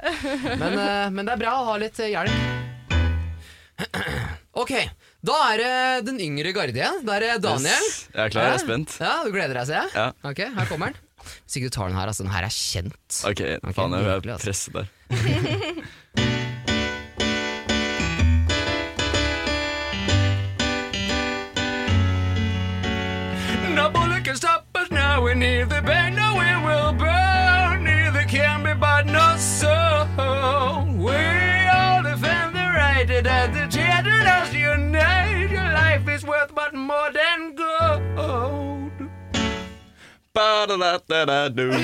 Men, 0.56 0.78
eh, 0.80 1.06
men 1.12 1.28
det 1.28 1.36
er 1.36 1.44
bra 1.44 1.54
å 1.60 1.68
ha 1.70 1.76
litt 1.84 2.00
eh, 2.00 2.14
hjelp. 2.16 2.32
Ok, 4.56 4.70
da 5.26 5.34
er 5.52 5.60
det 5.60 5.72
den 6.06 6.16
yngre 6.24 6.48
garde 6.56 6.72
igjen. 6.78 7.02
Da 7.04 7.18
er 7.18 7.26
det 7.26 7.32
Daniel. 7.44 7.76
Yes. 7.84 8.06
Jeg 8.08 8.22
er 8.24 8.30
klar, 8.32 8.46
jeg 8.48 8.56
er 8.56 8.62
spent. 8.64 8.94
Ja, 9.04 9.10
Du 9.26 9.34
gleder 9.34 9.58
deg, 9.58 9.66
ser 9.68 9.82
jeg? 9.82 9.90
Ja. 9.92 10.06
Ok, 10.30 10.40
her 10.56 10.70
kommer 10.70 10.94
den. 10.94 11.02
Hvis 11.44 11.56
ikke 11.56 11.68
du 11.68 11.74
tar 11.78 11.86
den 11.88 11.96
her, 11.96 12.06
altså. 12.06 12.22
Den 12.22 12.32
her 12.32 12.42
er 12.42 12.54
kjent. 12.54 13.24
Ok, 13.24 13.40
okay 13.62 13.74
faen, 13.74 13.92
jeg 13.92 14.22
vil 14.24 14.30
altså. 14.30 14.46
presset 14.46 14.74
der. 14.74 14.84
No 23.76 23.90
bullet 23.90 24.24
can 24.24 24.36
stop 24.36 24.66
us 24.74 24.90
now. 24.90 25.22
We 25.22 25.34
need 25.34 25.68
bang, 25.68 26.14
no, 26.16 26.34
we 26.34 26.50
will 26.66 26.92
burn. 26.92 27.84
Neither 27.84 28.24
can 28.24 28.62
be 28.62 28.74
but 28.74 29.06
not 29.06 29.38
so. 29.38 29.74
We 31.06 31.14
all 31.78 32.02
defend 32.02 32.54
the 32.54 32.68
right 32.82 33.06
that 33.22 33.52
the 33.52 33.66
children 33.76 34.26
us 34.26 34.52
unite. 34.54 35.50
Your 35.50 35.70
life 35.82 36.08
is 36.08 36.24
worth 36.24 36.54
but 36.54 36.72
more 36.74 37.10
Ba-do. 40.36 40.76
Tuller 40.76 41.48
du 41.48 41.64
med 41.70 41.80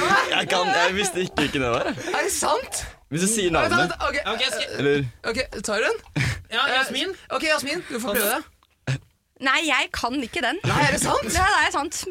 meg? 0.00 0.24
Jeg, 0.30 0.48
kan, 0.50 0.70
jeg 0.76 0.94
visste 0.94 1.24
ikke 1.24 1.44
hvilken 1.44 1.64
det 1.66 1.70
var. 1.74 1.90
Er 1.90 2.22
det 2.24 2.32
sant? 2.34 2.80
Hvis 3.10 3.24
du 3.26 3.28
sier 3.32 3.50
navnet 3.50 3.90
ok, 3.98 4.16
Ok, 4.30 4.42
skal, 4.46 4.66
Eller 4.78 5.04
ok, 5.26 5.38
tar 5.66 5.82
du 5.82 5.88
den? 5.88 5.98
ja, 6.54 6.62
Jasmin. 6.76 7.14
Ok, 7.34 7.42
Jasmin, 7.50 7.82
du 7.90 7.96
får 8.00 8.14
prøve 8.14 8.34
det. 8.36 8.42
Nei, 9.40 9.60
jeg 9.66 9.88
kan 9.96 10.14
ikke 10.22 10.42
den. 10.44 10.58
Nei, 10.68 10.80
er 10.86 10.92
det 10.94 11.00
sant? 11.02 11.26
Ja, 11.34 11.46
det 11.48 11.60
er 11.66 11.72
sant. 11.74 12.02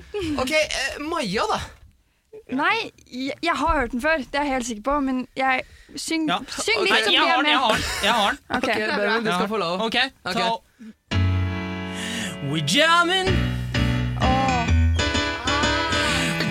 Ok, 0.41 0.51
eh, 0.57 0.95
Maja, 1.05 1.45
da. 1.51 1.59
Nei, 2.57 2.89
jeg, 3.13 3.36
jeg 3.45 3.53
har 3.55 3.76
hørt 3.80 3.91
den 3.93 4.01
før, 4.01 4.17
det 4.17 4.39
er 4.39 4.43
jeg 4.47 4.53
helt 4.57 4.67
sikker 4.67 4.84
på, 4.89 4.95
men 5.05 5.28
jeg 5.38 5.63
Syng, 5.97 6.28
Ja. 6.30 6.38
syng 6.53 6.78
Ok, 6.82 6.86
litt, 6.86 6.93
så 6.93 7.11
jeg 7.11 7.13
blir 7.13 7.20
har 7.20 7.28
jeg 7.30 7.38
den, 7.38 7.45
jeg 7.49 7.59
har 7.59 7.72
den. 7.74 7.84
Jeg 8.03 8.13
har 8.13 8.30
den. 8.30 8.39
Ok. 8.49 8.57
Ok, 8.57 8.65
Benjamin, 8.97 9.26
du 9.26 9.32
skal 9.34 9.47
få 9.53 9.57
lov. 9.57 9.82
Ok, 9.82 9.95
Ok. 10.26 10.34
så 10.34 10.59
We 12.51 12.59
jamming 12.65 13.30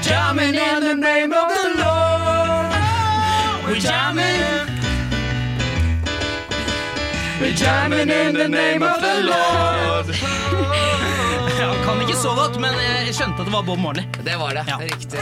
Jamming 0.08 0.54
in 0.54 0.80
the 0.88 0.94
name 0.94 1.32
of 1.32 1.48
the 1.56 1.68
Lord 1.82 2.72
We're 3.66 3.80
jamming 3.80 4.66
We're 7.40 7.54
jamming 7.64 8.10
in 8.10 8.34
the 8.34 8.48
name 8.48 8.82
of 8.82 9.00
the 9.00 9.14
Lord 9.32 10.06
Jeg 11.58 11.74
kan 11.84 12.00
ikke 12.04 12.16
så 12.16 12.30
godt, 12.38 12.60
men 12.62 12.74
jeg 12.78 13.14
skjønte 13.16 13.42
at 13.42 13.48
det 13.48 13.52
var 13.52 13.64
Bob 13.66 13.80
Marley. 13.82 14.04
Det 14.22 14.36
var 14.38 14.52
det. 14.54 14.62
Ja. 14.68 14.76
Riktig. 14.78 15.18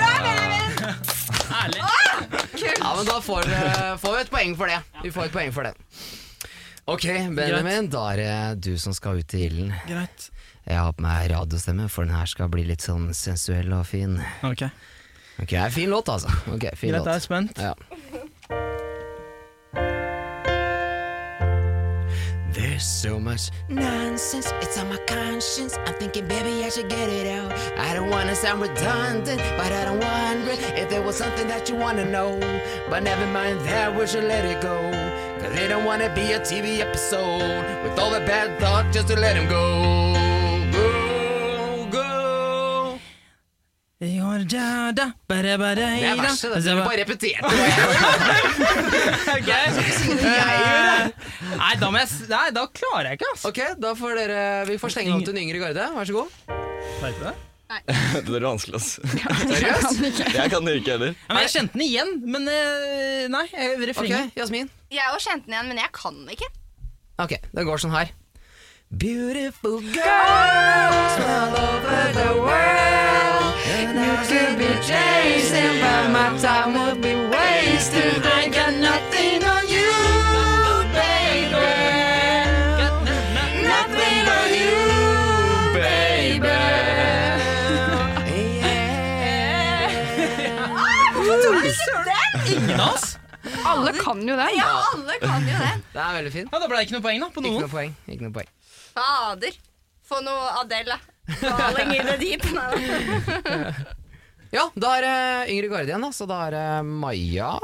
Ærlig. 1.56 1.80
Ja, 2.60 2.90
men 2.96 3.06
Da 3.08 3.16
får, 3.24 3.48
får 4.02 4.16
vi 4.16 4.20
et 4.20 4.30
poeng 4.34 4.56
for 4.58 4.68
det. 4.68 4.76
Vi 5.04 5.12
får 5.14 5.30
et 5.30 5.32
poeng 5.32 5.54
for 5.54 5.62
det. 5.64 5.72
Ok, 6.86 7.06
Benjamin, 7.38 7.88
da 7.90 8.02
er 8.12 8.20
det 8.20 8.34
du 8.68 8.76
som 8.78 8.92
skal 8.94 9.22
ut 9.22 9.34
i 9.34 9.46
ilden. 9.48 9.72
Greit. 9.88 10.28
Jeg 10.66 10.78
har 10.82 10.92
på 10.92 11.02
meg 11.04 11.30
radiostemme, 11.30 11.88
for 11.88 12.02
den 12.06 12.14
her 12.16 12.26
skal 12.26 12.48
bli 12.50 12.64
litt 12.66 12.82
sånn 12.82 13.12
sensuell 13.14 13.70
og 13.76 13.86
fin. 13.86 14.18
Ok, 14.46 14.66
Ok, 15.42 15.52
er 15.52 15.68
Fin 15.70 15.90
låt, 15.92 16.08
altså. 16.08 16.30
Ok, 16.48 16.64
fin 16.80 16.94
Greit, 16.94 17.04
jeg 17.06 17.14
er 17.14 17.20
spent. 17.20 17.58
Ja. 17.60 17.74
There's 22.56 22.86
so 22.86 23.18
much 23.20 23.50
nonsense, 23.68 24.50
it's 24.62 24.78
on 24.78 24.88
my 24.88 24.96
conscience. 25.06 25.76
I'm 25.86 25.92
thinking, 25.98 26.26
baby, 26.26 26.64
I 26.64 26.70
should 26.70 26.88
get 26.88 27.10
it 27.10 27.26
out. 27.38 27.52
I 27.78 27.92
don't 27.94 28.08
wanna 28.08 28.34
sound 28.34 28.62
redundant, 28.62 29.42
but 29.58 29.72
I 29.72 29.84
don't 29.84 30.00
wonder 30.00 30.52
if 30.74 30.88
there 30.88 31.02
was 31.02 31.16
something 31.16 31.46
that 31.48 31.68
you 31.68 31.76
wanna 31.76 32.06
know. 32.06 32.32
But 32.88 33.02
never 33.02 33.26
mind 33.26 33.60
that, 33.68 33.94
we 33.94 34.06
should 34.06 34.24
let 34.24 34.46
it 34.46 34.62
go. 34.62 34.78
Cause 35.40 35.52
they 35.54 35.68
don't 35.68 35.84
wanna 35.84 36.08
be 36.14 36.32
a 36.32 36.40
TV 36.40 36.80
episode 36.80 37.64
with 37.84 37.98
all 37.98 38.10
the 38.10 38.20
bad 38.20 38.58
thoughts 38.58 38.94
just 38.94 39.08
to 39.08 39.16
let 39.20 39.34
them. 39.34 39.48
Go, 39.48 40.15
Det 43.96 44.12
er 46.04 46.18
verset, 46.20 46.52
det. 46.52 46.68
Du 46.68 46.84
bare 46.84 47.00
repeterte 47.00 47.48
det. 47.48 47.56
Nei, 51.56 51.72
da, 51.80 51.88
må 51.88 51.96
jeg, 52.02 52.10
nei, 52.28 52.50
da 52.52 52.66
klarer 52.76 53.08
jeg 53.08 53.16
ikke, 53.20 53.30
altså. 53.32 53.48
Ok, 53.48 53.60
da 53.80 53.94
får 53.96 54.12
dere 54.20 54.42
Vi 54.68 54.76
får 54.82 54.90
stenge 54.92 55.14
om 55.16 55.24
til 55.24 55.32
den 55.32 55.40
yngre 55.46 55.56
garde. 55.64 55.80
Vær 55.96 56.04
så 56.10 56.14
god. 56.18 56.28
Vet 57.00 57.16
du 57.16 57.24
det? 57.30 57.32
Det 58.28 58.36
er 58.36 58.44
vanskelig, 58.44 58.76
ass. 58.82 58.90
Seriøst? 59.48 59.96
Jeg 60.36 60.46
kan 60.52 60.60
det 60.68 60.76
ikke 60.82 60.92
heller. 60.98 61.16
Ja, 61.16 61.32
men 61.32 61.40
jeg 61.46 61.52
kjente 61.56 61.72
den 61.78 61.84
igjen, 61.88 62.10
men 62.36 62.42
eh, 62.52 63.24
Nei, 63.32 63.44
jeg- 63.48 63.72
Okay, 63.76 63.86
refrenget. 63.94 64.28
Jasmin. 64.38 64.68
Jeg 64.92 65.08
òg 65.16 65.20
kjente 65.24 65.48
den 65.48 65.56
igjen, 65.56 65.68
men 65.72 65.80
jeg 65.82 65.88
kan 65.96 66.12
den 66.20 66.28
ikke. 66.36 66.48
Ok, 67.24 67.32
det 67.56 67.64
går 67.66 67.80
sånn 67.82 67.96
her. 67.96 68.12
Beautiful 68.92 69.80
girls 69.96 71.16
all 71.24 71.56
over 71.64 72.04
the 72.20 72.28
world. 72.44 73.05
You 73.76 74.16
could 74.28 74.56
be 74.58 74.70
chasing, 74.88 75.80
but 75.82 76.08
my 76.10 76.38
time 76.40 76.72
would 76.78 77.02
be 77.02 77.14
wasted. 77.14 78.24
I 78.24 78.48
got 78.48 78.72
nothing 78.72 79.44
on 79.44 79.64
you, 79.68 79.92
baby. 80.96 81.68
Nothing 83.68 84.24
on 84.38 84.48
you, 84.56 84.80
baby. 85.76 86.56
Ingen 92.56 92.80
av 92.80 92.94
oss? 92.94 93.18
alle 93.64 93.92
kan 93.92 94.28
jo 94.28 94.36
den. 94.36 94.56
Ja, 94.56 94.84
alle 94.94 95.18
kan 95.20 95.42
jo 95.48 95.58
den. 95.58 95.84
Det 95.92 96.00
er 96.00 96.14
veldig 96.16 96.32
fint. 96.32 96.48
Ja, 96.52 96.58
Da 96.62 96.66
ble 96.70 96.78
det 96.80 96.86
ikke 96.88 96.96
noe 96.96 97.04
poeng 97.04 97.20
da, 97.20 97.28
på 97.34 97.44
Ikke 97.44 97.60
noe 97.66 97.74
poeng. 97.76 97.92
Ikke 98.08 98.24
noe 98.24 98.34
poeng. 98.38 98.48
Fader. 98.96 99.60
Få 100.06 100.22
noe 100.24 100.48
Adele, 100.62 100.96
da. 100.96 101.15
Falling 101.40 101.94
in 101.96 102.06
the 102.06 102.16
deep. 102.16 102.44
Ja, 104.54 104.70
da 104.74 104.92
er 104.96 105.02
det 105.02 105.52
yngre 105.52 105.68
garde 105.72 105.90
igjen, 105.90 106.04
da. 106.06 106.12
Så 106.14 106.26
da 106.30 106.46
er 106.46 106.54
det 106.54 106.84
Maja. 106.86 107.56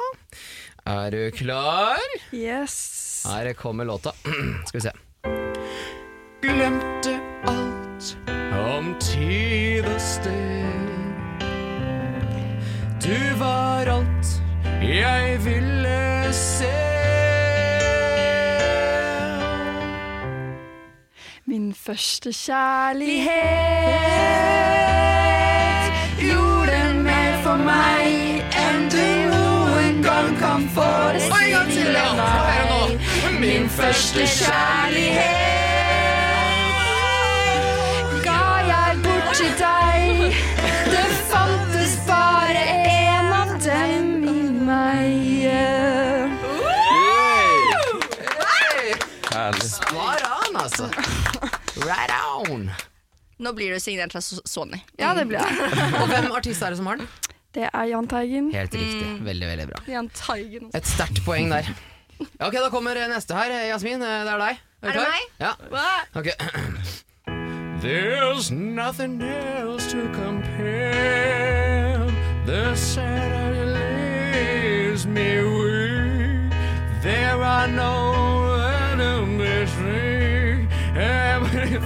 Er 0.85 1.11
du 1.15 1.31
klar? 1.31 1.99
Yes. 2.35 3.23
Her 3.29 3.53
kommer 3.55 3.85
låta. 3.85 4.13
Skal 4.67 4.81
vi 4.81 4.85
se. 4.89 4.93
Glemte 6.43 7.15
alt 7.47 8.17
om 8.59 8.95
tid 9.01 9.87
og 9.87 10.01
sted. 10.03 10.99
Du 13.03 13.19
var 13.39 13.87
alt 13.87 14.39
jeg 14.83 15.39
ville 15.45 16.33
se. 16.35 16.92
Min 21.53 21.75
første 21.75 22.33
kjærlighet 22.33 23.29
gjorde 26.21 26.95
mer 27.05 27.35
for 27.45 27.57
meg 27.61 28.41
enn 28.57 28.89
du 28.95 29.03
noen 29.35 30.01
gang 30.07 30.31
kan 30.41 30.65
forestille 30.73 32.07
deg. 32.23 32.97
Min 33.43 33.69
første 33.69 34.25
kjærlighet 34.39 35.29
ga 38.25 38.41
jeg 38.71 38.97
bort 39.05 39.37
til 39.37 39.53
deg. 39.61 40.33
Det 40.89 41.11
fantes 41.35 41.93
bare 42.09 42.65
en 42.97 43.29
av 43.43 43.53
dem 43.69 44.25
i 44.25 44.41
meg. 44.73 45.13
Herlig. 49.37 50.22
Altså. 50.63 50.89
Right 51.83 52.13
on. 52.49 52.71
Nå 53.43 53.53
blir 53.59 53.75
du 53.75 53.81
signert 53.83 54.15
av 54.15 54.23
Sony. 54.23 54.79
Ja, 55.01 55.13
det 55.19 55.27
blir 55.31 55.41
jeg. 55.43 55.71
Og 56.01 56.07
hvem 56.11 56.31
artist 56.37 56.63
er 56.63 56.75
det 56.75 56.79
som 56.79 56.87
har 56.91 57.01
den? 57.01 57.09
Det 57.53 57.67
er 57.69 57.85
Jahn 57.91 58.07
Teigen. 58.09 58.53
Helt 58.55 58.75
riktig. 58.75 59.09
Veldig, 59.27 59.49
veldig 59.51 59.67
bra. 59.73 59.81
Jahn 59.91 60.09
Teigen. 60.17 60.71
Et 60.79 60.87
sterkt 60.89 61.21
poeng 61.27 61.51
der. 61.53 61.67
Ja, 61.69 62.47
Ok, 62.47 62.55
Da 62.55 62.69
kommer 62.71 62.95
neste 63.11 63.35
her. 63.35 63.51
Jasmin, 63.67 64.01
det 64.01 64.09
er 64.09 64.39
deg. 64.39 64.61
Er 64.83 64.93
det 64.95 65.03
meg? 65.03 65.23
Ja. 65.43 65.53
Ok. 66.15 66.29
There's 67.83 68.53
nothing 68.53 69.21
else 69.23 69.91
to 69.91 70.09
compare 70.13 71.99
The 72.47 72.77
Saturday 72.77 73.65
leaves 73.67 75.05
me 75.05 75.43
weak 75.43 76.53
There 77.03 77.43
are 77.43 77.67
no 77.67 78.52
You 81.53 81.81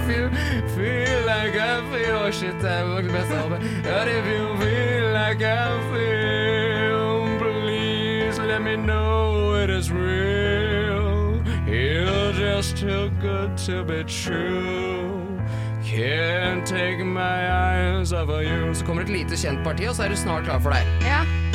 feel 0.75 1.25
like 1.25 1.55
I 1.55 1.81
feel 1.91 2.15
Oh 2.27 2.31
shit, 2.31 2.55
det 2.61 2.83
var 2.87 2.99
ikke 2.99 3.11
det 3.11 3.37
av 3.37 3.49
det 3.49 3.59
But 3.83 4.07
if 4.07 4.25
you 4.25 4.57
feel 4.57 5.11
like 5.13 5.41
I 5.41 5.79
feel 5.91 7.27
Please 7.39 8.39
let 8.39 8.61
me 8.61 8.75
know 8.75 9.55
it 9.63 9.69
is 9.69 9.91
real. 9.91 11.41
You're 11.67 12.33
just 12.33 12.77
too 12.77 13.09
good 13.21 13.57
to 13.65 13.83
be 13.83 14.03
true. 14.03 15.39
Can't 15.83 16.65
take 16.65 17.03
my 17.03 17.51
eyes 17.51 18.13
off 18.13 18.29
of 18.29 18.43
you. 18.43 18.73
Så 18.73 18.85
kommer 18.85 19.01
et 19.03 19.09
lite 19.09 19.35
kjent 19.37 19.63
parti, 19.63 19.87
og 19.87 19.95
så 19.95 20.03
er 20.03 20.09
du 20.09 20.15
snart 20.15 20.43
klar 20.43 20.59
for 20.59 20.69
deg. 20.69 20.87
Ja. 21.01 21.46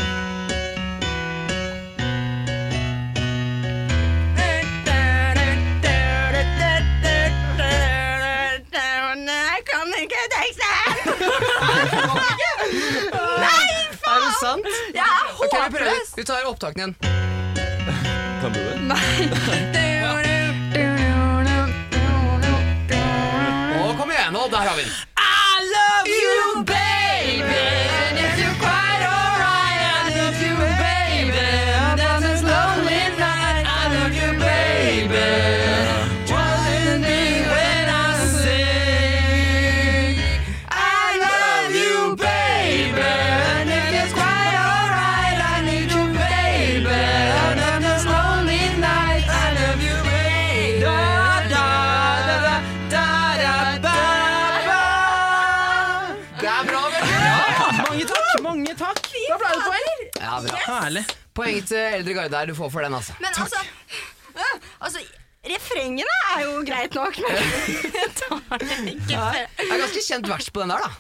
Teksten! 11.03 12.19
Er 14.13 14.19
det 14.21 14.33
sant? 14.41 14.67
Jeg 14.95 15.03
er 15.03 15.33
Ok, 15.39 15.43
vi 15.43 15.49
prøver. 15.49 15.91
håpløs! 15.91 16.09
Vi 16.17 16.25
tar 16.29 16.45
opptakene 16.51 16.83
igjen. 16.83 16.95
Kan 18.43 18.53
du 18.53 18.59
det? 18.59 20.13
Å, 22.93 23.95
kom 23.99 24.11
igjen, 24.13 24.33
nå, 24.35 24.47
der 24.53 24.69
har 24.69 24.77
vi 24.79 24.85
den. 24.87 24.93
Ja, 60.21 60.37
bra. 60.45 60.61
Herlig. 60.69 61.05
Poeng 61.35 61.63
til 61.67 61.79
eldre 61.99 62.15
garde 62.21 62.37
her, 62.43 62.47
du 62.53 62.55
får 62.59 62.71
for 62.75 62.85
den, 62.85 62.95
altså. 62.95 63.15
Men 63.23 63.33
altså, 63.41 63.61
øh, 64.37 64.55
altså 64.81 64.99
Refrengene 65.43 66.13
er 66.37 66.43
jo 66.45 66.51
greit 66.63 66.93
nok, 66.95 67.17
men 67.19 67.35
jeg 67.35 68.11
tar 68.15 68.61
det 68.63 68.77
ikke 68.93 69.07
Det 69.09 69.65
er 69.67 69.81
ganske 69.81 70.03
kjent 70.07 70.29
vers 70.31 70.51
på 70.55 70.61
den 70.63 70.71
der, 70.71 70.85
da. 70.85 70.91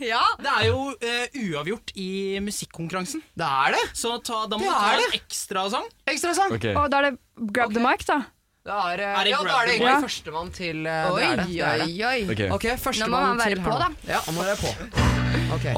Ja. 0.00 0.22
Det 0.40 0.48
er 0.54 0.62
jo 0.70 0.78
eh, 1.04 1.36
uavgjort 1.50 1.92
i 2.00 2.06
musikkonkurransen. 2.40 3.20
Det 3.36 3.44
er 3.44 3.76
det. 3.76 3.82
Så 4.00 4.14
ta, 4.24 4.46
da 4.48 4.56
må 4.56 4.64
Det 4.64 4.70
du 4.70 4.78
ta 4.78 4.94
er 4.94 5.02
en 5.02 5.12
det. 5.12 5.20
ekstra 5.20 5.66
sang. 5.74 5.84
Ekstra 6.08 6.32
sang. 6.40 6.56
Ok. 6.56 6.64
Og 6.72 6.88
da 6.94 7.02
er 7.02 7.10
det 7.10 7.52
grab 7.52 7.76
the 7.76 7.84
mic, 7.84 8.06
da. 8.08 8.22
Det 8.64 8.72
er, 8.72 8.76
Er 8.98 9.24
det 9.24 9.30
ja, 9.30 9.36
da 9.44 9.48
er 9.60 9.64
det 9.66 9.72
egentlig 9.74 9.94
mic? 9.94 10.00
førstemann 10.06 10.50
til 10.56 10.86
uh, 10.86 10.90
er 10.90 10.92
det. 11.36 11.46
det, 11.48 11.60
er 11.60 11.76
det. 11.84 12.06
oi. 12.06 12.20
Ok. 12.32 12.40
okay 12.54 12.76
førstemann 12.80 13.10
Nå 13.10 13.16
må 13.16 13.18
han 13.26 13.38
være 13.44 13.56
på, 13.60 13.70
da. 13.76 13.88
Ja, 14.08 14.18
han 14.24 14.34
må 14.34 14.40
være 14.40 14.56
på. 14.56 14.68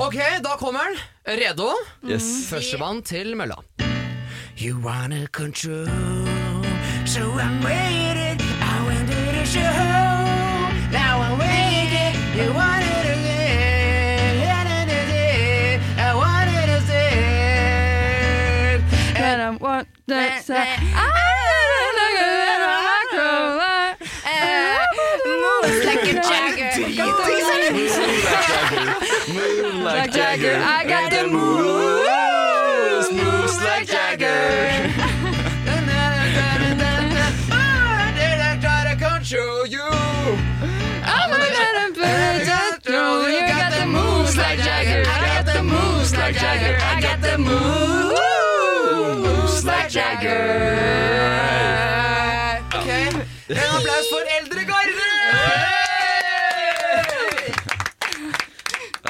Ok, 0.05 0.15
da 0.45 0.51
kommer 0.61 0.81
han. 0.87 0.95
Redo? 1.27 1.73
Yes. 2.07 2.23
Førstemann 2.47 3.03
til 3.03 3.35
mølla. 3.37 3.55
You 4.57 4.79
wanna 4.79 5.27
control, 5.33 5.89
so 7.07 7.21
I'm 7.21 7.61
waiting. 7.67 8.39
I 8.63 8.87
went 8.87 9.11
to 9.11 9.17
the 9.35 9.45
show, 9.45 9.61
now 10.95 11.19
I'm 11.27 11.39
waiting. 11.43 12.15
You 12.39 12.53
wanted 12.55 13.03
to 13.03 13.15
say, 13.27 13.59
I 15.99 16.15
wanted 16.15 16.67
to 16.71 16.79
say. 16.87 17.11
And 19.17 19.43
I 19.43 19.51
want 19.59 19.89
to 20.07 20.39
say, 20.43 20.77
Moves 25.97 26.05
like 26.05 26.09
a 26.09 26.13
jagger. 26.21 26.71
Oh 26.99 27.03
Move 29.33 29.83
Like 29.83 30.13
Jagger, 30.13 30.57
I 30.63 30.85
got 30.85 31.11
the 31.11 31.27
moves, 31.27 33.11
moves 33.13 33.59
like 33.63 33.87
Jagger. 33.87 34.93
Control 38.99 39.67
you. 39.67 39.83
I'm 41.03 41.31
gonna 41.31 41.91
put 41.93 42.05
it 42.05 42.83
through. 42.83 43.27
You 43.29 43.41
got 43.41 43.73
the 43.73 43.87
moves 43.87 44.37
like 44.37 44.59
Jagger. 44.59 45.03
I 45.09 45.11
got 45.27 45.47
the 45.47 45.63
moves 45.63 46.13
like 46.15 46.35
Jagger. 46.37 46.77
I 46.81 47.01
got 47.01 47.21
the 47.21 47.39
moves 47.39 48.21
like 49.65 49.89
Jagger. 49.91 50.77
Ok, 52.75 52.89
En 53.49 53.71
applaus 53.77 54.09
for 54.09 54.23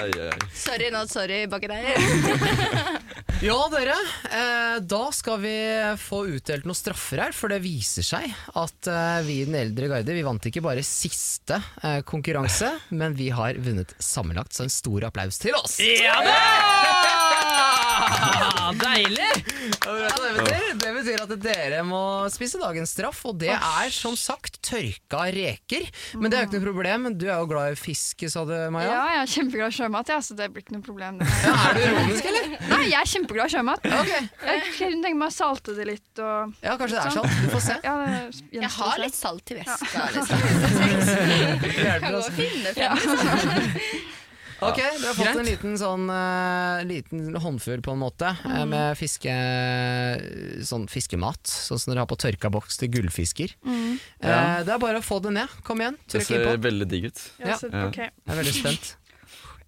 Ai, 0.07 0.29
ai. 0.29 0.49
Sorry, 0.55 0.91
not 0.95 1.11
sorry 1.11 1.47
baki 1.51 1.71
der. 1.73 1.95
Ja, 3.45 3.57
dere. 3.69 3.93
Eh, 4.33 4.79
da 4.81 5.01
skal 5.13 5.41
vi 5.43 5.57
få 6.01 6.23
utdelt 6.39 6.65
noen 6.65 6.79
straffer 6.79 7.21
her, 7.21 7.35
for 7.37 7.53
det 7.53 7.59
viser 7.61 8.07
seg 8.07 8.33
at 8.57 8.89
eh, 8.89 9.19
vi 9.27 9.43
i 9.43 9.45
den 9.45 9.59
eldre 9.61 9.91
garde 9.93 10.17
vi 10.17 10.25
vant 10.25 10.49
ikke 10.49 10.65
bare 10.65 10.85
siste 10.87 11.61
eh, 11.83 12.01
konkurranse, 12.09 12.73
men 12.97 13.19
vi 13.19 13.29
har 13.37 13.61
vunnet 13.61 13.93
sammenlagt, 14.01 14.57
så 14.57 14.65
en 14.65 14.73
stor 14.73 15.11
applaus 15.11 15.37
til 15.43 15.59
oss! 15.61 15.77
Ja 15.85 16.17
da! 16.25 17.26
Deilig! 18.77 19.33
Du 19.83 19.91
hva 19.93 20.09
Det 20.17 20.33
betyr, 20.37 20.65
det 20.81 20.91
betyr 20.97 21.23
at 21.23 21.33
dere 21.43 21.83
må 21.87 22.01
spise 22.33 22.59
dagens 22.61 22.93
straff, 22.97 23.21
og 23.29 23.39
det 23.41 23.53
er 23.55 23.93
som 23.95 24.17
sagt 24.19 24.59
tørka 24.67 25.25
reker. 25.35 25.87
Men 26.19 26.33
det 26.33 26.39
er 26.39 26.45
jo 26.45 26.49
ikke 26.51 26.59
noe 26.59 26.67
problem, 26.67 27.09
du 27.19 27.27
er 27.29 27.39
jo 27.39 27.49
glad 27.51 27.77
i 27.77 27.79
fisk, 27.79 28.27
sa 28.33 28.45
du, 28.49 28.55
Maja? 28.75 28.91
Ja, 28.91 29.05
jeg 29.15 29.23
er 29.23 29.33
kjempeglad 29.37 29.75
i 29.75 29.79
sjømat, 29.79 30.13
ja, 30.13 30.19
så 30.27 30.37
det 30.39 30.49
blir 30.55 30.65
ikke 30.67 30.77
noe 30.77 30.87
problem. 30.87 31.21
Det. 31.23 31.31
Ja, 31.47 31.55
er 31.71 31.79
du 31.79 31.83
ironisk, 31.87 32.29
eller? 32.33 32.51
Nei, 32.73 32.83
jeg 32.91 32.99
er 33.01 33.13
kjempeglad 33.13 33.47
i 33.47 33.57
sjømat. 33.57 33.89
Okay. 34.03 34.29
Jeg 34.51 34.75
kunne 34.81 35.01
tenke 35.07 35.21
meg 35.23 35.31
å 35.31 35.37
salte 35.37 35.77
det 35.79 35.89
litt 35.93 36.23
og 36.27 36.67
Ja, 36.67 36.77
kanskje 36.81 36.97
det 36.97 37.05
er 37.05 37.17
salt. 37.21 37.41
Du 37.47 37.49
får 37.55 37.65
se. 37.69 37.79
Ja, 37.87 37.97
Jeg 38.57 38.75
har 38.81 39.01
litt 39.03 39.17
salt 39.17 39.55
i 39.55 39.61
veska. 39.63 40.11
Liksom. 40.17 40.37
Kan 42.03 42.11
gå 42.11 42.21
og 42.21 42.31
finne 42.43 42.77
frem. 42.77 44.15
Ok, 44.65 44.79
dere 44.81 45.11
har 45.11 45.17
fått 45.19 45.37
en 45.37 45.45
liten 45.45 45.75
sånn 45.77 46.07
eh, 46.09 46.79
liten 46.89 47.35
håndfull 47.45 47.83
på 47.85 47.93
en 47.93 48.01
måte 48.01 48.31
eh, 48.49 48.63
med 48.69 48.97
fiske, 48.97 49.35
sånn 50.65 50.87
fiskemat, 50.89 51.43
sånn 51.51 51.83
som 51.83 51.93
dere 51.93 52.05
har 52.07 52.09
på 52.09 52.17
tørka 52.23 52.49
boks 52.55 52.81
til 52.81 52.89
gullfisker. 52.95 53.53
Eh, 53.69 53.99
det 54.65 54.73
er 54.73 54.81
bare 54.81 55.03
å 55.03 55.05
få 55.05 55.21
det 55.27 55.35
ned. 55.37 55.59
Kom 55.67 55.85
igjen, 55.85 55.99
Det 56.07 56.17
trykk 56.23 56.29
ser 56.31 56.41
innpå. 56.47 56.63
veldig 56.71 56.89
digg 56.95 57.11
ut. 57.11 57.21
Ja, 57.43 57.51
Ja. 57.53 57.59
så, 57.61 57.69
ok. 57.89 57.99
Jeg 58.01 58.33
er 58.33 58.41
veldig 58.41 58.57
spent. 58.57 58.95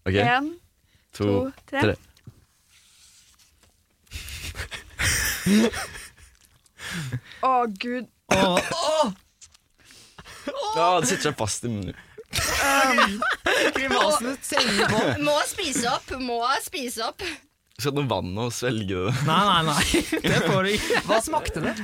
Ok, 0.09 0.15
En, 0.25 0.53
to, 1.13 1.25
to, 1.29 1.53
tre. 1.69 1.81
tre. 1.85 1.95
Å, 7.45 7.53
gud. 7.79 8.09
Ja, 10.77 10.87
det 11.01 11.09
sitter 11.11 11.29
seg 11.31 11.37
fast 11.39 11.65
i 11.67 11.71
munnen. 11.73 11.97
Grimasene 13.75 14.35
teller 14.45 14.91
på. 14.93 15.03
Må 15.27 15.37
spise 15.49 15.87
opp, 15.93 16.11
må 16.23 16.41
spise 16.65 17.05
opp. 17.09 17.23
Skal 17.79 17.93
ha 17.93 18.01
noe 18.01 18.11
vann 18.11 18.33
og 18.43 18.51
svelge 18.55 19.05
det. 19.07 19.13
Nei, 19.29 19.43
nei, 19.47 19.61
nei. 19.69 20.03
Det 20.25 20.41
får 20.49 20.67
du 20.67 20.71
ikke. 20.75 21.03
Hva 21.07 21.21
smakte 21.23 21.63
det? 21.63 21.75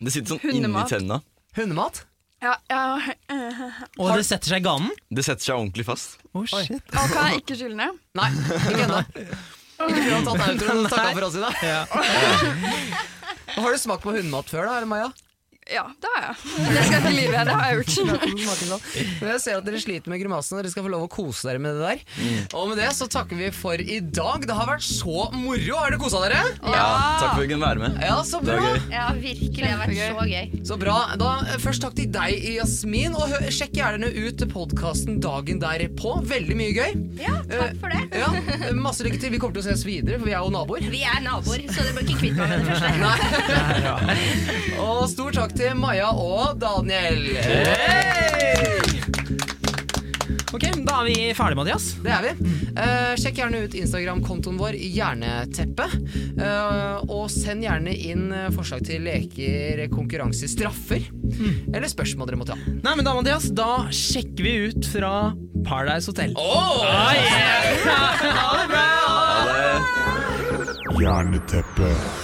Det 0.00 0.10
sitter 0.14 0.34
sånn 0.34 0.42
inni 0.50 0.64
Hundemat. 0.66 0.90
tenna. 0.90 1.20
Hundemat? 1.56 2.00
Ja, 2.44 2.56
ja. 2.68 2.80
øh, 3.32 3.60
Og 4.02 4.10
det 4.18 4.24
setter 4.28 4.50
seg 4.52 4.60
i 4.60 4.64
ganen. 4.66 4.90
Det 5.14 5.22
setter 5.24 5.46
seg 5.46 5.54
ordentlig 5.56 5.86
fast. 5.88 6.18
Oh, 6.34 6.42
shit. 6.50 6.82
Og 6.90 7.12
kan 7.14 7.30
jeg 7.30 7.44
ikke 7.44 7.56
skylle 7.60 7.78
ned? 7.78 8.00
Nei, 8.18 8.26
ikke 8.34 8.82
ennå. 8.84 8.98
Ikke 9.84 10.02
før 10.02 10.12
han 10.12 10.26
har 10.28 10.42
tatt 10.42 10.50
autoen 10.50 10.82
og 10.82 10.90
takka 10.92 11.14
for 11.14 11.28
oss 11.28 11.38
i 11.38 11.44
dag. 11.44 11.54
Ja. 11.64 11.80
Har 13.54 13.70
du 13.70 13.78
smakt 13.80 14.02
på 14.04 14.12
hundemat 14.18 14.50
før, 14.50 14.66
da, 14.68 14.76
eller 14.80 14.90
Maja? 14.90 15.08
Ja, 15.72 15.86
det 15.96 16.08
har 16.12 16.24
jeg. 16.26 16.34
Det 16.44 16.82
skal 16.84 16.92
jeg 16.92 17.00
ikke 17.00 17.12
lyve. 17.16 17.42
Det 17.48 17.52
har 17.56 17.64
jeg 17.64 17.76
gjort. 17.80 18.82
Men 19.22 19.30
jeg 19.32 19.40
ser 19.40 19.54
at 19.56 19.64
dere 19.64 19.78
sliter 19.80 20.12
med 20.12 20.20
grimasene, 20.20 20.58
dere 20.60 20.70
skal 20.74 20.84
få 20.84 20.90
lov 20.92 21.04
å 21.06 21.08
kose 21.08 21.46
dere 21.48 21.62
med 21.64 21.78
det 21.78 21.86
der. 21.88 22.02
Og 22.58 22.66
med 22.68 22.76
det 22.82 22.90
så 22.92 23.06
takker 23.08 23.38
vi 23.38 23.48
for 23.56 23.80
i 23.80 23.96
dag. 24.04 24.44
Det 24.44 24.52
har 24.58 24.68
vært 24.68 24.84
så 24.84 25.30
moro. 25.32 25.78
Har 25.80 25.94
dere 25.94 26.00
kosa 26.02 26.20
dere? 26.26 26.42
Ja, 26.60 26.84
takk 27.16 27.30
for 27.30 27.38
at 27.38 27.40
vi 27.40 27.48
kunne 27.54 27.64
være 27.64 27.80
med. 27.80 27.96
Ja, 28.04 28.18
så 28.28 28.42
Det 28.44 28.50
bra. 28.50 28.58
var 28.60 28.76
gøy. 28.76 28.92
Ja, 28.92 29.06
virkelig. 29.16 29.62
Det 29.64 29.70
har 29.72 29.80
vært 29.80 29.96
så 30.02 30.26
gøy. 30.34 30.52
Så 30.68 30.78
bra. 30.84 30.98
Da, 31.24 31.30
eh, 31.48 31.56
først 31.64 31.80
takk 31.86 31.96
til 31.96 32.12
deg, 32.12 32.44
Jasmin. 32.58 33.16
Og 33.16 33.24
hø- 33.32 33.48
sjekk 33.56 33.72
gjerne 33.80 34.12
ut 34.12 34.44
podkasten 34.52 35.16
dagen 35.24 35.64
derpå. 35.64 36.12
Veldig 36.28 36.58
mye 36.60 36.76
gøy. 36.76 36.92
Ja, 37.24 37.38
takk 37.48 37.80
for 37.80 37.88
det. 37.88 38.04
Ja, 38.20 38.28
Masse 38.76 39.00
lykke 39.08 39.16
til. 39.24 39.30
Vi 39.32 39.38
kommer 39.40 39.56
til 39.56 39.64
å 39.64 39.68
ses 39.72 39.86
videre, 39.88 40.18
for 40.20 40.26
vi 40.28 40.36
er 40.36 40.44
jo 40.44 40.52
naboer. 40.52 40.84
Vi 40.92 41.00
er 41.08 41.24
naboer, 41.24 41.64
så 41.72 41.80
dere 41.80 41.96
bør 41.96 42.04
ikke 42.04 42.20
kvitt 42.20 42.36
meg 42.36 42.52
med 42.52 42.58
det 42.60 42.68
første. 42.68 42.92
Og 44.84 45.08
stor 45.08 45.32
takk 45.32 45.53
til 45.54 45.74
Maja 45.78 46.10
og 46.10 46.58
Daniel. 46.58 47.28
Hey! 47.44 48.74
Ok, 50.54 50.62
Da 50.86 51.00
er 51.00 51.06
vi 51.08 51.14
ferdige, 51.34 51.58
Mathias. 51.58 51.86
Det 52.02 52.12
er 52.14 52.22
vi. 52.22 52.32
Uh, 52.74 53.14
sjekk 53.18 53.40
gjerne 53.40 53.62
ut 53.64 53.74
Instagram-kontoen 53.78 54.58
vår 54.58 54.76
Jerneteppe. 54.78 55.86
Uh, 56.38 57.02
og 57.08 57.26
send 57.32 57.64
gjerne 57.66 57.94
inn 57.94 58.28
eh, 58.34 58.50
forslag 58.54 58.84
til 58.86 59.02
leker, 59.06 59.84
konkurranser, 59.92 60.50
straffer. 60.50 61.02
Eller 61.74 61.90
spørsmål 61.90 62.30
dere 62.30 62.40
måtte 62.40 62.54
ha. 62.54 62.74
Nei, 62.84 62.94
men 62.94 63.06
da, 63.06 63.14
Mathias, 63.18 63.50
da 63.54 63.86
sjekker 63.90 64.46
vi 64.46 64.54
ut 64.68 64.90
fra 64.94 65.32
Paradise 65.66 66.10
Hotel. 66.10 66.34
Oh! 66.38 66.82
Ah, 66.86 67.14
yeah. 67.18 67.62
Ha 68.38 68.50
det 68.60 68.68
bra! 68.70 68.86
Ha 71.02 72.23